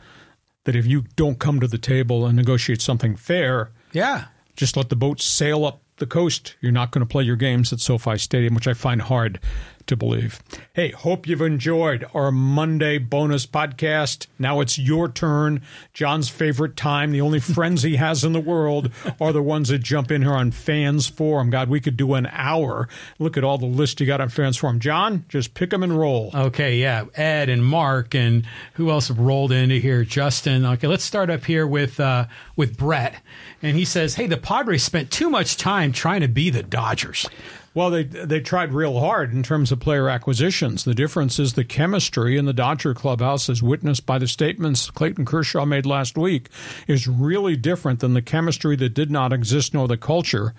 that 0.66 0.76
if 0.76 0.86
you 0.86 1.06
don't 1.16 1.40
come 1.40 1.60
to 1.60 1.68
the 1.68 1.78
table 1.78 2.26
and 2.26 2.36
negotiate 2.36 2.82
something 2.82 3.16
fair, 3.16 3.72
yeah, 3.92 4.26
just 4.56 4.78
let 4.78 4.90
the 4.90 4.96
boat 4.96 5.22
sail 5.22 5.66
up 5.66 5.82
the 5.98 6.06
coast. 6.06 6.56
You're 6.62 6.72
not 6.72 6.92
going 6.92 7.06
to 7.06 7.12
play 7.12 7.24
your 7.24 7.36
games 7.36 7.74
at 7.74 7.80
SoFi 7.80 8.18
Stadium, 8.18 8.56
which 8.56 8.68
I 8.68 8.74
find 8.74 9.02
hard 9.02 9.40
to 9.88 9.96
believe. 9.96 10.42
Hey, 10.74 10.92
hope 10.92 11.28
you've 11.28 11.42
enjoyed 11.42 12.06
our 12.14 12.32
Monday 12.32 12.98
bonus 12.98 13.46
podcast. 13.46 14.28
Now 14.40 14.60
it's 14.60 14.80
your 14.80 15.10
turn. 15.10 15.62
John's 15.94 16.30
favorite 16.30 16.76
time. 16.76 17.12
The 17.12 17.22
only 17.22 17.40
friends 17.40 17.84
he 17.84 17.98
has 17.98 18.24
in 18.24 18.34
the 18.34 18.40
world 18.40 18.92
are 19.20 19.34
the 19.34 19.44
ones 19.44 19.70
that 19.70 19.80
jump 19.80 20.12
in 20.12 20.22
here 20.22 20.34
on 20.34 20.52
Fans 20.52 21.08
Forum. 21.08 21.50
God, 21.50 21.70
we 21.70 21.80
could 21.80 21.98
do 21.98 22.14
an 22.14 22.28
hour. 22.32 22.88
Look 23.20 23.38
at 23.38 23.44
all 23.44 23.58
the 23.58 23.66
list 23.66 24.00
you 24.00 24.08
got 24.08 24.22
on 24.22 24.30
Fans 24.30 24.58
Forum. 24.58 24.80
John, 24.80 25.26
just 25.30 25.54
pick 25.54 25.70
them 25.70 25.84
and 25.84 25.98
roll. 25.98 26.32
Okay, 26.34 26.78
yeah. 26.78 27.06
Ed 27.16 27.50
and 27.50 27.66
Mark 27.66 28.16
and 28.16 28.46
who 28.74 28.90
else 28.90 29.08
have 29.08 29.20
rolled 29.20 29.52
into 29.52 29.76
here? 29.76 30.04
Justin. 30.04 30.66
Okay, 30.66 30.88
let's 30.88 31.04
start 31.04 31.30
up 31.30 31.46
here 31.46 31.68
with 31.68 32.00
uh, 32.00 32.26
with 32.56 32.78
Brett. 32.78 33.16
And 33.62 33.78
he 33.78 33.86
says, 33.86 34.16
"Hey, 34.16 34.28
the 34.28 34.38
Padres 34.38 34.84
spent 34.84 35.12
too 35.12 35.30
much 35.30 35.58
time 35.58 35.92
trying 35.92 36.22
to 36.22 36.28
be 36.28 36.50
the 36.50 36.64
Dodgers." 36.64 37.28
Well, 37.76 37.90
they 37.90 38.04
they 38.04 38.40
tried 38.40 38.72
real 38.72 39.00
hard 39.00 39.34
in 39.34 39.42
terms 39.42 39.72
of 39.72 39.80
player 39.80 40.08
acquisitions. 40.08 40.84
The 40.84 40.94
difference 40.94 41.40
is 41.40 41.54
the 41.54 41.64
chemistry 41.64 42.38
in 42.38 42.46
the 42.46 42.54
Dodger 42.54 42.94
clubhouse, 42.94 43.50
as 43.50 43.64
witnessed 43.64 44.06
by 44.06 44.20
the 44.20 44.28
statements 44.28 44.92
Clayton 44.92 45.26
Kershaw 45.26 45.66
made 45.66 45.86
last 45.86 46.16
week, 46.18 46.50
is 46.88 47.08
really 47.08 47.56
different 47.56 48.00
than 48.00 48.14
the 48.14 48.22
chemistry 48.22 48.76
that 48.76 48.94
did 48.94 49.10
not 49.10 49.34
exist 49.34 49.74
nor 49.74 49.88
the 49.88 49.98
culture 49.98 50.54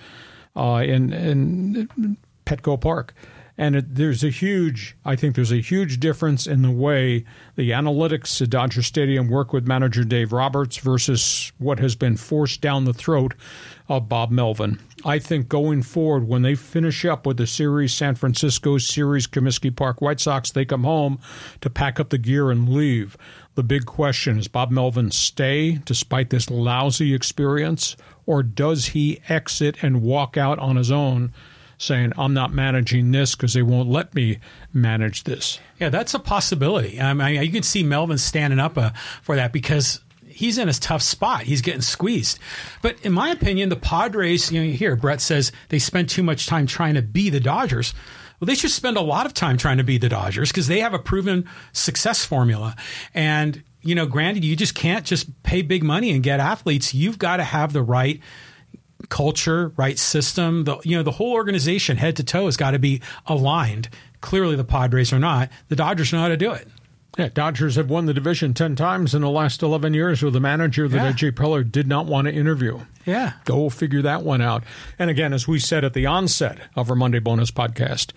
uh, 0.57 0.83
in 0.85 1.12
in 1.12 2.19
Petco 2.47 2.81
Park. 2.81 3.15
And 3.57 3.77
it, 3.77 3.95
there's 3.95 4.25
a 4.25 4.31
huge, 4.31 4.97
I 5.05 5.15
think 5.15 5.37
there's 5.37 5.53
a 5.53 5.61
huge 5.61 6.01
difference 6.01 6.47
in 6.47 6.62
the 6.62 6.71
way 6.73 7.25
the 7.55 7.71
analytics 7.71 8.43
at 8.43 8.51
Dodger 8.51 8.83
Stadium 8.83 9.29
work 9.29 9.53
with 9.53 9.67
manager 9.67 10.03
Dave 10.03 10.33
Roberts 10.33 10.79
versus 10.79 11.53
what 11.59 11.79
has 11.79 11.95
been 11.95 12.17
forced 12.17 12.61
down 12.61 12.85
the 12.85 12.93
throat 12.93 13.35
of 13.89 14.09
Bob 14.09 14.30
Melvin. 14.30 14.80
I 15.05 15.18
think 15.18 15.49
going 15.49 15.82
forward, 15.82 16.26
when 16.26 16.43
they 16.43 16.55
finish 16.55 17.05
up 17.05 17.26
with 17.26 17.37
the 17.37 17.47
series, 17.47 17.93
San 17.93 18.14
Francisco 18.14 18.78
series, 18.78 19.26
Comiskey 19.26 19.74
Park 19.74 20.01
White 20.01 20.20
Sox, 20.20 20.51
they 20.51 20.64
come 20.64 20.85
home 20.85 21.18
to 21.61 21.68
pack 21.68 22.01
up 22.01 22.09
the 22.09 22.18
gear 22.18 22.51
and 22.51 22.68
leave. 22.68 23.16
The 23.55 23.62
big 23.62 23.85
question 23.85 24.39
is 24.39 24.49
Bob 24.49 24.70
Melvin 24.70 25.11
stay 25.11 25.72
despite 25.85 26.30
this 26.30 26.51
lousy 26.51 27.14
experience, 27.14 27.97
or 28.24 28.43
does 28.43 28.87
he 28.87 29.20
exit 29.28 29.76
and 29.82 30.03
walk 30.03 30.37
out 30.37 30.59
on 30.59 30.76
his 30.76 30.91
own? 30.91 31.32
saying, 31.76 32.12
I'm 32.16 32.35
not 32.35 32.53
managing 32.53 33.11
this 33.11 33.35
because 33.35 33.53
they 33.53 33.62
won't 33.62 33.89
let 33.89 34.14
me 34.14 34.39
manage 34.72 35.24
this. 35.24 35.59
Yeah, 35.78 35.89
that's 35.89 36.14
a 36.14 36.18
possibility. 36.18 37.01
I 37.01 37.12
mean, 37.14 37.43
you 37.43 37.51
can 37.51 37.64
see 37.64 37.82
Melvin 37.82 38.16
standing 38.16 38.61
up 38.61 38.78
uh, 38.78 38.91
for 39.22 39.37
that 39.37 39.53
because 39.53 40.01
he's 40.35 40.59
in 40.59 40.68
a 40.68 40.72
tough 40.72 41.03
spot. 41.03 41.43
He's 41.43 41.62
getting 41.62 41.80
squeezed. 41.80 42.39
But 42.82 43.01
in 43.03 43.12
my 43.12 43.30
opinion, 43.30 43.68
the 43.68 43.76
Padres, 43.76 44.51
you 44.51 44.62
know, 44.62 44.70
here, 44.70 44.97
Brett 44.97 45.20
says 45.20 45.53
they 45.68 45.78
spend 45.78 46.09
too 46.09 46.22
much 46.22 46.47
time 46.47 46.66
trying 46.66 46.95
to 46.95 47.03
be 47.03 47.30
the 47.30 47.41
Dodgers. 47.41 47.95
Well, 48.41 48.47
they 48.47 48.55
should 48.55 48.70
spend 48.70 48.97
a 48.97 49.03
lot 49.03 49.26
of 49.26 49.35
time 49.35 49.57
trying 49.57 49.78
to 49.78 49.85
be 49.85 49.97
the 49.97 50.09
Dodgers 50.09 50.51
because 50.51 50.66
they 50.66 50.80
have 50.80 50.93
a 50.93 50.99
proven 50.99 51.49
success 51.72 52.24
formula. 52.24 52.76
And, 53.14 53.62
you 53.82 53.95
know, 53.95 54.07
granted, 54.07 54.45
you 54.45 54.57
just 54.57 54.74
can't 54.74 55.05
just 55.05 55.43
pay 55.43 55.62
big 55.62 55.82
money 55.82 56.11
and 56.11 56.22
get 56.22 56.41
athletes. 56.41 56.95
You've 56.95 57.18
got 57.18 57.37
to 57.37 57.45
have 57.45 57.72
the 57.72 57.82
right 57.82 58.20
culture, 59.09 59.72
right 59.76 59.99
system. 59.99 60.64
The 60.64 60.78
you 60.85 60.97
know 60.97 61.03
the 61.03 61.12
whole 61.12 61.32
organization, 61.32 61.97
head 61.97 62.16
to 62.16 62.24
toe, 62.24 62.47
has 62.47 62.57
got 62.57 62.72
to 62.72 62.78
be 62.78 63.01
aligned. 63.26 63.89
Clearly, 64.20 64.57
the 64.57 64.64
Padres 64.64 65.12
are 65.12 65.18
not. 65.18 65.51
The 65.68 65.76
Dodgers 65.76 66.12
know 66.12 66.20
how 66.20 66.28
to 66.28 66.37
do 66.37 66.53
it. 66.53 66.68
Yeah, 67.17 67.29
Dodgers 67.29 67.77
have 67.77 67.91
won 67.91 68.07
the 68.07 68.15
division 68.15 68.55
10 68.55 68.75
times 68.75 69.15
in 69.15 69.23
the 69.23 69.31
last 69.31 69.62
11 69.62 69.95
years 69.95 70.23
with 70.23 70.35
a 70.35 70.41
manager 70.41 70.89
that 70.89 70.97
yeah. 70.97 71.12
AJ 71.12 71.33
Preller 71.33 71.71
did 71.71 71.87
not 71.87 72.07
want 72.07 72.27
to 72.27 72.35
interview. 72.35 72.81
Yeah. 73.05 73.35
Go 73.45 73.71
figure 73.71 74.03
that 74.03 74.23
one 74.23 74.41
out. 74.41 74.65
And 74.99 75.11
again, 75.11 75.33
as 75.33 75.47
we 75.47 75.61
said 75.61 75.85
at 75.85 75.95
the 75.95 76.07
onset 76.07 76.59
of 76.75 76.91
our 76.91 76.97
Monday 76.97 77.21
bonus 77.21 77.53
podcast, 77.53 78.12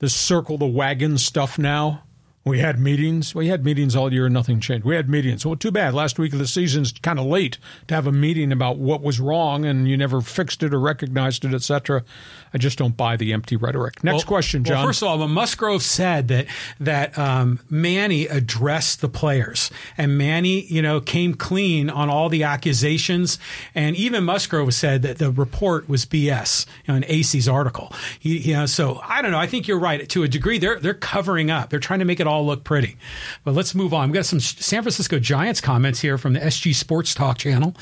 this 0.00 0.14
circle 0.14 0.58
the 0.58 0.66
wagon 0.66 1.16
stuff 1.16 1.58
now. 1.58 2.02
We 2.44 2.58
had 2.58 2.78
meetings. 2.78 3.34
We 3.34 3.48
had 3.48 3.64
meetings 3.64 3.96
all 3.96 4.12
year 4.12 4.26
and 4.26 4.34
nothing 4.34 4.60
changed. 4.60 4.84
We 4.84 4.94
had 4.94 5.08
meetings. 5.08 5.46
Well, 5.46 5.56
too 5.56 5.70
bad. 5.70 5.94
Last 5.94 6.18
week 6.18 6.34
of 6.34 6.38
the 6.38 6.46
season's 6.46 6.92
kind 6.92 7.18
of 7.18 7.24
late 7.24 7.56
to 7.88 7.94
have 7.94 8.06
a 8.06 8.12
meeting 8.12 8.52
about 8.52 8.76
what 8.76 9.00
was 9.00 9.18
wrong 9.18 9.64
and 9.64 9.88
you 9.88 9.96
never 9.96 10.20
fixed 10.20 10.62
it 10.62 10.74
or 10.74 10.78
recognized 10.78 11.46
it, 11.46 11.54
etc. 11.54 12.04
I 12.52 12.58
just 12.58 12.76
don't 12.76 12.96
buy 12.96 13.16
the 13.16 13.32
empty 13.32 13.56
rhetoric. 13.56 14.04
Next 14.04 14.14
well, 14.14 14.24
question, 14.24 14.62
John. 14.62 14.76
Well, 14.76 14.86
first 14.86 15.00
of 15.00 15.08
all, 15.08 15.18
when 15.18 15.30
Musgrove 15.30 15.82
said 15.82 16.28
that 16.28 16.46
that 16.80 17.18
um, 17.18 17.60
Manny 17.70 18.26
addressed 18.26 19.00
the 19.00 19.08
players 19.08 19.70
and 19.96 20.18
Manny, 20.18 20.66
you 20.66 20.82
know, 20.82 21.00
came 21.00 21.34
clean 21.34 21.88
on 21.88 22.10
all 22.10 22.28
the 22.28 22.42
accusations, 22.42 23.38
and 23.74 23.96
even 23.96 24.22
Musgrove 24.22 24.74
said 24.74 25.00
that 25.00 25.16
the 25.16 25.30
report 25.30 25.88
was 25.88 26.04
BS. 26.04 26.66
You 26.86 26.92
know, 26.92 26.96
in 26.98 27.04
AC's 27.04 27.48
article, 27.48 27.90
he, 28.18 28.38
you 28.38 28.52
know, 28.52 28.66
so 28.66 29.00
I 29.02 29.22
don't 29.22 29.30
know. 29.30 29.38
I 29.38 29.46
think 29.46 29.66
you're 29.66 29.78
right 29.78 30.06
to 30.10 30.22
a 30.22 30.28
degree. 30.28 30.58
They're 30.58 30.78
they're 30.78 30.92
covering 30.92 31.50
up. 31.50 31.70
They're 31.70 31.80
trying 31.80 32.00
to 32.00 32.04
make 32.04 32.20
it 32.20 32.26
all 32.26 32.33
all 32.34 32.46
look 32.46 32.64
pretty. 32.64 32.96
But 33.44 33.54
let's 33.54 33.74
move 33.74 33.94
on. 33.94 34.08
We've 34.08 34.14
got 34.14 34.26
some 34.26 34.40
San 34.40 34.82
Francisco 34.82 35.18
Giants 35.18 35.60
comments 35.60 36.00
here 36.00 36.18
from 36.18 36.32
the 36.32 36.40
SG 36.40 36.74
Sports 36.74 37.14
Talk 37.14 37.38
channel. 37.38 37.74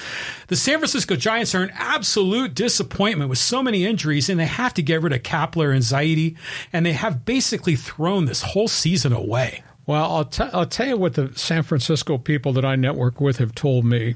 The 0.48 0.56
San 0.56 0.78
Francisco 0.78 1.16
Giants 1.16 1.54
are 1.54 1.62
an 1.62 1.72
absolute 1.74 2.54
disappointment 2.54 3.30
with 3.30 3.38
so 3.38 3.62
many 3.62 3.84
injuries, 3.84 4.28
and 4.28 4.38
they 4.38 4.46
have 4.46 4.74
to 4.74 4.82
get 4.82 5.02
rid 5.02 5.12
of 5.12 5.22
Kapler 5.22 5.72
and 5.72 5.82
Zaidi, 5.82 6.36
and 6.72 6.84
they 6.84 6.92
have 6.92 7.24
basically 7.24 7.76
thrown 7.76 8.26
this 8.26 8.42
whole 8.42 8.68
season 8.68 9.12
away. 9.12 9.64
Well, 9.86 10.12
I'll, 10.12 10.24
t- 10.24 10.44
I'll 10.52 10.66
tell 10.66 10.86
you 10.86 10.96
what 10.96 11.14
the 11.14 11.32
San 11.34 11.62
Francisco 11.62 12.18
people 12.18 12.52
that 12.52 12.64
I 12.64 12.76
network 12.76 13.20
with 13.20 13.38
have 13.38 13.54
told 13.54 13.84
me. 13.84 14.14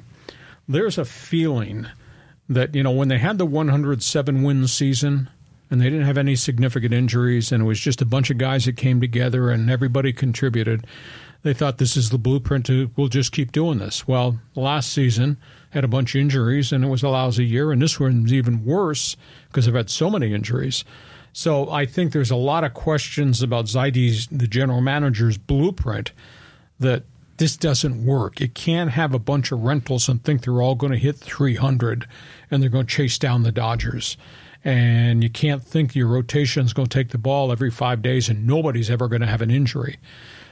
There's 0.69 0.99
a 0.99 1.05
feeling 1.05 1.87
that, 2.49 2.75
you 2.75 2.83
know, 2.83 2.93
when 2.93 3.09
they 3.09 3.19
had 3.19 3.39
the 3.39 3.47
107 3.47 4.43
win 4.43 4.67
season, 4.69 5.29
and 5.71 5.81
they 5.81 5.91
didn't 5.91 6.07
have 6.07 6.19
any 6.19 6.37
significant 6.37 6.95
injuries, 6.95 7.51
and 7.51 7.63
it 7.63 7.67
was 7.67 7.81
just 7.81 8.03
a 8.03 8.07
bunch 8.07 8.31
of 8.31 8.39
guys 8.39 8.67
that 8.67 8.77
came 8.77 9.01
together 9.01 9.51
and 9.51 9.71
everybody 9.71 10.13
contributed. 10.13 10.87
They 11.43 11.55
thought 11.55 11.79
this 11.79 11.97
is 11.97 12.11
the 12.11 12.19
blueprint 12.19 12.67
to 12.67 12.91
we'll 12.97 13.09
just 13.09 13.33
keep 13.33 13.53
doing 13.53 13.79
this. 13.79 14.07
Well, 14.07 14.41
last 14.55 14.93
season 14.93 15.37
had 15.71 15.85
a 15.85 15.89
bunch 15.89 16.15
of 16.15 16.21
injuries 16.21 16.73
and 16.73 16.85
it 16.85 16.89
was 16.89 17.03
a 17.03 17.09
lousy 17.09 17.45
year, 17.45 17.73
and 17.73 17.83
this 17.83 17.99
one's 17.99 18.33
even 18.33 18.65
worse 18.65 19.17
because 19.49 19.67
they've 19.67 19.75
had 19.75 19.91
so 19.91 20.11
many 20.11 20.33
injuries. 20.33 20.85
So 21.33 21.71
I 21.71 21.85
think 21.85 22.13
there's 22.13 22.31
a 22.31 22.37
lot 22.37 22.65
of 22.65 22.73
questions 22.73 23.43
about 23.43 23.67
Zaidi's, 23.67 24.27
the 24.29 24.49
general 24.49 24.81
manager's 24.81 25.37
blueprint, 25.37 26.13
that 26.81 27.03
this 27.37 27.57
doesn't 27.57 28.07
work. 28.07 28.41
You 28.41 28.49
can't 28.49 28.93
have 28.93 29.13
a 29.13 29.19
bunch 29.19 29.53
of 29.53 29.61
rentals 29.61 30.09
and 30.09 30.23
think 30.23 30.43
they're 30.43 30.63
all 30.63 30.75
going 30.75 30.93
to 30.93 30.99
hit 30.99 31.17
300 31.17 32.09
and 32.51 32.63
they're 32.63 32.71
going 32.71 32.87
to 32.87 32.95
chase 32.95 33.19
down 33.19 33.43
the 33.43 33.53
Dodgers 33.53 34.17
and 34.67 35.23
you 35.23 35.31
can't 35.31 35.63
think 35.63 35.95
your 35.95 36.09
rotation 36.09 36.67
is 36.67 36.73
going 36.73 36.89
to 36.89 36.99
take 36.99 37.11
the 37.11 37.19
ball 37.19 37.53
every 37.53 37.71
five 37.71 38.03
days 38.03 38.29
and 38.29 38.49
nobody's 38.49 38.91
ever 38.91 39.07
going 39.07 39.21
to 39.21 39.27
have 39.27 39.41
an 39.41 39.49
injury. 39.49 39.97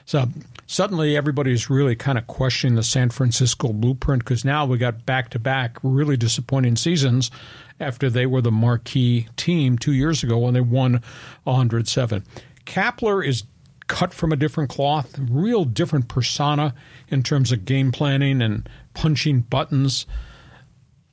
So 0.04 0.26
suddenly 0.68 1.16
everybody's 1.16 1.68
really 1.68 1.96
kind 1.96 2.16
of 2.16 2.28
questioning 2.28 2.76
the 2.76 2.84
San 2.84 3.10
Francisco 3.10 3.72
blueprint 3.72 4.22
because 4.22 4.44
now 4.44 4.66
we 4.66 4.78
got 4.78 5.04
back 5.04 5.30
to 5.30 5.40
back 5.40 5.78
really 5.82 6.16
disappointing 6.16 6.76
seasons 6.76 7.32
after 7.80 8.08
they 8.08 8.24
were 8.24 8.40
the 8.40 8.52
marquee 8.52 9.26
team 9.36 9.76
two 9.76 9.92
years 9.92 10.22
ago 10.22 10.38
when 10.38 10.54
they 10.54 10.60
won 10.60 11.02
107. 11.42 12.24
Kapler 12.66 13.26
is 13.26 13.42
cut 13.88 14.14
from 14.14 14.30
a 14.30 14.36
different 14.36 14.70
cloth, 14.70 15.18
real 15.18 15.64
different 15.64 16.06
persona 16.06 16.72
in 17.08 17.24
terms 17.24 17.50
of 17.50 17.64
game 17.64 17.90
planning 17.90 18.40
and 18.40 18.68
punching 18.94 19.40
buttons. 19.40 20.06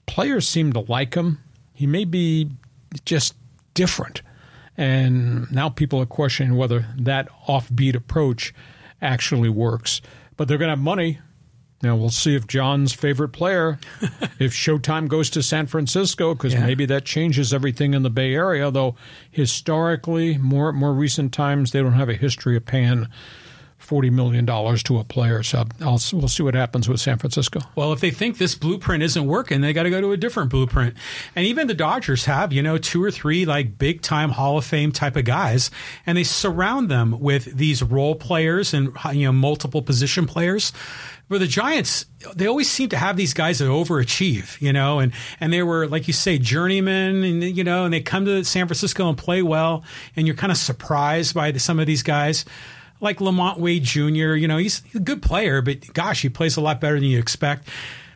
Players 0.05 0.47
seem 0.47 0.71
to 0.73 0.81
like 0.81 1.15
him. 1.15 1.39
He 1.73 1.87
may 1.87 2.05
be 2.05 2.51
just 3.05 3.35
different. 3.73 4.21
And 4.77 5.51
now 5.51 5.69
people 5.69 5.99
are 5.99 6.05
questioning 6.05 6.55
whether 6.57 6.85
that 6.97 7.29
offbeat 7.47 7.95
approach 7.95 8.53
actually 9.01 9.49
works. 9.49 10.01
But 10.37 10.47
they're 10.47 10.57
going 10.57 10.69
to 10.69 10.75
have 10.75 10.79
money. 10.79 11.19
Now 11.83 11.95
we'll 11.95 12.09
see 12.09 12.35
if 12.35 12.47
John's 12.47 12.93
favorite 12.93 13.29
player, 13.29 13.79
if 14.39 14.53
Showtime 14.53 15.07
goes 15.07 15.29
to 15.31 15.41
San 15.41 15.65
Francisco, 15.65 16.35
because 16.35 16.53
yeah. 16.53 16.65
maybe 16.65 16.85
that 16.85 17.05
changes 17.05 17.53
everything 17.53 17.93
in 17.95 18.03
the 18.03 18.09
Bay 18.09 18.35
Area. 18.35 18.69
Though 18.69 18.95
historically, 19.31 20.37
more 20.37 20.71
more 20.71 20.93
recent 20.93 21.33
times, 21.33 21.71
they 21.71 21.81
don't 21.81 21.93
have 21.93 22.09
a 22.09 22.13
history 22.13 22.55
of 22.55 22.65
paying 22.65 23.07
forty 23.81 24.09
million 24.09 24.45
dollars 24.45 24.83
to 24.83 24.99
a 24.99 25.03
player. 25.03 25.43
So 25.43 25.65
I'll, 25.81 25.99
we'll 26.13 26.27
see 26.27 26.43
what 26.43 26.53
happens 26.53 26.87
with 26.87 26.99
San 27.01 27.17
Francisco. 27.17 27.59
Well, 27.75 27.91
if 27.91 27.99
they 27.99 28.11
think 28.11 28.37
this 28.37 28.55
blueprint 28.55 29.03
isn't 29.03 29.25
working, 29.25 29.61
they 29.61 29.73
got 29.73 29.83
to 29.83 29.89
go 29.89 29.99
to 29.99 30.11
a 30.11 30.17
different 30.17 30.49
blueprint. 30.49 30.95
And 31.35 31.45
even 31.45 31.67
the 31.67 31.73
Dodgers 31.73 32.25
have, 32.25 32.53
you 32.53 32.61
know, 32.61 32.77
two 32.77 33.03
or 33.03 33.11
three 33.11 33.45
like 33.45 33.77
big 33.77 34.01
time 34.01 34.29
Hall 34.29 34.57
of 34.57 34.65
Fame 34.65 34.91
type 34.91 35.15
of 35.15 35.25
guys, 35.25 35.71
and 36.05 36.17
they 36.17 36.23
surround 36.23 36.89
them 36.89 37.19
with 37.19 37.45
these 37.57 37.83
role 37.83 38.15
players 38.15 38.73
and 38.73 38.95
you 39.13 39.25
know 39.25 39.33
multiple 39.33 39.81
position 39.81 40.25
players. 40.25 40.71
Where 41.27 41.39
the 41.39 41.47
Giants, 41.47 42.07
they 42.35 42.45
always 42.45 42.69
seem 42.69 42.89
to 42.89 42.97
have 42.97 43.15
these 43.15 43.33
guys 43.33 43.59
that 43.59 43.65
overachieve, 43.65 44.59
you 44.61 44.73
know, 44.73 44.99
and 44.99 45.13
and 45.39 45.53
they 45.53 45.63
were 45.63 45.87
like 45.87 46.07
you 46.07 46.13
say 46.13 46.37
journeymen, 46.37 47.23
and 47.23 47.43
you 47.43 47.63
know, 47.63 47.85
and 47.85 47.93
they 47.93 48.01
come 48.01 48.25
to 48.25 48.43
San 48.43 48.67
Francisco 48.67 49.07
and 49.07 49.17
play 49.17 49.41
well, 49.41 49.83
and 50.17 50.27
you're 50.27 50.35
kind 50.35 50.51
of 50.51 50.57
surprised 50.57 51.33
by 51.33 51.51
the, 51.51 51.59
some 51.59 51.79
of 51.79 51.87
these 51.87 52.03
guys 52.03 52.43
like 53.01 53.17
LaMonte 53.17 53.57
Wade 53.57 53.83
Jr. 53.83 54.35
You 54.35 54.47
know, 54.47 54.57
he's 54.57 54.81
a 54.95 54.99
good 54.99 55.21
player, 55.21 55.61
but 55.61 55.93
gosh, 55.93 56.21
he 56.21 56.29
plays 56.29 56.55
a 56.55 56.61
lot 56.61 56.79
better 56.79 56.95
than 56.95 57.09
you 57.09 57.19
expect. 57.19 57.67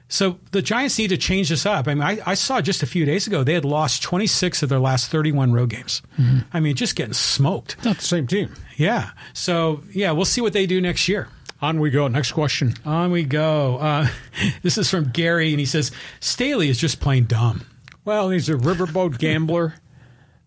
So 0.07 0.39
the 0.51 0.61
Giants 0.61 0.97
need 0.99 1.09
to 1.09 1.17
change 1.17 1.49
this 1.49 1.65
up. 1.65 1.87
I 1.87 1.95
mean, 1.95 2.03
I, 2.03 2.19
I, 2.25 2.33
saw 2.35 2.61
just 2.61 2.83
a 2.83 2.85
few 2.85 3.05
days 3.05 3.25
ago 3.25 3.43
they 3.43 3.55
had 3.55 3.65
lost 3.65 4.03
26 4.03 4.61
of 4.61 4.69
their 4.69 4.79
last 4.79 5.09
31 5.09 5.51
road 5.51 5.71
games. 5.71 6.03
Mm-hmm. 6.19 6.39
I 6.53 6.59
mean, 6.59 6.75
just 6.75 6.95
getting 6.95 7.13
smoked. 7.13 7.83
Not 7.83 7.97
the 7.97 8.03
same 8.03 8.27
team. 8.27 8.53
Yeah. 8.77 9.11
So 9.33 9.81
yeah, 9.91 10.11
we'll 10.11 10.25
see 10.25 10.41
what 10.41 10.53
they 10.53 10.67
do 10.67 10.79
next 10.79 11.07
year. 11.07 11.27
On 11.61 11.79
we 11.79 11.89
go. 11.89 12.07
Next 12.07 12.33
question. 12.33 12.75
On 12.85 13.09
we 13.09 13.23
go. 13.23 13.77
Uh, 13.77 14.07
this 14.61 14.77
is 14.77 14.89
from 14.89 15.09
Gary, 15.09 15.51
and 15.51 15.59
he 15.59 15.65
says 15.65 15.91
Staley 16.19 16.69
is 16.69 16.77
just 16.77 16.99
plain 16.99 17.25
dumb. 17.25 17.65
Well, 18.03 18.29
he's 18.29 18.49
a 18.49 18.53
riverboat 18.53 19.17
gambler, 19.17 19.75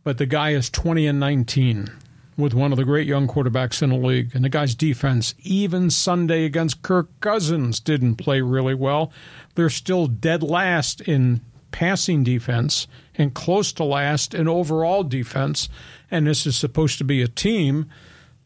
but 0.05 0.19
the 0.19 0.27
guy 0.27 0.51
is 0.51 0.71
20 0.71 1.09
and 1.09 1.19
19 1.19 1.91
with 2.39 2.55
one 2.55 2.73
of 2.73 2.79
the 2.79 2.85
great 2.85 3.07
young 3.07 3.27
quarterbacks 3.27 3.83
in 3.83 3.91
the 3.91 3.97
league. 3.97 4.31
And 4.33 4.45
the 4.45 4.49
guy's 4.49 4.75
defense, 4.75 5.35
even 5.43 5.91
Sunday 5.91 6.45
against 6.45 6.83
Kirk 6.83 7.09
Cousins, 7.21 7.81
didn't 7.81 8.15
play 8.15 8.41
really 8.41 8.75
well. 8.75 9.13
They're 9.57 9.69
still 9.69 10.07
dead 10.07 10.43
last 10.43 11.01
in 11.03 11.41
passing 11.73 12.23
defense 12.25 12.87
and 13.17 13.35
close 13.35 13.73
to 13.73 13.85
last 13.85 14.35
in 14.35 14.49
overall 14.49 15.03
defense. 15.03 15.69
And 16.11 16.27
this 16.27 16.47
is 16.47 16.57
supposed 16.57 16.97
to 16.99 17.05
be 17.05 17.21
a 17.21 17.29
team 17.29 17.91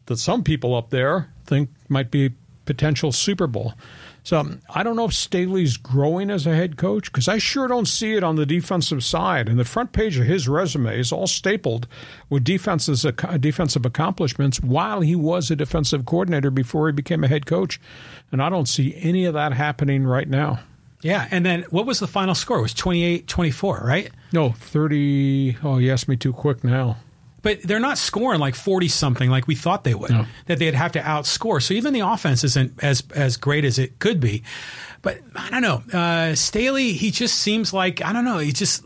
that 0.07 0.17
some 0.17 0.43
people 0.43 0.75
up 0.75 0.89
there 0.89 1.29
think 1.45 1.69
might 1.87 2.09
be 2.09 2.31
potential 2.65 3.11
Super 3.11 3.47
Bowl. 3.47 3.75
So 4.23 4.57
I 4.73 4.83
don't 4.83 4.95
know 4.95 5.05
if 5.05 5.13
Staley's 5.13 5.75
growing 5.75 6.31
as 6.31 6.47
a 6.47 6.55
head 6.55 6.77
coach 6.77 7.11
because 7.11 7.27
I 7.27 7.37
sure 7.37 7.67
don't 7.67 7.87
see 7.87 8.13
it 8.13 8.23
on 8.23 8.37
the 8.37 8.45
defensive 8.45 9.03
side. 9.03 9.49
And 9.49 9.59
the 9.59 9.65
front 9.65 9.91
page 9.91 10.17
of 10.17 10.25
his 10.25 10.47
resume 10.47 10.97
is 10.97 11.11
all 11.11 11.27
stapled 11.27 11.87
with 12.29 12.45
defenses, 12.45 13.05
uh, 13.05 13.11
defensive 13.37 13.85
accomplishments 13.85 14.61
while 14.61 15.01
he 15.01 15.15
was 15.15 15.51
a 15.51 15.57
defensive 15.57 16.05
coordinator 16.05 16.49
before 16.49 16.87
he 16.87 16.93
became 16.93 17.23
a 17.23 17.27
head 17.27 17.45
coach. 17.45 17.81
And 18.31 18.41
I 18.41 18.49
don't 18.49 18.67
see 18.67 18.95
any 18.95 19.25
of 19.25 19.33
that 19.33 19.51
happening 19.51 20.05
right 20.05 20.27
now. 20.27 20.61
Yeah, 21.01 21.27
and 21.29 21.45
then 21.45 21.63
what 21.63 21.85
was 21.85 21.99
the 21.99 22.07
final 22.07 22.33
score? 22.33 22.59
It 22.59 22.61
was 22.61 22.73
28-24, 22.73 23.83
right? 23.83 24.09
No, 24.31 24.51
30. 24.53 25.57
Oh, 25.61 25.77
you 25.77 25.91
asked 25.91 26.07
me 26.07 26.15
too 26.15 26.31
quick 26.31 26.63
now 26.63 26.95
but 27.43 27.61
they're 27.61 27.79
not 27.79 27.99
scoring 27.99 28.39
like 28.39 28.55
40 28.55 28.87
something 28.87 29.29
like 29.29 29.47
we 29.47 29.53
thought 29.53 29.83
they 29.83 29.93
would, 29.93 30.09
no. 30.09 30.25
that 30.47 30.57
they'd 30.57 30.73
have 30.73 30.93
to 30.93 30.99
outscore. 30.99 31.61
So 31.61 31.75
even 31.75 31.93
the 31.93 31.99
offense 31.99 32.43
isn't 32.43 32.83
as, 32.83 33.03
as 33.13 33.37
great 33.37 33.65
as 33.65 33.77
it 33.77 33.99
could 33.99 34.19
be. 34.19 34.43
But 35.03 35.19
I 35.35 35.49
don't 35.49 35.61
know. 35.61 35.99
Uh, 35.99 36.33
Staley, 36.33 36.93
he 36.93 37.11
just 37.11 37.37
seems 37.37 37.73
like, 37.73 38.01
I 38.01 38.13
don't 38.13 38.23
know, 38.23 38.37
he 38.37 38.53
just 38.53 38.85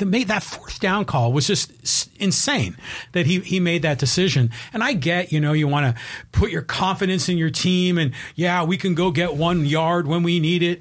made 0.00 0.28
that 0.28 0.44
fourth 0.44 0.78
down 0.78 1.04
call 1.04 1.32
was 1.32 1.48
just 1.48 2.08
insane 2.20 2.76
that 3.12 3.26
he, 3.26 3.40
he 3.40 3.58
made 3.58 3.82
that 3.82 3.98
decision. 3.98 4.50
And 4.72 4.84
I 4.84 4.92
get, 4.92 5.32
you 5.32 5.40
know, 5.40 5.52
you 5.52 5.66
want 5.66 5.96
to 5.96 6.02
put 6.30 6.52
your 6.52 6.62
confidence 6.62 7.28
in 7.28 7.36
your 7.36 7.50
team 7.50 7.98
and 7.98 8.12
yeah, 8.36 8.62
we 8.62 8.76
can 8.76 8.94
go 8.94 9.10
get 9.10 9.34
one 9.34 9.66
yard 9.66 10.06
when 10.06 10.22
we 10.22 10.38
need 10.38 10.62
it. 10.62 10.80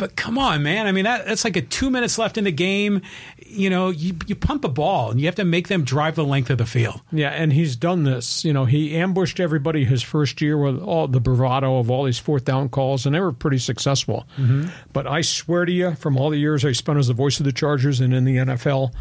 But 0.00 0.16
come 0.16 0.38
on, 0.38 0.62
man. 0.62 0.86
I 0.86 0.92
mean, 0.92 1.04
that, 1.04 1.26
that's 1.26 1.44
like 1.44 1.56
a 1.56 1.60
two 1.60 1.90
minutes 1.90 2.16
left 2.16 2.38
in 2.38 2.44
the 2.44 2.52
game. 2.52 3.02
You 3.50 3.70
know, 3.70 3.90
you, 3.90 4.16
you 4.26 4.34
pump 4.34 4.64
a 4.64 4.68
ball 4.68 5.10
and 5.10 5.20
you 5.20 5.26
have 5.26 5.34
to 5.36 5.44
make 5.44 5.68
them 5.68 5.84
drive 5.84 6.14
the 6.14 6.24
length 6.24 6.50
of 6.50 6.58
the 6.58 6.66
field. 6.66 7.00
Yeah, 7.10 7.30
and 7.30 7.52
he's 7.52 7.76
done 7.76 8.04
this. 8.04 8.44
You 8.44 8.52
know, 8.52 8.64
he 8.64 8.96
ambushed 8.96 9.40
everybody 9.40 9.84
his 9.84 10.02
first 10.02 10.40
year 10.40 10.56
with 10.56 10.80
all 10.80 11.08
the 11.08 11.20
bravado 11.20 11.78
of 11.78 11.90
all 11.90 12.04
these 12.04 12.18
fourth 12.18 12.44
down 12.44 12.68
calls, 12.68 13.06
and 13.06 13.14
they 13.14 13.20
were 13.20 13.32
pretty 13.32 13.58
successful. 13.58 14.26
Mm-hmm. 14.36 14.68
But 14.92 15.06
I 15.06 15.20
swear 15.22 15.64
to 15.64 15.72
you, 15.72 15.94
from 15.94 16.16
all 16.16 16.30
the 16.30 16.38
years 16.38 16.64
I 16.64 16.72
spent 16.72 16.98
as 16.98 17.08
the 17.08 17.14
voice 17.14 17.40
of 17.40 17.44
the 17.44 17.52
Chargers 17.52 18.00
and 18.00 18.14
in 18.14 18.24
the 18.24 18.36
NFL, 18.36 18.92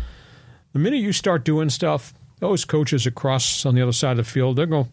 the 0.74 0.80
minute 0.80 0.97
you 0.97 1.14
start 1.14 1.45
doing 1.45 1.70
stuff, 1.70 2.14
those 2.39 2.66
coaches 2.66 3.06
across 3.06 3.66
on 3.66 3.76
the 3.76 3.82
other 3.82 3.91
side 3.91 4.12
of 4.12 4.18
the 4.18 4.24
field, 4.24 4.56
they're 4.56 4.66
going 4.66 4.89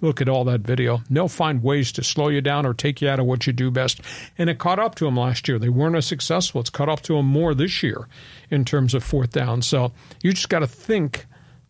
look 0.00 0.20
at 0.20 0.28
all 0.28 0.44
that 0.44 0.60
video. 0.60 1.02
They'll 1.10 1.28
find 1.28 1.62
ways 1.62 1.92
to 1.92 2.04
slow 2.04 2.28
you 2.28 2.40
down 2.40 2.66
or 2.66 2.74
take 2.74 3.00
you 3.00 3.08
out 3.08 3.20
of 3.20 3.26
what 3.26 3.46
you 3.46 3.52
do 3.52 3.70
best. 3.70 4.00
And 4.38 4.50
it 4.50 4.58
caught 4.58 4.78
up 4.78 4.94
to 4.96 5.04
them 5.04 5.16
last 5.16 5.48
year. 5.48 5.58
They 5.58 5.68
weren't 5.68 5.96
as 5.96 6.06
successful. 6.06 6.60
It's 6.60 6.70
caught 6.70 6.88
up 6.88 7.02
to 7.02 7.14
them 7.14 7.26
more 7.26 7.54
this 7.54 7.82
year 7.82 8.08
in 8.50 8.64
terms 8.64 8.94
of 8.94 9.04
fourth 9.04 9.32
down. 9.32 9.62
So 9.62 9.92
you 10.22 10.32
just 10.32 10.48
got 10.48 10.60
to 10.60 10.66
think 10.66 11.26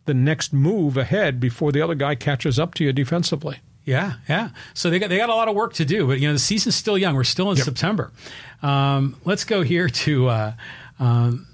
the 0.07 0.15
next 0.15 0.53
move 0.53 0.97
ahead 0.97 1.41
before 1.41 1.73
the 1.73 1.83
other 1.83 1.95
guy 1.95 2.15
catches 2.15 2.59
up 2.59 2.75
to 2.75 2.85
you 2.85 2.93
defensively. 2.93 3.59
Yeah, 3.85 4.15
yeah. 4.29 4.51
So 4.75 4.91
they 4.91 4.99
got 4.99 5.09
they 5.09 5.17
got 5.17 5.31
a 5.31 5.35
lot 5.35 5.49
of 5.49 5.55
work 5.55 5.75
to 5.75 5.85
do, 5.85 6.07
but 6.07 6.21
you 6.21 6.29
know 6.29 6.35
the 6.35 6.39
season's 6.39 6.77
still 6.77 6.99
young. 6.99 7.15
We're 7.15 7.25
still 7.25 7.51
in 7.51 7.57
yep. 7.57 7.65
September. 7.65 8.13
Um, 8.63 9.17
let's 9.25 9.45
go 9.45 9.63
here 9.63 9.89
to 9.89 10.29
uh, 10.29 10.53
um, 10.99 11.47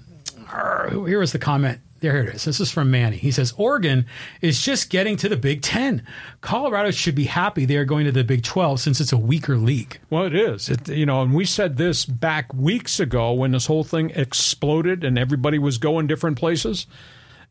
here 1.07 1.19
was 1.19 1.31
the 1.31 1.39
comment. 1.39 1.79
There 1.99 2.21
it 2.21 2.35
is. 2.35 2.45
This 2.45 2.59
is 2.59 2.71
from 2.71 2.91
Manny. 2.91 3.17
He 3.17 3.31
says 3.31 3.53
Oregon 3.57 4.05
is 4.41 4.61
just 4.61 4.89
getting 4.89 5.17
to 5.17 5.29
the 5.29 5.37
Big 5.37 5.61
Ten. 5.61 6.03
Colorado 6.41 6.91
should 6.91 7.15
be 7.15 7.25
happy 7.25 7.65
they 7.65 7.77
are 7.77 7.85
going 7.85 8.05
to 8.05 8.11
the 8.11 8.23
Big 8.23 8.43
Twelve 8.43 8.79
since 8.79 9.01
it's 9.01 9.11
a 9.11 9.17
weaker 9.17 9.57
league. 9.57 9.99
Well, 10.09 10.25
it 10.25 10.35
is. 10.35 10.69
It, 10.69 10.87
you 10.89 11.05
know, 11.05 11.21
and 11.21 11.33
we 11.33 11.45
said 11.45 11.77
this 11.77 12.05
back 12.05 12.53
weeks 12.53 12.99
ago 12.99 13.33
when 13.33 13.51
this 13.51 13.65
whole 13.65 13.83
thing 13.83 14.11
exploded 14.11 15.03
and 15.03 15.17
everybody 15.17 15.57
was 15.57 15.77
going 15.77 16.07
different 16.07 16.37
places 16.37 16.85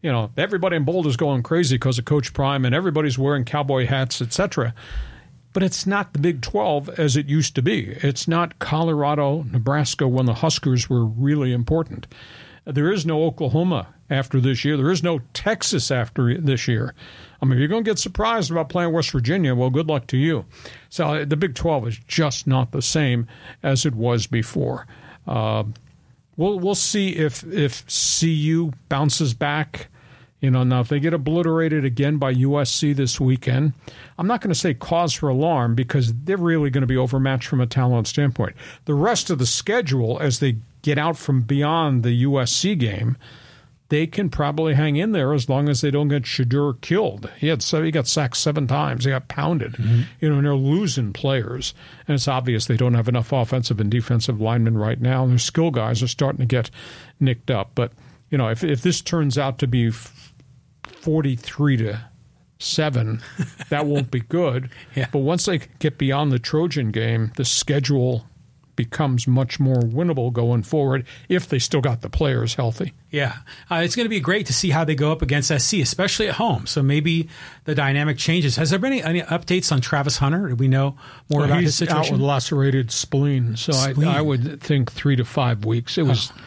you 0.02 0.12
know, 0.12 0.30
everybody 0.36 0.76
in 0.76 0.84
Boulder's 0.84 1.16
going 1.16 1.42
crazy 1.42 1.76
because 1.76 1.98
of 1.98 2.04
Coach 2.04 2.32
Prime 2.32 2.64
and 2.64 2.74
everybody's 2.74 3.18
wearing 3.18 3.44
cowboy 3.44 3.86
hats, 3.86 4.20
etc. 4.20 4.74
But 5.52 5.62
it's 5.62 5.86
not 5.86 6.12
the 6.12 6.18
Big 6.18 6.42
12 6.42 6.90
as 6.98 7.16
it 7.16 7.26
used 7.26 7.54
to 7.54 7.62
be. 7.62 7.96
It's 8.02 8.28
not 8.28 8.58
Colorado, 8.58 9.44
Nebraska 9.50 10.06
when 10.06 10.26
the 10.26 10.34
Huskers 10.34 10.90
were 10.90 11.04
really 11.04 11.52
important. 11.52 12.06
There 12.64 12.92
is 12.92 13.06
no 13.06 13.24
Oklahoma 13.24 13.88
after 14.08 14.40
this 14.40 14.64
year. 14.64 14.76
There 14.76 14.90
is 14.90 15.02
no 15.02 15.20
Texas 15.34 15.90
after 15.90 16.38
this 16.38 16.68
year. 16.68 16.94
I 17.40 17.44
mean, 17.44 17.54
if 17.54 17.58
you're 17.58 17.68
going 17.68 17.84
to 17.84 17.90
get 17.90 17.98
surprised 17.98 18.50
about 18.50 18.68
playing 18.68 18.92
West 18.92 19.10
Virginia, 19.10 19.54
well, 19.54 19.70
good 19.70 19.88
luck 19.88 20.06
to 20.08 20.16
you. 20.16 20.46
So 20.88 21.08
uh, 21.08 21.24
the 21.24 21.36
Big 21.36 21.54
12 21.54 21.88
is 21.88 21.98
just 22.06 22.46
not 22.46 22.72
the 22.72 22.82
same 22.82 23.26
as 23.62 23.84
it 23.84 23.94
was 23.94 24.26
before. 24.26 24.86
Uh, 25.26 25.64
we'll 26.36 26.58
we'll 26.58 26.74
see 26.74 27.16
if 27.16 27.44
if 27.44 27.84
CU 28.20 28.72
bounces 28.88 29.34
back. 29.34 29.88
You 30.40 30.50
know, 30.50 30.64
now 30.64 30.80
if 30.80 30.88
they 30.88 31.00
get 31.00 31.14
obliterated 31.14 31.84
again 31.84 32.18
by 32.18 32.34
USC 32.34 32.94
this 32.94 33.18
weekend, 33.18 33.72
I'm 34.18 34.26
not 34.26 34.42
going 34.42 34.52
to 34.52 34.58
say 34.58 34.74
cause 34.74 35.14
for 35.14 35.28
alarm 35.28 35.74
because 35.74 36.12
they're 36.12 36.36
really 36.36 36.70
going 36.70 36.82
to 36.82 36.86
be 36.86 36.96
overmatched 36.96 37.48
from 37.48 37.60
a 37.60 37.66
talent 37.66 38.06
standpoint. 38.06 38.54
The 38.84 38.94
rest 38.94 39.30
of 39.30 39.38
the 39.38 39.46
schedule, 39.46 40.18
as 40.20 40.38
they 40.40 40.56
get 40.82 40.98
out 40.98 41.16
from 41.16 41.40
beyond 41.40 42.02
the 42.02 42.24
USC 42.24 42.78
game, 42.78 43.16
they 43.88 44.06
can 44.06 44.30
probably 44.30 44.74
hang 44.74 44.96
in 44.96 45.12
there 45.12 45.32
as 45.32 45.48
long 45.48 45.68
as 45.68 45.80
they 45.80 45.90
don't 45.90 46.08
get 46.08 46.24
Shedeur 46.24 46.80
killed. 46.80 47.30
He 47.38 47.48
had 47.48 47.62
so 47.62 47.82
he 47.82 47.90
got 47.90 48.08
sacked 48.08 48.36
seven 48.36 48.66
times. 48.66 49.04
He 49.04 49.10
got 49.10 49.28
pounded. 49.28 49.74
Mm-hmm. 49.74 50.02
You 50.20 50.28
know, 50.28 50.36
and 50.36 50.46
they're 50.46 50.54
losing 50.56 51.12
players, 51.12 51.72
and 52.08 52.14
it's 52.14 52.26
obvious 52.26 52.66
they 52.66 52.76
don't 52.76 52.94
have 52.94 53.08
enough 53.08 53.32
offensive 53.32 53.80
and 53.80 53.90
defensive 53.90 54.40
linemen 54.40 54.76
right 54.76 55.00
now. 55.00 55.22
And 55.22 55.32
their 55.32 55.38
skill 55.38 55.70
guys 55.70 56.02
are 56.02 56.08
starting 56.08 56.40
to 56.40 56.46
get 56.46 56.70
nicked 57.20 57.50
up. 57.50 57.70
But 57.74 57.92
you 58.30 58.38
know, 58.38 58.48
if 58.48 58.64
if 58.64 58.82
this 58.82 59.00
turns 59.00 59.38
out 59.38 59.58
to 59.58 59.68
be 59.68 59.90
43 59.90 61.76
to 61.76 62.00
7, 62.58 63.22
that 63.68 63.86
won't 63.86 64.10
be 64.10 64.20
good. 64.20 64.70
yeah. 64.96 65.06
But 65.12 65.20
once 65.20 65.44
they 65.44 65.60
get 65.78 65.98
beyond 65.98 66.32
the 66.32 66.38
Trojan 66.40 66.90
game, 66.90 67.32
the 67.36 67.44
schedule 67.44 68.26
becomes 68.76 69.26
much 69.26 69.58
more 69.58 69.80
winnable 69.80 70.32
going 70.32 70.62
forward 70.62 71.06
if 71.28 71.48
they 71.48 71.58
still 71.58 71.80
got 71.80 72.02
the 72.02 72.10
players 72.10 72.54
healthy. 72.54 72.92
Yeah, 73.10 73.36
uh, 73.70 73.76
it's 73.76 73.96
going 73.96 74.04
to 74.04 74.10
be 74.10 74.20
great 74.20 74.46
to 74.46 74.52
see 74.52 74.70
how 74.70 74.84
they 74.84 74.94
go 74.94 75.10
up 75.10 75.22
against 75.22 75.48
SC, 75.48 75.74
especially 75.74 76.28
at 76.28 76.34
home. 76.34 76.66
So 76.66 76.82
maybe 76.82 77.28
the 77.64 77.74
dynamic 77.74 78.18
changes. 78.18 78.56
Has 78.56 78.70
there 78.70 78.78
been 78.78 78.92
any, 78.92 79.02
any 79.02 79.22
updates 79.22 79.72
on 79.72 79.80
Travis 79.80 80.18
Hunter? 80.18 80.48
Do 80.48 80.54
we 80.54 80.68
know 80.68 80.96
more 81.28 81.40
well, 81.40 81.44
about 81.44 81.62
his 81.62 81.74
situation? 81.74 82.14
Out 82.14 82.20
with 82.20 82.20
lacerated 82.20 82.92
spleen, 82.92 83.56
so 83.56 83.72
spleen. 83.72 84.08
I, 84.08 84.18
I, 84.18 84.20
would 84.20 84.60
think 84.60 84.92
three 84.92 85.16
to 85.16 85.24
five 85.24 85.64
weeks. 85.64 85.98
It 85.98 86.04
was. 86.04 86.32
Oh. 86.36 86.40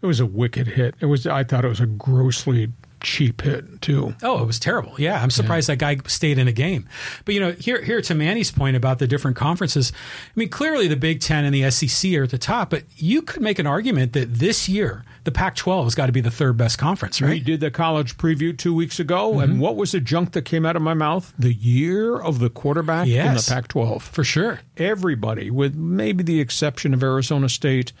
It 0.00 0.06
was 0.06 0.20
a 0.20 0.26
wicked 0.26 0.68
hit. 0.68 0.94
It 1.00 1.06
was. 1.06 1.26
I 1.26 1.42
thought 1.42 1.64
it 1.64 1.68
was 1.68 1.80
a 1.80 1.86
grossly 1.86 2.70
cheap 3.00 3.42
hit 3.42 3.80
too. 3.80 4.14
Oh, 4.22 4.42
it 4.42 4.46
was 4.46 4.58
terrible. 4.58 4.94
Yeah, 4.98 5.22
I'm 5.22 5.30
surprised 5.30 5.68
yeah. 5.68 5.76
that 5.76 5.78
guy 5.78 6.08
stayed 6.08 6.38
in 6.38 6.46
the 6.46 6.52
game. 6.52 6.88
But 7.24 7.34
you 7.34 7.40
know, 7.40 7.52
here 7.52 7.82
here 7.82 8.00
to 8.02 8.14
Manny's 8.14 8.50
point 8.50 8.76
about 8.76 8.98
the 8.98 9.06
different 9.06 9.36
conferences. 9.36 9.92
I 9.94 10.30
mean, 10.34 10.48
clearly 10.48 10.88
the 10.88 10.96
Big 10.96 11.20
Ten 11.20 11.44
and 11.44 11.54
the 11.54 11.70
SEC 11.70 12.12
are 12.14 12.24
at 12.24 12.30
the 12.30 12.38
top, 12.38 12.70
but 12.70 12.84
you 12.96 13.22
could 13.22 13.42
make 13.42 13.58
an 13.58 13.66
argument 13.66 14.12
that 14.12 14.34
this 14.34 14.68
year 14.68 15.04
the 15.24 15.32
Pac-12 15.32 15.84
has 15.84 15.94
got 15.94 16.06
to 16.06 16.12
be 16.12 16.20
the 16.20 16.30
third 16.30 16.56
best 16.56 16.78
conference, 16.78 17.20
right? 17.20 17.30
We 17.30 17.40
did 17.40 17.60
the 17.60 17.70
college 17.70 18.16
preview 18.16 18.56
two 18.56 18.74
weeks 18.74 18.98
ago, 18.98 19.32
mm-hmm. 19.32 19.40
and 19.40 19.60
what 19.60 19.76
was 19.76 19.92
the 19.92 20.00
junk 20.00 20.32
that 20.32 20.42
came 20.42 20.64
out 20.64 20.76
of 20.76 20.82
my 20.82 20.94
mouth? 20.94 21.34
The 21.38 21.52
year 21.52 22.18
of 22.18 22.38
the 22.38 22.50
quarterback 22.50 23.06
yes, 23.06 23.26
in 23.26 23.34
the 23.34 23.60
Pac-12, 23.60 24.02
for 24.02 24.24
sure. 24.24 24.60
Everybody, 24.76 25.50
with 25.50 25.74
maybe 25.74 26.24
the 26.24 26.40
exception 26.40 26.94
of 26.94 27.02
Arizona 27.02 27.48
State, 27.48 27.92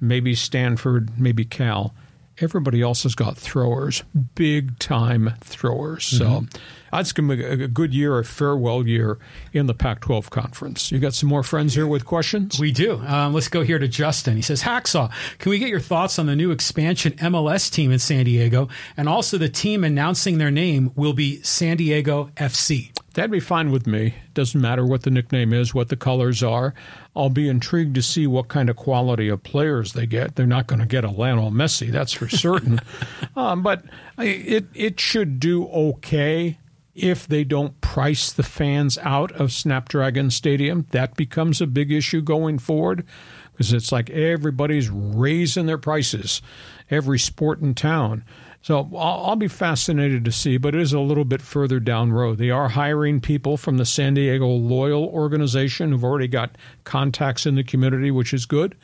maybe 0.00 0.34
Stanford, 0.34 1.18
maybe 1.18 1.44
Cal 1.44 1.94
everybody 2.40 2.82
else 2.82 3.02
has 3.04 3.14
got 3.14 3.36
throwers, 3.36 4.02
big 4.34 4.78
time 4.78 5.34
throwers. 5.40 6.04
So 6.04 6.24
mm-hmm. 6.24 6.58
that's 6.92 7.12
going 7.12 7.28
to 7.28 7.36
be 7.36 7.64
a 7.64 7.68
good 7.68 7.94
year, 7.94 8.18
a 8.18 8.24
farewell 8.24 8.86
year 8.86 9.18
in 9.52 9.66
the 9.66 9.74
Pac 9.74 10.00
12 10.00 10.30
conference. 10.30 10.90
You 10.90 10.98
got 10.98 11.14
some 11.14 11.28
more 11.28 11.42
friends 11.42 11.74
here 11.74 11.86
with 11.86 12.04
questions? 12.04 12.58
We 12.58 12.72
do. 12.72 12.98
Um, 13.00 13.32
let's 13.32 13.48
go 13.48 13.62
here 13.62 13.78
to 13.78 13.88
Justin. 13.88 14.36
He 14.36 14.42
says, 14.42 14.62
Hacksaw, 14.62 15.12
can 15.38 15.50
we 15.50 15.58
get 15.58 15.68
your 15.68 15.80
thoughts 15.80 16.18
on 16.18 16.26
the 16.26 16.36
new 16.36 16.50
expansion 16.50 17.12
MLS 17.14 17.70
team 17.70 17.92
in 17.92 17.98
San 17.98 18.24
Diego? 18.24 18.68
And 18.96 19.08
also 19.08 19.38
the 19.38 19.48
team 19.48 19.84
announcing 19.84 20.38
their 20.38 20.50
name 20.50 20.92
will 20.96 21.12
be 21.12 21.42
San 21.42 21.76
Diego 21.76 22.30
FC. 22.36 22.90
That'd 23.14 23.30
be 23.30 23.40
fine 23.40 23.70
with 23.70 23.86
me. 23.86 24.14
Doesn't 24.34 24.60
matter 24.60 24.84
what 24.84 25.02
the 25.02 25.10
nickname 25.10 25.52
is, 25.52 25.72
what 25.72 25.88
the 25.88 25.96
colors 25.96 26.42
are. 26.42 26.74
I'll 27.16 27.30
be 27.30 27.48
intrigued 27.48 27.94
to 27.94 28.02
see 28.02 28.26
what 28.26 28.48
kind 28.48 28.68
of 28.68 28.76
quality 28.76 29.28
of 29.28 29.42
players 29.42 29.92
they 29.92 30.06
get. 30.06 30.34
They're 30.34 30.46
not 30.46 30.66
going 30.66 30.80
to 30.80 30.86
get 30.86 31.04
a 31.04 31.10
Lionel 31.10 31.52
Messi, 31.52 31.90
that's 31.90 32.12
for 32.12 32.28
certain. 32.28 32.80
um, 33.36 33.62
but 33.62 33.84
it 34.18 34.66
it 34.74 34.98
should 34.98 35.38
do 35.38 35.66
okay 35.68 36.58
if 36.94 37.26
they 37.26 37.44
don't 37.44 37.80
price 37.80 38.32
the 38.32 38.42
fans 38.42 38.98
out 38.98 39.32
of 39.32 39.52
Snapdragon 39.52 40.30
Stadium. 40.30 40.86
That 40.90 41.16
becomes 41.16 41.60
a 41.60 41.66
big 41.66 41.92
issue 41.92 42.20
going 42.20 42.58
forward 42.58 43.04
because 43.52 43.72
it's 43.72 43.92
like 43.92 44.10
everybody's 44.10 44.90
raising 44.90 45.66
their 45.66 45.78
prices. 45.78 46.42
Every 46.90 47.18
sport 47.18 47.60
in 47.60 47.74
town. 47.74 48.24
So 48.64 48.88
I'll, 48.96 49.26
I'll, 49.26 49.36
be 49.36 49.46
fascinated 49.46 50.24
to 50.24 50.32
see, 50.32 50.56
but 50.56 50.74
it 50.74 50.80
is 50.80 50.94
a 50.94 51.00
little 51.00 51.26
bit 51.26 51.42
further 51.42 51.78
down 51.78 52.12
road. 52.12 52.38
They 52.38 52.48
are 52.48 52.70
hiring 52.70 53.20
people 53.20 53.58
from 53.58 53.76
the 53.76 53.84
San 53.84 54.14
Diego 54.14 54.46
Loyal 54.46 55.04
organization 55.04 55.92
who've 55.92 56.02
already 56.02 56.28
got 56.28 56.56
contacts 56.84 57.44
in 57.44 57.56
the 57.56 57.62
community, 57.62 58.10
which 58.10 58.32
is 58.32 58.46
good. 58.46 58.74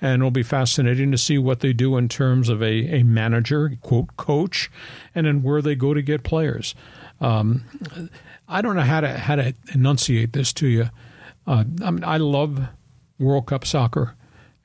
And 0.00 0.22
it'll 0.22 0.30
be 0.30 0.44
fascinating 0.44 1.10
to 1.10 1.18
see 1.18 1.36
what 1.36 1.58
they 1.58 1.72
do 1.72 1.96
in 1.96 2.08
terms 2.08 2.48
of 2.48 2.62
a, 2.62 3.00
a 3.00 3.02
manager, 3.02 3.76
quote, 3.82 4.16
coach, 4.16 4.70
and 5.16 5.26
then 5.26 5.42
where 5.42 5.60
they 5.60 5.74
go 5.74 5.94
to 5.94 6.00
get 6.00 6.22
players. 6.22 6.76
Um, 7.20 7.64
I 8.46 8.62
don't 8.62 8.76
know 8.76 8.82
how 8.82 9.00
to 9.00 9.18
how 9.18 9.34
to 9.34 9.52
enunciate 9.72 10.32
this 10.32 10.52
to 10.52 10.68
you. 10.68 10.90
Uh, 11.44 11.64
I, 11.82 11.90
mean, 11.90 12.04
I 12.04 12.18
love 12.18 12.68
World 13.18 13.46
Cup 13.46 13.66
soccer 13.66 14.14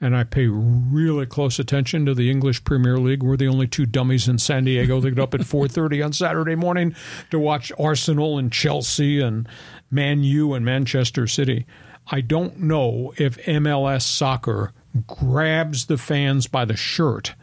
and 0.02 0.16
I 0.16 0.24
pay 0.24 0.47
really 0.47 1.26
close 1.26 1.60
attention 1.60 2.06
to 2.06 2.14
the 2.14 2.32
English 2.32 2.64
Premier 2.64 2.97
League. 2.97 3.22
We're 3.22 3.38
the 3.38 3.47
only 3.47 3.68
two 3.68 3.86
dummies 3.86 4.28
in 4.28 4.38
San 4.38 4.64
Diego 4.64 5.00
that 5.02 5.12
get 5.12 5.22
up 5.22 5.34
at 5.34 5.41
4:30 5.45 6.06
on 6.06 6.14
Saturday 6.14 6.56
morning 6.56 6.95
to 7.32 7.39
watch 7.39 7.72
Arsenal 7.80 8.38
and 8.38 8.52
Chelsea 8.52 9.20
and 9.20 9.47
Man 9.91 10.24
U 10.24 10.54
and 10.54 10.64
Manchester 10.66 11.28
City. 11.28 11.66
I 12.12 12.22
don't 12.22 12.60
know 12.60 13.14
if 13.18 13.38
MLS 13.45 14.04
soccer 14.04 14.72
grabs 15.06 15.86
the 15.86 15.97
fans 15.97 16.47
by 16.47 16.66
the 16.66 16.76
shirt 16.76 17.36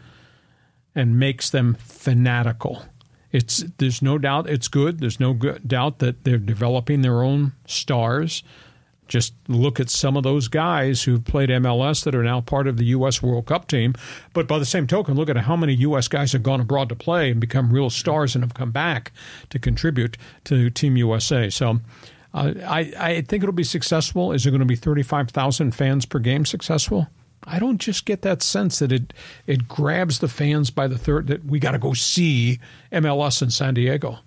and 0.95 1.19
makes 1.19 1.51
them 1.51 1.77
fanatical. 1.79 2.83
It's 3.31 3.59
there's 3.79 4.01
no 4.01 4.19
doubt 4.19 4.49
it's 4.49 4.69
good. 4.69 4.99
There's 4.99 5.21
no 5.21 5.35
doubt 5.35 5.99
that 5.99 6.25
they're 6.25 6.39
developing 6.39 7.03
their 7.03 7.23
own 7.23 7.53
stars. 7.67 8.43
Just 9.09 9.35
look 9.49 9.79
at 9.79 9.89
some 9.89 10.17
of 10.17 10.23
those 10.23 10.49
guys 10.49 11.03
who've 11.03 11.25
played 11.25 11.49
MLS 11.49 12.05
that 12.05 12.15
are 12.15 12.23
now 12.23 12.41
part 12.41 12.67
of 12.67 12.77
the 12.77 12.85
U.S. 12.87 13.23
World 13.23 13.47
Cup 13.47 13.69
team. 13.69 13.95
But 14.33 14.49
by 14.49 14.59
the 14.59 14.65
same 14.65 14.87
token, 14.87 15.15
look 15.15 15.29
at 15.29 15.37
how 15.37 15.57
many 15.57 15.75
U.S. 15.75 16.09
guys 16.09 16.33
have 16.33 16.43
gone 16.43 16.61
abroad 16.61 16.89
to 16.89 16.97
play 16.97 17.31
and 17.31 17.41
become 17.41 17.73
real 17.73 17.91
stars 17.91 18.35
and 18.35 18.43
have 18.43 18.55
come 18.55 18.73
back 18.73 19.13
to 19.51 19.59
contribute 19.59 20.17
to 20.45 20.71
Team 20.71 20.97
USA. 20.97 21.51
So 21.51 21.81
uh, 22.35 22.53
I, 22.67 22.93
I 22.99 23.21
think 23.23 23.43
it'll 23.43 23.53
be 23.53 23.65
successful. 23.65 24.33
Is 24.33 24.47
it 24.47 24.51
going 24.51 24.61
to 24.61 24.67
be 24.67 24.77
35,000 24.77 25.75
fans 25.75 26.05
per 26.05 26.19
game 26.19 26.45
successful? 26.45 27.09
I 27.45 27.59
don't 27.59 27.79
just 27.79 28.05
get 28.05 28.23
that 28.23 28.43
sense 28.43 28.81
that 28.81 28.91
it 28.91 29.13
it 29.47 29.69
grabs 29.69 30.19
the 30.19 30.29
fans 30.29 30.71
by 30.71 30.89
the 30.89 30.99
third 30.99 31.29
that 31.29 31.45
we 31.45 31.61
got 31.61 31.73
to 31.73 31.79
go 31.79 31.93
see 31.93 32.59
MLS 32.91 33.41
in 33.41 33.51
San 33.51 33.75
Diego. 33.75 34.19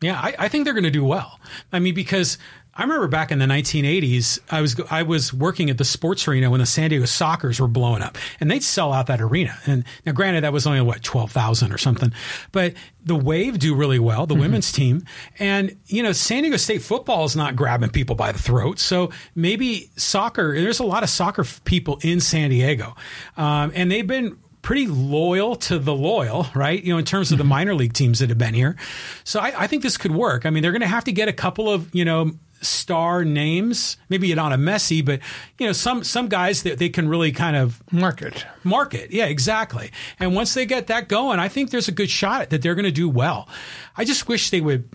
Yeah, 0.00 0.20
I, 0.20 0.34
I 0.38 0.48
think 0.48 0.64
they're 0.64 0.74
going 0.74 0.84
to 0.84 0.90
do 0.90 1.04
well. 1.04 1.40
I 1.72 1.78
mean, 1.78 1.94
because 1.94 2.36
I 2.76 2.82
remember 2.82 3.06
back 3.06 3.30
in 3.30 3.38
the 3.38 3.46
1980s, 3.46 4.40
I 4.50 4.60
was 4.60 4.80
I 4.90 5.02
was 5.02 5.32
working 5.32 5.70
at 5.70 5.78
the 5.78 5.84
sports 5.84 6.26
arena 6.26 6.50
when 6.50 6.60
the 6.60 6.66
San 6.66 6.90
Diego 6.90 7.04
Sockers 7.04 7.60
were 7.60 7.68
blowing 7.68 8.02
up, 8.02 8.18
and 8.40 8.50
they'd 8.50 8.64
sell 8.64 8.92
out 8.92 9.06
that 9.06 9.20
arena. 9.20 9.56
And 9.66 9.84
now, 10.04 10.12
granted, 10.12 10.42
that 10.42 10.52
was 10.52 10.66
only 10.66 10.80
what 10.80 11.02
twelve 11.02 11.30
thousand 11.30 11.72
or 11.72 11.78
something, 11.78 12.12
but 12.50 12.74
the 13.04 13.14
Wave 13.14 13.58
do 13.58 13.74
really 13.74 13.98
well, 13.98 14.26
the 14.26 14.34
mm-hmm. 14.34 14.42
women's 14.42 14.72
team, 14.72 15.04
and 15.38 15.76
you 15.86 16.02
know 16.02 16.12
San 16.12 16.42
Diego 16.42 16.56
State 16.56 16.82
football 16.82 17.24
is 17.24 17.36
not 17.36 17.54
grabbing 17.54 17.90
people 17.90 18.16
by 18.16 18.32
the 18.32 18.38
throat, 18.38 18.80
so 18.80 19.10
maybe 19.34 19.90
soccer. 19.96 20.54
There's 20.54 20.80
a 20.80 20.84
lot 20.84 21.04
of 21.04 21.10
soccer 21.10 21.44
people 21.64 22.00
in 22.02 22.20
San 22.20 22.50
Diego, 22.50 22.96
um, 23.36 23.70
and 23.74 23.90
they've 23.90 24.06
been 24.06 24.36
pretty 24.62 24.86
loyal 24.86 25.54
to 25.54 25.78
the 25.78 25.94
loyal, 25.94 26.46
right? 26.54 26.82
You 26.82 26.94
know, 26.94 26.98
in 26.98 27.04
terms 27.04 27.30
of 27.30 27.38
the 27.38 27.44
minor 27.44 27.74
league 27.74 27.92
teams 27.92 28.18
that 28.18 28.30
have 28.30 28.38
been 28.38 28.54
here. 28.54 28.76
So 29.22 29.38
I, 29.38 29.52
I 29.56 29.66
think 29.66 29.82
this 29.82 29.98
could 29.98 30.12
work. 30.12 30.46
I 30.46 30.50
mean, 30.50 30.62
they're 30.62 30.72
going 30.72 30.80
to 30.80 30.88
have 30.88 31.04
to 31.04 31.12
get 31.12 31.28
a 31.28 31.34
couple 31.34 31.70
of, 31.70 31.94
you 31.94 32.04
know, 32.04 32.32
star 32.64 33.24
names, 33.24 33.96
maybe 34.08 34.34
not 34.34 34.52
a 34.52 34.56
Messi, 34.56 35.04
but 35.04 35.20
you 35.58 35.66
know, 35.66 35.72
some 35.72 36.02
some 36.04 36.28
guys 36.28 36.62
that 36.62 36.78
they 36.78 36.88
can 36.88 37.08
really 37.08 37.32
kind 37.32 37.56
of 37.56 37.82
Market. 37.92 38.46
market. 38.62 39.10
Yeah, 39.10 39.26
exactly. 39.26 39.90
And 40.18 40.34
once 40.34 40.54
they 40.54 40.66
get 40.66 40.86
that 40.88 41.08
going, 41.08 41.38
I 41.38 41.48
think 41.48 41.70
there's 41.70 41.88
a 41.88 41.92
good 41.92 42.10
shot 42.10 42.50
that 42.50 42.62
they're 42.62 42.74
going 42.74 42.84
to 42.84 42.90
do 42.90 43.08
well. 43.08 43.48
I 43.96 44.04
just 44.04 44.28
wish 44.28 44.50
they 44.50 44.60
would 44.60 44.88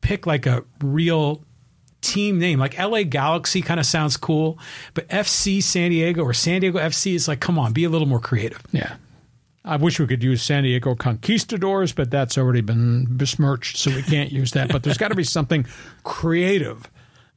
pick 0.00 0.26
like 0.26 0.46
a 0.46 0.64
real 0.82 1.44
team 2.00 2.38
name. 2.38 2.58
Like 2.58 2.78
LA 2.78 3.02
Galaxy 3.02 3.62
kind 3.62 3.78
of 3.78 3.86
sounds 3.86 4.16
cool, 4.16 4.58
but 4.94 5.08
FC 5.08 5.62
San 5.62 5.90
Diego 5.90 6.22
or 6.22 6.32
San 6.32 6.60
Diego 6.60 6.78
FC 6.78 7.14
is 7.14 7.28
like, 7.28 7.40
come 7.40 7.58
on, 7.58 7.72
be 7.72 7.84
a 7.84 7.88
little 7.88 8.08
more 8.08 8.20
creative. 8.20 8.62
Yeah. 8.72 8.96
I 9.62 9.76
wish 9.76 10.00
we 10.00 10.06
could 10.06 10.22
use 10.22 10.42
San 10.42 10.62
Diego 10.62 10.94
Conquistadors, 10.94 11.92
but 11.92 12.10
that's 12.10 12.38
already 12.38 12.62
been 12.62 13.04
besmirched, 13.10 13.76
so 13.76 13.90
we 13.90 14.02
can't 14.02 14.32
use 14.32 14.52
that. 14.52 14.72
But 14.72 14.82
there's 14.82 14.96
got 14.96 15.08
to 15.08 15.14
be 15.14 15.22
something 15.24 15.66
creative 16.02 16.88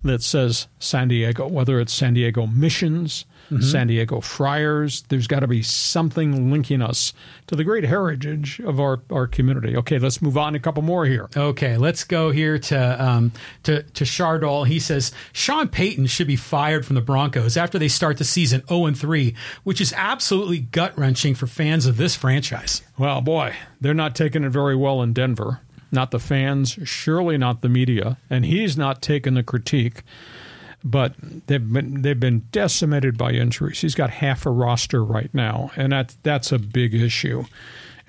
that 0.04 0.22
says 0.22 0.68
San 0.80 1.08
Diego, 1.08 1.48
whether 1.48 1.80
it's 1.80 1.94
San 1.94 2.14
Diego 2.14 2.46
Missions, 2.48 3.26
San 3.62 3.88
Diego 3.88 4.20
Friars. 4.22 5.04
There's 5.10 5.28
got 5.28 5.42
to 5.42 5.48
be 5.48 5.62
something 5.62 6.52
linking 6.52 6.82
us 6.82 7.14
to 7.48 7.56
the 7.56 7.64
great 7.64 7.84
heritage 7.84 8.60
of 8.62 8.80
our, 8.80 9.02
our 9.12 9.28
community. 9.28 9.76
Okay, 9.78 10.00
let's 10.00 10.22
move 10.22 10.38
on. 10.38 10.56
A 10.56 10.60
couple 10.60 10.82
more 10.82 11.06
here. 11.06 11.30
Okay, 11.36 11.78
let's 11.78 12.04
go 12.04 12.32
here 12.32 12.58
to 12.58 13.04
um, 13.04 13.32
to 13.64 13.84
to 13.84 14.04
Chardol. 14.06 14.66
He 14.66 14.80
says 14.80 15.12
Sean 15.34 15.68
Payton 15.68 16.08
should 16.08 16.28
be 16.28 16.36
fired 16.36 16.86
from 16.86 16.96
the 16.96 17.02
Broncos 17.02 17.58
after 17.58 17.78
they 17.78 17.88
start 17.88 18.18
the 18.18 18.24
season 18.24 18.64
0 18.68 18.86
and 18.86 18.98
3, 18.98 19.36
which 19.64 19.82
is 19.82 19.94
absolutely 19.96 20.60
gut 20.60 20.98
wrenching 20.98 21.36
for 21.36 21.48
fans 21.48 21.86
of 21.86 21.98
this 21.98 22.16
franchise. 22.16 22.82
Well, 22.98 23.22
boy, 23.22 23.56
they're 23.80 23.94
not 23.94 24.16
taking 24.16 24.44
it 24.44 24.50
very 24.50 24.76
well 24.76 25.02
in 25.02 25.14
Denver. 25.14 25.62
Not 25.94 26.10
the 26.10 26.20
fans, 26.20 26.80
surely 26.84 27.38
not 27.38 27.62
the 27.62 27.70
media, 27.70 28.18
and 28.28 28.46
he's 28.46 28.76
not 28.76 29.04
taken 29.04 29.36
the 29.36 29.44
critique. 29.44 30.02
But 30.84 31.14
they've 31.48 31.72
been 31.72 32.02
they've 32.02 32.20
been 32.20 32.48
decimated 32.52 33.16
by 33.18 33.32
injuries. 33.32 33.82
He's 33.82 33.96
got 33.96 34.10
half 34.10 34.46
a 34.48 34.50
roster 34.50 35.06
right 35.06 35.30
now, 35.34 35.72
and 35.78 35.94
that 35.94 36.16
that's 36.24 36.52
a 36.52 36.58
big 36.60 36.96
issue. 36.96 37.46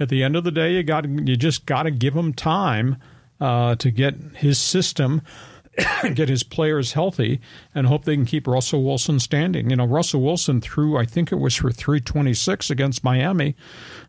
At 0.01 0.09
the 0.09 0.25
end 0.25 0.35
of 0.35 0.45
the 0.45 0.51
day, 0.51 0.73
you 0.73 0.83
got 0.83 1.07
you 1.07 1.37
just 1.37 1.67
got 1.67 1.85
to 1.85 1.91
give 1.91 2.17
him 2.17 2.33
time 2.33 2.97
uh, 3.39 3.75
to 3.77 3.91
get 3.91 4.15
his 4.37 4.59
system, 4.59 5.21
get 6.15 6.29
his 6.31 6.43
players 6.43 6.95
healthy, 6.95 7.39
and 7.75 7.87
hope 7.87 8.07
they 8.07 8.17
can 8.17 8.25
keep 8.25 8.47
Russell 8.47 8.83
Wilson 8.83 9.21
standing. 9.21 9.69
You 9.71 9.77
know, 9.77 9.85
Russell 9.85 10.23
Wilson 10.23 10.63
threw 10.63 10.97
I 10.97 11.05
think 11.05 11.31
it 11.31 11.39
was 11.39 11.55
for 11.55 11.71
three 11.71 12.01
twenty 12.01 12.35
six 12.35 12.71
against 12.71 13.05
Miami, 13.05 13.55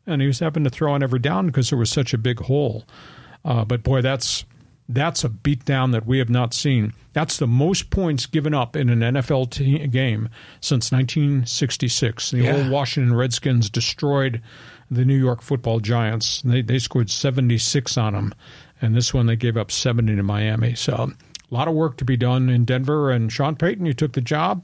and 0.08 0.22
he 0.22 0.28
was 0.28 0.40
having 0.40 0.64
to 0.64 0.70
throw 0.70 0.94
on 0.94 1.04
every 1.04 1.20
down 1.20 1.48
because 1.48 1.70
there 1.70 1.78
was 1.78 1.92
such 1.92 2.14
a 2.14 2.18
big 2.18 2.40
hole. 2.40 2.86
Uh, 3.46 3.64
but 3.64 3.84
boy, 3.84 4.02
that's 4.02 4.44
that's 4.90 5.24
a 5.24 5.30
beatdown 5.30 5.92
that 5.94 6.06
we 6.06 6.18
have 6.20 6.30
not 6.30 6.54
seen. 6.54 6.94
That's 7.14 7.38
the 7.38 7.48
most 7.48 7.90
points 7.90 8.26
given 8.28 8.54
up 8.54 8.76
in 8.76 8.90
an 8.90 9.00
NFL 9.00 9.50
te- 9.52 9.88
game 9.88 10.30
since 10.62 10.92
1966. 10.92 12.32
The 12.32 12.40
Yeah. 12.44 12.56
old 12.58 12.70
Washington 12.70 13.14
Redskins 13.16 13.70
destroyed 13.70 14.42
the 14.92 15.06
New 15.06 15.18
York 15.18 15.42
Football 15.42 15.80
Giants. 15.80 16.42
They 16.44 16.62
they 16.62 16.80
scored 16.80 17.10
76 17.10 17.98
on 17.98 18.14
them, 18.14 18.34
and 18.82 18.96
this 18.96 19.14
one 19.14 19.26
they 19.26 19.36
gave 19.36 19.58
up 19.58 19.72
70 19.72 20.16
to 20.16 20.24
Miami. 20.24 20.76
So 20.76 21.12
a 21.50 21.54
lot 21.54 21.68
of 21.68 21.74
work 21.74 21.98
to 21.98 22.06
be 22.06 22.18
done 22.18 22.50
in 22.50 22.66
Denver. 22.66 23.12
And 23.12 23.32
Sean 23.32 23.56
Payton, 23.56 23.86
you 23.86 23.94
took 23.94 24.14
the 24.14 24.22
job, 24.22 24.64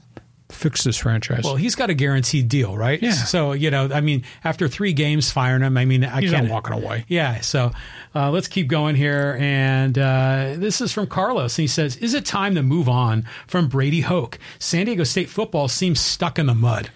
fix 0.52 0.84
this 0.84 0.96
franchise. 0.96 1.42
Well, 1.44 1.56
he's 1.56 1.74
got 1.74 1.90
a 1.90 1.94
guaranteed 1.94 2.48
deal, 2.48 2.76
right? 2.76 3.02
Yeah. 3.02 3.12
So 3.12 3.52
you 3.52 3.70
know, 3.70 3.88
I 3.92 4.00
mean, 4.00 4.24
after 4.44 4.68
three 4.68 4.92
games 4.92 5.30
firing 5.30 5.62
him, 5.62 5.76
I 5.76 5.84
mean, 5.84 6.04
I 6.04 6.20
He's 6.20 6.30
can't 6.30 6.46
not 6.46 6.52
walking 6.52 6.74
away. 6.74 7.04
Yeah. 7.08 7.40
So 7.40 7.72
uh, 8.14 8.30
let's 8.30 8.48
keep 8.48 8.68
going 8.68 8.94
here, 8.94 9.36
and 9.40 9.98
uh, 9.98 10.54
this 10.56 10.80
is 10.80 10.92
from 10.92 11.06
Carlos, 11.06 11.58
and 11.58 11.62
he 11.62 11.68
says, 11.68 11.96
"Is 11.96 12.14
it 12.14 12.24
time 12.24 12.54
to 12.54 12.62
move 12.62 12.88
on 12.88 13.26
from 13.46 13.68
Brady 13.68 14.02
Hoke? 14.02 14.38
San 14.58 14.86
Diego 14.86 15.04
State 15.04 15.28
football 15.28 15.68
seems 15.68 16.00
stuck 16.00 16.38
in 16.38 16.46
the 16.46 16.54
mud." 16.54 16.90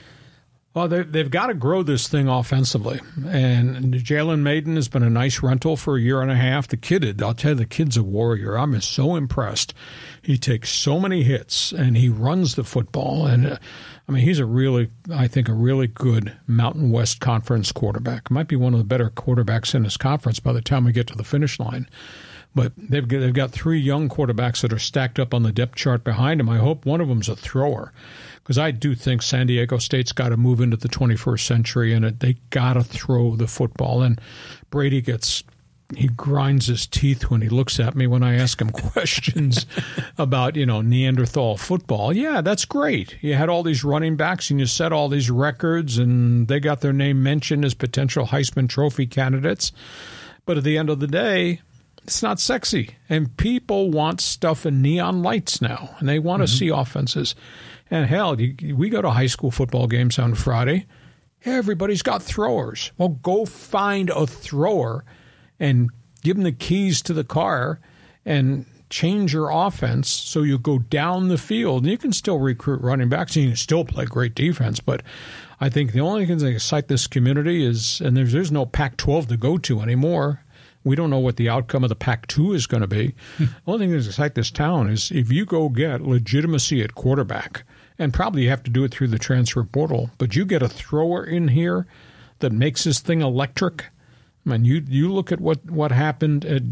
Well, 0.76 0.88
they, 0.88 1.04
they've 1.04 1.30
got 1.30 1.46
to 1.46 1.54
grow 1.54 1.82
this 1.82 2.06
thing 2.06 2.28
offensively. 2.28 3.00
And 3.26 3.94
Jalen 3.94 4.40
Mayden 4.40 4.76
has 4.76 4.88
been 4.88 5.02
a 5.02 5.08
nice 5.08 5.42
rental 5.42 5.74
for 5.78 5.96
a 5.96 6.00
year 6.02 6.20
and 6.20 6.30
a 6.30 6.36
half. 6.36 6.68
The 6.68 6.76
kid, 6.76 7.22
I'll 7.22 7.32
tell 7.32 7.52
you, 7.52 7.54
the 7.54 7.64
kid's 7.64 7.96
a 7.96 8.02
warrior. 8.02 8.58
I'm 8.58 8.78
so 8.82 9.16
impressed. 9.16 9.72
He 10.20 10.36
takes 10.36 10.68
so 10.68 11.00
many 11.00 11.22
hits 11.22 11.72
and 11.72 11.96
he 11.96 12.10
runs 12.10 12.56
the 12.56 12.62
football. 12.64 13.26
And 13.26 13.46
uh, 13.46 13.56
I 14.06 14.12
mean, 14.12 14.22
he's 14.22 14.38
a 14.38 14.44
really, 14.44 14.90
I 15.10 15.28
think, 15.28 15.48
a 15.48 15.54
really 15.54 15.86
good 15.86 16.36
Mountain 16.46 16.90
West 16.90 17.20
Conference 17.20 17.72
quarterback. 17.72 18.30
Might 18.30 18.48
be 18.48 18.56
one 18.56 18.74
of 18.74 18.78
the 18.78 18.84
better 18.84 19.08
quarterbacks 19.08 19.74
in 19.74 19.82
this 19.82 19.96
conference 19.96 20.40
by 20.40 20.52
the 20.52 20.60
time 20.60 20.84
we 20.84 20.92
get 20.92 21.06
to 21.06 21.16
the 21.16 21.24
finish 21.24 21.58
line. 21.58 21.88
But 22.54 22.72
they've 22.76 23.06
got, 23.06 23.20
they've 23.20 23.32
got 23.32 23.50
three 23.50 23.78
young 23.78 24.10
quarterbacks 24.10 24.60
that 24.60 24.74
are 24.74 24.78
stacked 24.78 25.18
up 25.18 25.32
on 25.32 25.42
the 25.42 25.52
depth 25.52 25.76
chart 25.76 26.04
behind 26.04 26.38
him. 26.38 26.50
I 26.50 26.58
hope 26.58 26.84
one 26.84 27.00
of 27.00 27.08
them's 27.08 27.30
a 27.30 27.36
thrower 27.36 27.94
because 28.46 28.58
I 28.58 28.70
do 28.70 28.94
think 28.94 29.22
San 29.22 29.48
Diego 29.48 29.78
State's 29.78 30.12
got 30.12 30.28
to 30.28 30.36
move 30.36 30.60
into 30.60 30.76
the 30.76 30.86
21st 30.86 31.40
century 31.40 31.92
and 31.92 32.04
it, 32.04 32.20
they 32.20 32.34
got 32.50 32.74
to 32.74 32.84
throw 32.84 33.34
the 33.34 33.48
football. 33.48 34.02
And 34.02 34.20
Brady 34.70 35.00
gets 35.00 35.42
he 35.96 36.06
grinds 36.06 36.66
his 36.66 36.86
teeth 36.86 37.28
when 37.28 37.42
he 37.42 37.48
looks 37.48 37.80
at 37.80 37.96
me 37.96 38.06
when 38.06 38.22
I 38.22 38.36
ask 38.36 38.60
him 38.60 38.70
questions 38.72 39.66
about 40.18 40.54
you 40.54 40.64
know 40.64 40.80
Neanderthal 40.80 41.56
football. 41.56 42.12
Yeah, 42.12 42.40
that's 42.40 42.64
great. 42.64 43.16
You 43.20 43.34
had 43.34 43.48
all 43.48 43.64
these 43.64 43.82
running 43.82 44.14
backs 44.14 44.48
and 44.48 44.60
you 44.60 44.66
set 44.66 44.92
all 44.92 45.08
these 45.08 45.28
records, 45.28 45.98
and 45.98 46.46
they 46.46 46.60
got 46.60 46.82
their 46.82 46.92
name 46.92 47.24
mentioned 47.24 47.64
as 47.64 47.74
potential 47.74 48.26
Heisman 48.26 48.68
Trophy 48.68 49.06
candidates. 49.06 49.72
But 50.44 50.56
at 50.56 50.62
the 50.62 50.78
end 50.78 50.88
of 50.88 51.00
the 51.00 51.08
day, 51.08 51.62
it's 52.04 52.22
not 52.22 52.38
sexy, 52.38 52.90
and 53.08 53.36
people 53.36 53.90
want 53.90 54.20
stuff 54.20 54.66
in 54.66 54.82
neon 54.82 55.22
lights 55.22 55.60
now, 55.60 55.96
and 55.98 56.08
they 56.08 56.20
want 56.20 56.42
to 56.42 56.44
mm-hmm. 56.44 56.58
see 56.58 56.68
offenses. 56.68 57.34
And 57.90 58.06
hell, 58.06 58.40
you, 58.40 58.74
we 58.76 58.88
go 58.88 59.02
to 59.02 59.10
high 59.10 59.26
school 59.26 59.50
football 59.50 59.86
games 59.86 60.18
on 60.18 60.34
Friday. 60.34 60.86
Everybody's 61.44 62.02
got 62.02 62.22
throwers. 62.22 62.90
Well, 62.98 63.10
go 63.10 63.44
find 63.44 64.10
a 64.10 64.26
thrower 64.26 65.04
and 65.60 65.90
give 66.22 66.36
them 66.36 66.44
the 66.44 66.52
keys 66.52 67.00
to 67.02 67.12
the 67.12 67.24
car 67.24 67.80
and 68.24 68.66
change 68.90 69.32
your 69.32 69.50
offense 69.50 70.08
so 70.08 70.42
you 70.42 70.58
go 70.58 70.78
down 70.78 71.28
the 71.28 71.38
field. 71.38 71.82
And 71.82 71.90
you 71.90 71.98
can 71.98 72.12
still 72.12 72.38
recruit 72.38 72.80
running 72.80 73.08
backs 73.08 73.36
and 73.36 73.44
you 73.44 73.50
can 73.50 73.56
still 73.56 73.84
play 73.84 74.04
great 74.04 74.34
defense. 74.34 74.80
But 74.80 75.02
I 75.60 75.68
think 75.68 75.92
the 75.92 76.00
only 76.00 76.26
thing 76.26 76.38
that 76.38 76.46
excite 76.46 76.88
this 76.88 77.06
community 77.06 77.64
is, 77.64 78.00
and 78.00 78.16
there's, 78.16 78.32
there's 78.32 78.52
no 78.52 78.66
Pac 78.66 78.96
12 78.96 79.28
to 79.28 79.36
go 79.36 79.58
to 79.58 79.80
anymore. 79.80 80.42
We 80.84 80.94
don't 80.94 81.10
know 81.10 81.18
what 81.18 81.36
the 81.36 81.48
outcome 81.48 81.82
of 81.82 81.88
the 81.88 81.96
Pac 81.96 82.26
2 82.28 82.52
is 82.52 82.66
going 82.66 82.82
to 82.82 82.86
be. 82.86 83.14
the 83.38 83.48
only 83.66 83.86
thing 83.86 83.96
that 83.96 84.06
excites 84.06 84.34
this 84.34 84.50
town 84.50 84.88
is 84.88 85.10
if 85.10 85.32
you 85.32 85.44
go 85.44 85.68
get 85.68 86.02
legitimacy 86.02 86.82
at 86.82 86.94
quarterback, 86.94 87.64
and 87.98 88.12
probably 88.12 88.42
you 88.42 88.50
have 88.50 88.62
to 88.64 88.70
do 88.70 88.84
it 88.84 88.92
through 88.92 89.08
the 89.08 89.18
transfer 89.18 89.64
portal, 89.64 90.10
but 90.18 90.36
you 90.36 90.44
get 90.44 90.62
a 90.62 90.68
thrower 90.68 91.24
in 91.24 91.48
here 91.48 91.86
that 92.38 92.52
makes 92.52 92.84
this 92.84 93.00
thing 93.00 93.22
electric. 93.22 93.86
I 94.44 94.50
mean, 94.50 94.64
you 94.64 94.82
you 94.86 95.12
look 95.12 95.32
at 95.32 95.40
what, 95.40 95.64
what 95.70 95.92
happened 95.92 96.44
at 96.44 96.62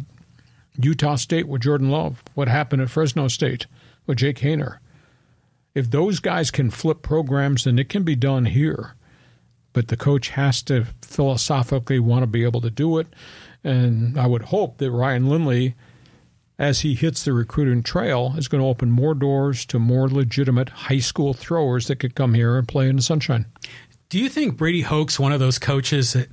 Utah 0.80 1.16
State 1.16 1.48
with 1.48 1.62
Jordan 1.62 1.90
Love, 1.90 2.22
what 2.34 2.48
happened 2.48 2.82
at 2.82 2.90
Fresno 2.90 3.28
State 3.28 3.66
with 4.06 4.18
Jake 4.18 4.38
Haener. 4.38 4.78
If 5.74 5.90
those 5.90 6.20
guys 6.20 6.50
can 6.50 6.70
flip 6.70 7.02
programs, 7.02 7.64
then 7.64 7.78
it 7.78 7.88
can 7.88 8.04
be 8.04 8.14
done 8.14 8.46
here. 8.46 8.94
But 9.72 9.88
the 9.88 9.96
coach 9.96 10.30
has 10.30 10.62
to 10.64 10.86
philosophically 11.02 11.98
want 11.98 12.22
to 12.22 12.28
be 12.28 12.44
able 12.44 12.60
to 12.60 12.70
do 12.70 12.98
it. 12.98 13.08
And 13.64 14.18
I 14.18 14.26
would 14.26 14.42
hope 14.42 14.78
that 14.78 14.90
Ryan 14.90 15.28
Lindley, 15.28 15.74
as 16.58 16.80
he 16.80 16.94
hits 16.94 17.24
the 17.24 17.32
recruiting 17.32 17.82
trail, 17.82 18.34
is 18.36 18.48
going 18.48 18.62
to 18.62 18.68
open 18.68 18.90
more 18.90 19.14
doors 19.14 19.64
to 19.66 19.78
more 19.78 20.08
legitimate 20.08 20.68
high 20.68 20.98
school 20.98 21.34
throwers 21.34 21.88
that 21.88 21.96
could 21.96 22.14
come 22.14 22.34
here 22.34 22.56
and 22.56 22.68
play 22.68 22.88
in 22.88 22.96
the 22.96 23.02
sunshine. 23.02 23.46
Do 24.08 24.18
you 24.18 24.28
think 24.28 24.56
Brady 24.56 24.82
Hoke's 24.82 25.18
one 25.18 25.32
of 25.32 25.40
those 25.40 25.58
coaches 25.58 26.12
that 26.12 26.28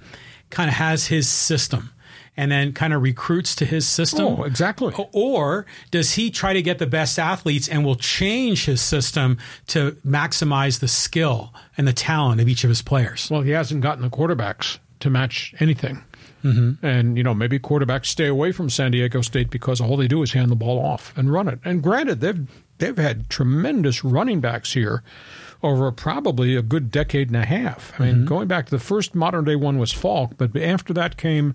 kind 0.49 0.69
of 0.69 0.75
has 0.75 1.07
his 1.07 1.27
system 1.27 1.91
and 2.37 2.51
then 2.51 2.73
kind 2.73 2.93
of 2.93 3.01
recruits 3.01 3.55
to 3.55 3.65
his 3.65 3.87
system? 3.87 4.25
Oh, 4.25 4.43
exactly. 4.43 4.93
Or 5.11 5.65
does 5.89 6.13
he 6.13 6.29
try 6.29 6.53
to 6.53 6.61
get 6.61 6.77
the 6.77 6.85
best 6.85 7.17
athletes 7.17 7.67
and 7.67 7.83
will 7.83 7.95
change 7.95 8.65
his 8.65 8.81
system 8.81 9.37
to 9.67 9.93
maximize 10.05 10.79
the 10.79 10.87
skill 10.87 11.53
and 11.77 11.87
the 11.87 11.93
talent 11.93 12.39
of 12.39 12.47
each 12.47 12.63
of 12.63 12.69
his 12.69 12.81
players? 12.81 13.27
Well, 13.31 13.41
he 13.41 13.51
hasn't 13.51 13.81
gotten 13.81 14.03
the 14.03 14.09
quarterbacks 14.09 14.77
to 14.99 15.09
match 15.09 15.55
anything. 15.59 16.03
Mm-hmm. 16.43 16.85
And, 16.85 17.17
you 17.17 17.23
know, 17.23 17.33
maybe 17.33 17.59
quarterbacks 17.59 18.07
stay 18.07 18.27
away 18.27 18.51
from 18.51 18.69
San 18.69 18.91
Diego 18.91 19.21
State 19.21 19.49
because 19.49 19.79
all 19.79 19.97
they 19.97 20.07
do 20.07 20.23
is 20.23 20.33
hand 20.33 20.51
the 20.51 20.55
ball 20.55 20.79
off 20.83 21.13
and 21.17 21.31
run 21.31 21.47
it. 21.47 21.59
And 21.63 21.81
granted, 21.83 22.21
they've 22.21 22.47
they've 22.79 22.97
had 22.97 23.29
tremendous 23.29 24.03
running 24.03 24.41
backs 24.41 24.73
here 24.73 25.03
over 25.63 25.91
probably 25.91 26.55
a 26.55 26.61
good 26.61 26.89
decade 26.89 27.27
and 27.27 27.37
a 27.37 27.45
half. 27.45 27.93
I 27.99 28.05
mean, 28.05 28.25
going 28.25 28.47
back 28.47 28.65
to 28.65 28.71
the 28.71 28.79
first 28.79 29.13
modern 29.13 29.45
day 29.45 29.55
one 29.55 29.77
was 29.77 29.93
Faulk, 29.93 30.33
but 30.37 30.55
after 30.57 30.91
that 30.93 31.17
came 31.17 31.53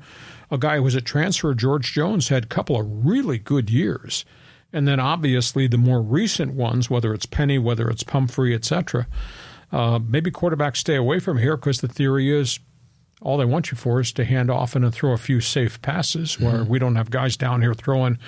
a 0.51 0.59
guy 0.59 0.77
who 0.77 0.85
was 0.85 0.95
a 0.95 1.01
transfer, 1.01 1.55
George 1.55 1.93
Jones, 1.93 2.29
had 2.29 2.45
a 2.45 2.49
couple 2.49 2.79
of 2.79 3.05
really 3.05 3.39
good 3.39 3.69
years. 3.69 4.25
And 4.73 4.87
then 4.87 5.01
obviously 5.01 5.67
the 5.67 5.79
more 5.79 6.01
recent 6.01 6.53
ones, 6.53 6.89
whether 6.89 7.13
it's 7.13 7.27
Penny, 7.27 7.59
whether 7.59 7.89
it's 7.89 8.03
Pumphrey, 8.03 8.55
etc., 8.55 9.07
uh, 9.73 9.99
maybe 9.99 10.31
quarterbacks 10.31 10.77
stay 10.77 10.95
away 10.95 11.19
from 11.19 11.39
here 11.39 11.57
because 11.57 11.81
the 11.81 11.89
theory 11.89 12.31
is 12.31 12.61
all 13.23 13.39
they 13.39 13.45
want 13.45 13.71
you 13.71 13.77
for 13.77 14.01
is 14.01 14.13
to 14.13 14.25
hand 14.25 14.51
off 14.51 14.77
and 14.77 14.95
throw 14.95 15.13
a 15.13 15.19
few 15.19 15.41
safe 15.41 15.81
passes 15.81 16.39
where 16.39 16.59
mm-hmm. 16.59 16.71
we 16.71 16.79
don't 16.79 16.97
have 16.97 17.11
guys 17.11 17.37
down 17.37 17.63
here 17.63 17.73
throwing 17.73 18.19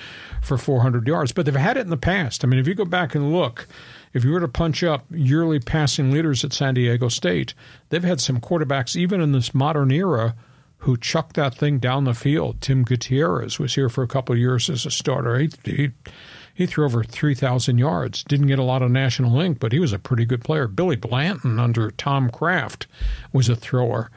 for 0.41 0.57
400 0.57 1.07
yards. 1.07 1.31
But 1.31 1.45
they've 1.45 1.55
had 1.55 1.77
it 1.77 1.81
in 1.81 1.89
the 1.89 1.97
past. 1.97 2.43
I 2.43 2.47
mean, 2.47 2.59
if 2.59 2.67
you 2.67 2.73
go 2.73 2.85
back 2.85 3.13
and 3.13 3.31
look, 3.31 3.67
if 4.13 4.23
you 4.23 4.31
were 4.31 4.39
to 4.39 4.47
punch 4.47 4.83
up 4.83 5.05
yearly 5.11 5.59
passing 5.59 6.09
leaders 6.09 6.43
at 6.43 6.53
San 6.53 6.73
Diego 6.73 7.07
State, 7.07 7.53
they've 7.89 8.03
had 8.03 8.19
some 8.19 8.41
quarterbacks, 8.41 8.95
even 8.95 9.21
in 9.21 9.31
this 9.31 9.53
modern 9.53 9.91
era, 9.91 10.35
who 10.79 10.97
chucked 10.97 11.35
that 11.35 11.53
thing 11.53 11.77
down 11.77 12.05
the 12.05 12.13
field. 12.13 12.59
Tim 12.61 12.83
Gutierrez 12.83 13.59
was 13.59 13.75
here 13.75 13.89
for 13.89 14.01
a 14.01 14.07
couple 14.07 14.33
of 14.33 14.39
years 14.39 14.69
as 14.69 14.85
a 14.85 14.91
starter. 14.91 15.37
He, 15.37 15.49
he, 15.65 15.91
he 16.53 16.65
threw 16.65 16.85
over 16.85 17.03
3,000 17.03 17.77
yards. 17.77 18.23
Didn't 18.23 18.47
get 18.47 18.59
a 18.59 18.63
lot 18.63 18.81
of 18.81 18.89
national 18.89 19.39
ink, 19.39 19.59
but 19.59 19.71
he 19.71 19.79
was 19.79 19.93
a 19.93 19.99
pretty 19.99 20.25
good 20.25 20.43
player. 20.43 20.67
Billy 20.67 20.95
Blanton 20.95 21.59
under 21.59 21.91
Tom 21.91 22.31
Craft 22.31 22.87
was 23.31 23.49
a 23.49 23.55
thrower. 23.55 24.09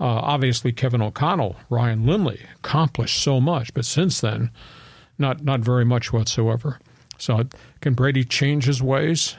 Uh, 0.00 0.04
obviously, 0.04 0.72
Kevin 0.72 1.02
O'Connell, 1.02 1.56
Ryan 1.68 2.06
Lindley 2.06 2.40
accomplished 2.56 3.22
so 3.22 3.38
much, 3.40 3.74
but 3.74 3.84
since 3.84 4.20
then, 4.20 4.50
not 5.18 5.44
not 5.44 5.60
very 5.60 5.84
much 5.84 6.12
whatsoever. 6.12 6.78
So, 7.18 7.44
can 7.82 7.92
Brady 7.92 8.24
change 8.24 8.64
his 8.64 8.82
ways? 8.82 9.36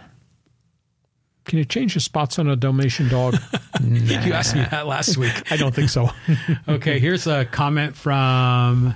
Can 1.46 1.58
you 1.58 1.66
change 1.66 1.96
his 1.96 2.04
spots 2.04 2.38
on 2.38 2.48
a 2.48 2.56
Dalmatian 2.56 3.10
dog? 3.10 3.34
nah. 3.82 4.22
You 4.24 4.34
asked 4.34 4.56
me 4.56 4.62
that 4.70 4.86
last 4.86 5.18
week. 5.18 5.34
I 5.52 5.58
don't 5.58 5.74
think 5.74 5.90
so. 5.90 6.12
okay, 6.68 7.00
here's 7.00 7.26
a 7.26 7.46
comment 7.46 7.96
from 7.96 8.94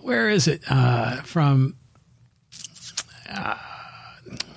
where 0.00 0.30
is 0.30 0.48
it? 0.48 0.62
Uh, 0.70 1.20
from 1.22 1.76
uh, 3.30 3.56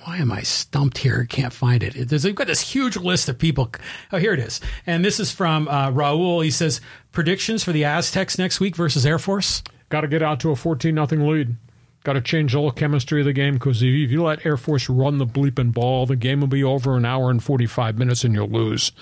why 0.08 0.16
am 0.16 0.32
I 0.32 0.40
stumped 0.40 0.96
here? 0.96 1.26
Can't 1.28 1.52
find 1.52 1.82
it. 1.82 2.08
There's, 2.08 2.24
we've 2.24 2.34
got 2.34 2.46
this 2.46 2.62
huge 2.62 2.96
list 2.96 3.28
of 3.28 3.38
people. 3.38 3.70
Oh, 4.10 4.16
here 4.16 4.32
it 4.32 4.40
is. 4.40 4.58
And 4.86 5.04
this 5.04 5.20
is 5.20 5.30
from 5.30 5.68
uh, 5.68 5.90
Raul. 5.90 6.42
He 6.42 6.50
says 6.50 6.80
predictions 7.12 7.62
for 7.62 7.72
the 7.72 7.84
Aztecs 7.84 8.38
next 8.38 8.58
week 8.58 8.74
versus 8.74 9.04
Air 9.04 9.18
Force. 9.18 9.62
Got 9.90 10.00
to 10.00 10.08
get 10.08 10.22
out 10.22 10.40
to 10.40 10.50
a 10.50 10.56
14 10.56 10.94
nothing 10.94 11.28
lead. 11.28 11.56
Got 12.04 12.14
to 12.14 12.22
change 12.22 12.54
the 12.54 12.58
whole 12.58 12.70
chemistry 12.70 13.20
of 13.20 13.26
the 13.26 13.34
game 13.34 13.54
because 13.54 13.82
if 13.82 14.10
you 14.10 14.22
let 14.22 14.46
Air 14.46 14.56
Force 14.56 14.88
run 14.88 15.18
the 15.18 15.26
bleeping 15.26 15.74
ball, 15.74 16.06
the 16.06 16.16
game 16.16 16.40
will 16.40 16.48
be 16.48 16.64
over 16.64 16.96
an 16.96 17.04
hour 17.04 17.30
and 17.30 17.44
45 17.44 17.98
minutes 17.98 18.24
and 18.24 18.32
you'll 18.32 18.48
lose. 18.48 18.92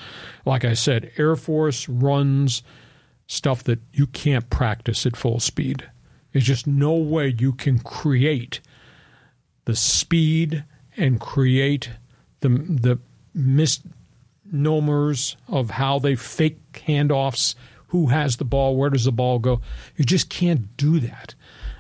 Like 0.44 0.64
I 0.64 0.74
said, 0.74 1.12
Air 1.18 1.36
Force 1.36 1.88
runs 1.88 2.64
stuff 3.28 3.62
that 3.62 3.78
you 3.92 4.08
can't 4.08 4.50
practice 4.50 5.06
at 5.06 5.16
full 5.16 5.38
speed. 5.38 5.88
There's 6.32 6.46
just 6.46 6.66
no 6.66 6.94
way 6.94 7.32
you 7.38 7.52
can 7.52 7.78
create 7.78 8.60
the 9.66 9.76
speed 9.76 10.64
and 10.96 11.20
create 11.20 11.90
the 12.40 12.48
the 12.48 12.98
misnomers 13.34 15.36
of 15.48 15.70
how 15.70 15.98
they 15.98 16.14
fake 16.14 16.84
handoffs, 16.86 17.54
who 17.88 18.06
has 18.06 18.36
the 18.36 18.44
ball, 18.44 18.76
where 18.76 18.90
does 18.90 19.04
the 19.04 19.12
ball 19.12 19.38
go. 19.38 19.60
You 19.96 20.04
just 20.04 20.28
can't 20.28 20.76
do 20.76 20.98
that. 21.00 21.34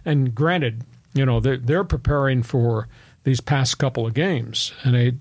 And 0.04 0.34
granted, 0.34 0.84
you 1.14 1.24
know 1.24 1.40
they're, 1.40 1.56
they're 1.56 1.84
preparing 1.84 2.42
for 2.42 2.88
these 3.24 3.40
past 3.40 3.78
couple 3.78 4.06
of 4.06 4.14
games, 4.14 4.72
and 4.84 4.94
they 4.94 5.14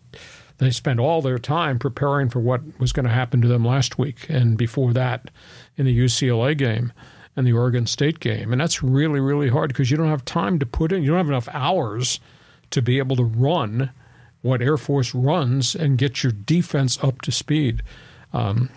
they 0.58 0.72
spent 0.72 1.00
all 1.00 1.22
their 1.22 1.40
time 1.40 1.80
preparing 1.80 2.30
for 2.30 2.40
what 2.40 2.62
was 2.80 2.94
going 2.94 3.06
to 3.06 3.12
happen 3.12 3.42
to 3.42 3.48
them 3.48 3.66
last 3.66 3.98
week 3.98 4.28
and 4.30 4.58
before 4.58 4.94
that 4.94 5.30
in 5.76 5.86
the 5.86 5.98
UCLA 5.98 6.58
game 6.58 6.94
and 7.36 7.46
the 7.46 7.52
Oregon 7.52 7.86
State 7.86 8.20
game, 8.20 8.52
and 8.52 8.62
that's 8.62 8.84
really 8.84 9.20
really 9.20 9.50
hard 9.50 9.70
because 9.70 9.90
you 9.90 9.98
don't 9.98 10.10
have 10.10 10.26
time 10.26 10.60
to 10.60 10.66
put 10.66 10.92
in, 10.92 11.04
you 11.04 11.10
don't 11.10 11.18
have 11.18 11.28
enough 11.28 11.50
hours 11.52 12.20
to 12.76 12.82
be 12.82 12.98
able 13.00 13.16
to 13.16 13.24
run 13.24 13.90
what 14.42 14.62
Air 14.62 14.78
Force 14.78 15.16
runs 15.16 15.76
and 15.76 15.98
get 15.98 16.24
your 16.24 16.34
defense 16.34 17.02
up 17.02 17.22
to 17.22 17.32
speed. 17.32 17.82
Um, 18.34 18.70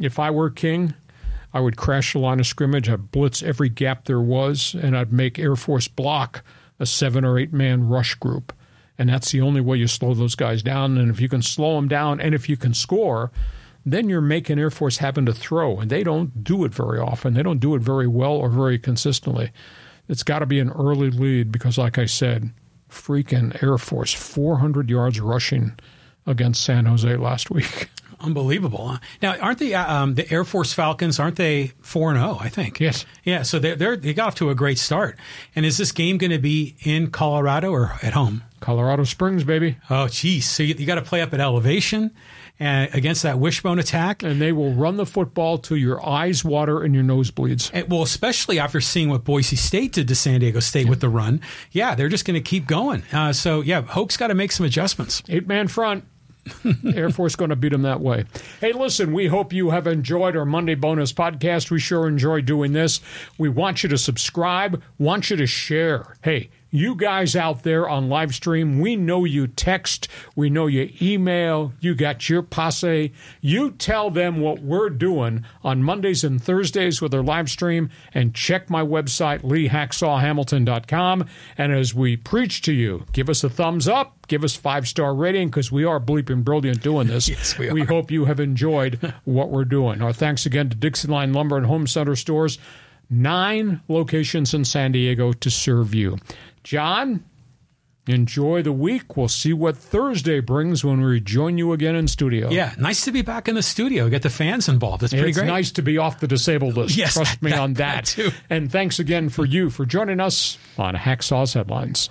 if 0.00 0.20
I 0.20 0.30
were 0.30 0.48
king, 0.48 0.94
I 1.52 1.58
would 1.58 1.76
crash 1.76 2.12
the 2.12 2.20
line 2.20 2.38
of 2.38 2.46
scrimmage. 2.46 2.88
I'd 2.88 3.10
blitz 3.10 3.42
every 3.42 3.68
gap 3.68 4.04
there 4.04 4.20
was, 4.20 4.74
and 4.80 4.96
I'd 4.96 5.12
make 5.12 5.40
Air 5.40 5.56
Force 5.56 5.88
block 5.88 6.44
a 6.78 6.86
seven 6.86 7.24
or 7.24 7.36
eight 7.36 7.52
man 7.52 7.88
rush 7.88 8.14
group. 8.14 8.52
And 8.96 9.08
that's 9.08 9.32
the 9.32 9.40
only 9.40 9.60
way 9.60 9.76
you 9.76 9.88
slow 9.88 10.14
those 10.14 10.36
guys 10.36 10.62
down. 10.62 10.96
And 10.96 11.10
if 11.10 11.20
you 11.20 11.28
can 11.28 11.42
slow 11.42 11.74
them 11.74 11.88
down 11.88 12.20
and 12.20 12.34
if 12.34 12.48
you 12.48 12.56
can 12.56 12.74
score, 12.74 13.32
then 13.84 14.08
you're 14.08 14.20
making 14.20 14.60
Air 14.60 14.70
Force 14.70 14.98
happen 14.98 15.26
to 15.26 15.34
throw. 15.34 15.80
And 15.80 15.90
they 15.90 16.04
don't 16.04 16.44
do 16.44 16.64
it 16.64 16.72
very 16.72 17.00
often. 17.00 17.34
They 17.34 17.42
don't 17.42 17.58
do 17.58 17.74
it 17.74 17.82
very 17.82 18.06
well 18.06 18.34
or 18.34 18.48
very 18.48 18.78
consistently. 18.78 19.50
It's 20.08 20.22
got 20.22 20.38
to 20.38 20.46
be 20.46 20.60
an 20.60 20.70
early 20.70 21.10
lead 21.10 21.50
because, 21.50 21.76
like 21.76 21.98
I 21.98 22.06
said, 22.06 22.52
freaking 22.92 23.60
Air 23.62 23.78
Force, 23.78 24.12
400 24.12 24.90
yards 24.90 25.20
rushing 25.20 25.78
against 26.26 26.62
San 26.62 26.86
Jose 26.86 27.16
last 27.16 27.50
week. 27.50 27.90
Unbelievable. 28.20 28.98
Now, 29.20 29.36
aren't 29.38 29.58
the 29.58 29.74
uh, 29.74 29.92
um, 29.92 30.14
the 30.14 30.30
Air 30.32 30.44
Force 30.44 30.72
Falcons? 30.72 31.18
Aren't 31.18 31.34
they 31.34 31.72
four 31.80 32.10
and 32.10 32.20
zero? 32.20 32.38
I 32.40 32.48
think. 32.48 32.78
Yes. 32.78 33.04
Yeah. 33.24 33.42
So 33.42 33.58
they 33.58 33.74
they 33.74 33.96
they 33.96 34.14
got 34.14 34.28
off 34.28 34.34
to 34.36 34.50
a 34.50 34.54
great 34.54 34.78
start. 34.78 35.18
And 35.56 35.66
is 35.66 35.76
this 35.76 35.90
game 35.90 36.18
going 36.18 36.30
to 36.30 36.38
be 36.38 36.76
in 36.84 37.10
Colorado 37.10 37.72
or 37.72 37.98
at 38.00 38.12
home? 38.12 38.44
Colorado 38.60 39.02
Springs, 39.02 39.42
baby. 39.42 39.76
Oh, 39.90 40.06
geez. 40.06 40.46
So 40.48 40.62
you, 40.62 40.74
you 40.76 40.86
got 40.86 40.94
to 40.94 41.02
play 41.02 41.20
up 41.20 41.34
at 41.34 41.40
elevation 41.40 42.12
and 42.58 42.94
against 42.94 43.22
that 43.22 43.38
wishbone 43.38 43.78
attack. 43.78 44.22
And 44.22 44.40
they 44.40 44.52
will 44.52 44.72
run 44.72 44.96
the 44.96 45.06
football 45.06 45.58
till 45.58 45.76
your 45.76 46.04
eyes 46.06 46.44
water 46.44 46.82
and 46.82 46.94
your 46.94 47.02
nose 47.02 47.30
bleeds. 47.30 47.70
And, 47.72 47.90
well, 47.90 48.02
especially 48.02 48.58
after 48.58 48.80
seeing 48.80 49.08
what 49.08 49.24
Boise 49.24 49.56
State 49.56 49.92
did 49.92 50.08
to 50.08 50.14
San 50.14 50.40
Diego 50.40 50.60
State 50.60 50.84
yeah. 50.84 50.90
with 50.90 51.00
the 51.00 51.08
run. 51.08 51.40
Yeah, 51.70 51.94
they're 51.94 52.08
just 52.08 52.24
going 52.24 52.34
to 52.34 52.40
keep 52.40 52.66
going. 52.66 53.02
Uh, 53.12 53.32
so, 53.32 53.60
yeah, 53.60 53.82
Hoke's 53.82 54.16
got 54.16 54.28
to 54.28 54.34
make 54.34 54.52
some 54.52 54.66
adjustments. 54.66 55.22
Eight 55.28 55.46
man 55.46 55.68
front. 55.68 56.04
Air 56.94 57.10
Force 57.10 57.36
going 57.36 57.50
to 57.50 57.56
beat 57.56 57.70
them 57.70 57.82
that 57.82 58.00
way. 58.00 58.24
Hey, 58.60 58.72
listen, 58.72 59.12
we 59.12 59.26
hope 59.26 59.52
you 59.52 59.70
have 59.70 59.86
enjoyed 59.86 60.36
our 60.36 60.44
Monday 60.44 60.74
bonus 60.74 61.12
podcast. 61.12 61.70
We 61.70 61.78
sure 61.78 62.08
enjoy 62.08 62.40
doing 62.40 62.72
this. 62.72 63.00
We 63.38 63.48
want 63.48 63.82
you 63.82 63.88
to 63.90 63.98
subscribe, 63.98 64.82
want 64.98 65.30
you 65.30 65.36
to 65.36 65.46
share. 65.46 66.16
Hey, 66.22 66.50
you 66.72 66.96
guys 66.96 67.36
out 67.36 67.62
there 67.62 67.86
on 67.86 68.08
live 68.08 68.34
stream, 68.34 68.80
we 68.80 68.96
know 68.96 69.24
you 69.24 69.46
text, 69.46 70.08
we 70.34 70.48
know 70.48 70.66
you 70.66 70.90
email, 71.00 71.72
you 71.80 71.94
got 71.94 72.28
your 72.30 72.42
posse. 72.42 73.12
You 73.42 73.72
tell 73.72 74.10
them 74.10 74.40
what 74.40 74.62
we're 74.62 74.88
doing 74.88 75.44
on 75.62 75.82
Mondays 75.82 76.24
and 76.24 76.42
Thursdays 76.42 77.02
with 77.02 77.14
our 77.14 77.22
live 77.22 77.50
stream 77.50 77.90
and 78.14 78.34
check 78.34 78.70
my 78.70 78.82
website, 78.82 79.42
leehacksawhamilton.com. 79.42 81.26
And 81.58 81.72
as 81.72 81.94
we 81.94 82.16
preach 82.16 82.62
to 82.62 82.72
you, 82.72 83.04
give 83.12 83.28
us 83.28 83.44
a 83.44 83.50
thumbs 83.50 83.86
up, 83.86 84.26
give 84.26 84.42
us 84.42 84.56
five 84.56 84.88
star 84.88 85.14
rating 85.14 85.48
because 85.48 85.70
we 85.70 85.84
are 85.84 86.00
bleeping 86.00 86.42
brilliant 86.42 86.82
doing 86.82 87.06
this. 87.06 87.28
yes, 87.28 87.58
we, 87.58 87.70
we 87.70 87.82
hope 87.84 88.10
you 88.10 88.24
have 88.24 88.40
enjoyed 88.40 89.12
what 89.24 89.50
we're 89.50 89.66
doing. 89.66 90.00
Our 90.00 90.14
thanks 90.14 90.46
again 90.46 90.70
to 90.70 90.76
Dixieline 90.76 91.34
Lumber 91.34 91.58
and 91.58 91.66
Home 91.66 91.86
Center 91.86 92.16
stores 92.16 92.58
nine 93.12 93.80
locations 93.88 94.54
in 94.54 94.64
San 94.64 94.92
Diego 94.92 95.32
to 95.34 95.50
serve 95.50 95.94
you. 95.94 96.16
John, 96.64 97.24
enjoy 98.06 98.62
the 98.62 98.72
week. 98.72 99.16
We'll 99.16 99.28
see 99.28 99.52
what 99.52 99.76
Thursday 99.76 100.40
brings 100.40 100.84
when 100.84 101.00
we 101.02 101.20
join 101.20 101.58
you 101.58 101.72
again 101.72 101.96
in 101.96 102.08
studio. 102.08 102.50
Yeah, 102.50 102.74
nice 102.78 103.04
to 103.04 103.12
be 103.12 103.22
back 103.22 103.48
in 103.48 103.54
the 103.54 103.62
studio. 103.62 104.08
Get 104.08 104.22
the 104.22 104.30
fans 104.30 104.68
involved. 104.68 105.02
It's 105.02 105.12
pretty 105.12 105.30
it's 105.30 105.38
great. 105.38 105.48
nice 105.48 105.72
to 105.72 105.82
be 105.82 105.98
off 105.98 106.20
the 106.20 106.28
disabled 106.28 106.76
list. 106.76 106.96
Yes, 106.96 107.14
Trust 107.14 107.40
that, 107.40 107.42
me 107.42 107.50
that, 107.50 107.60
on 107.60 107.74
that. 107.74 108.04
that 108.04 108.06
too. 108.06 108.30
And 108.50 108.70
thanks 108.70 108.98
again 108.98 109.28
for 109.28 109.44
you 109.44 109.70
for 109.70 109.84
joining 109.84 110.20
us 110.20 110.58
on 110.78 110.94
Hacksaw's 110.94 111.54
Headlines. 111.54 112.10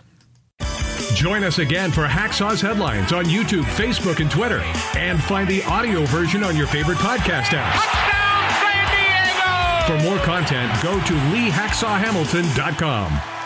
Join 1.16 1.44
us 1.44 1.60
again 1.60 1.92
for 1.92 2.08
Hacksaw's 2.08 2.62
Headlines 2.62 3.12
on 3.12 3.26
YouTube, 3.26 3.64
Facebook, 3.64 4.22
and 4.22 4.32
Twitter. 4.32 4.60
And 4.98 5.22
find 5.22 5.48
the 5.48 5.62
audio 5.64 6.06
version 6.06 6.44
on 6.44 6.56
your 6.56 6.68
favorite 6.68 6.98
podcast 7.00 7.54
app. 7.54 7.74
Touchdown, 7.76 8.52
San 8.62 8.88
Diego! 9.98 10.04
For 10.04 10.10
more 10.10 10.20
content, 10.26 10.72
go 10.82 10.94
to 11.06 11.14
leehacksawhamilton.com. 11.36 13.41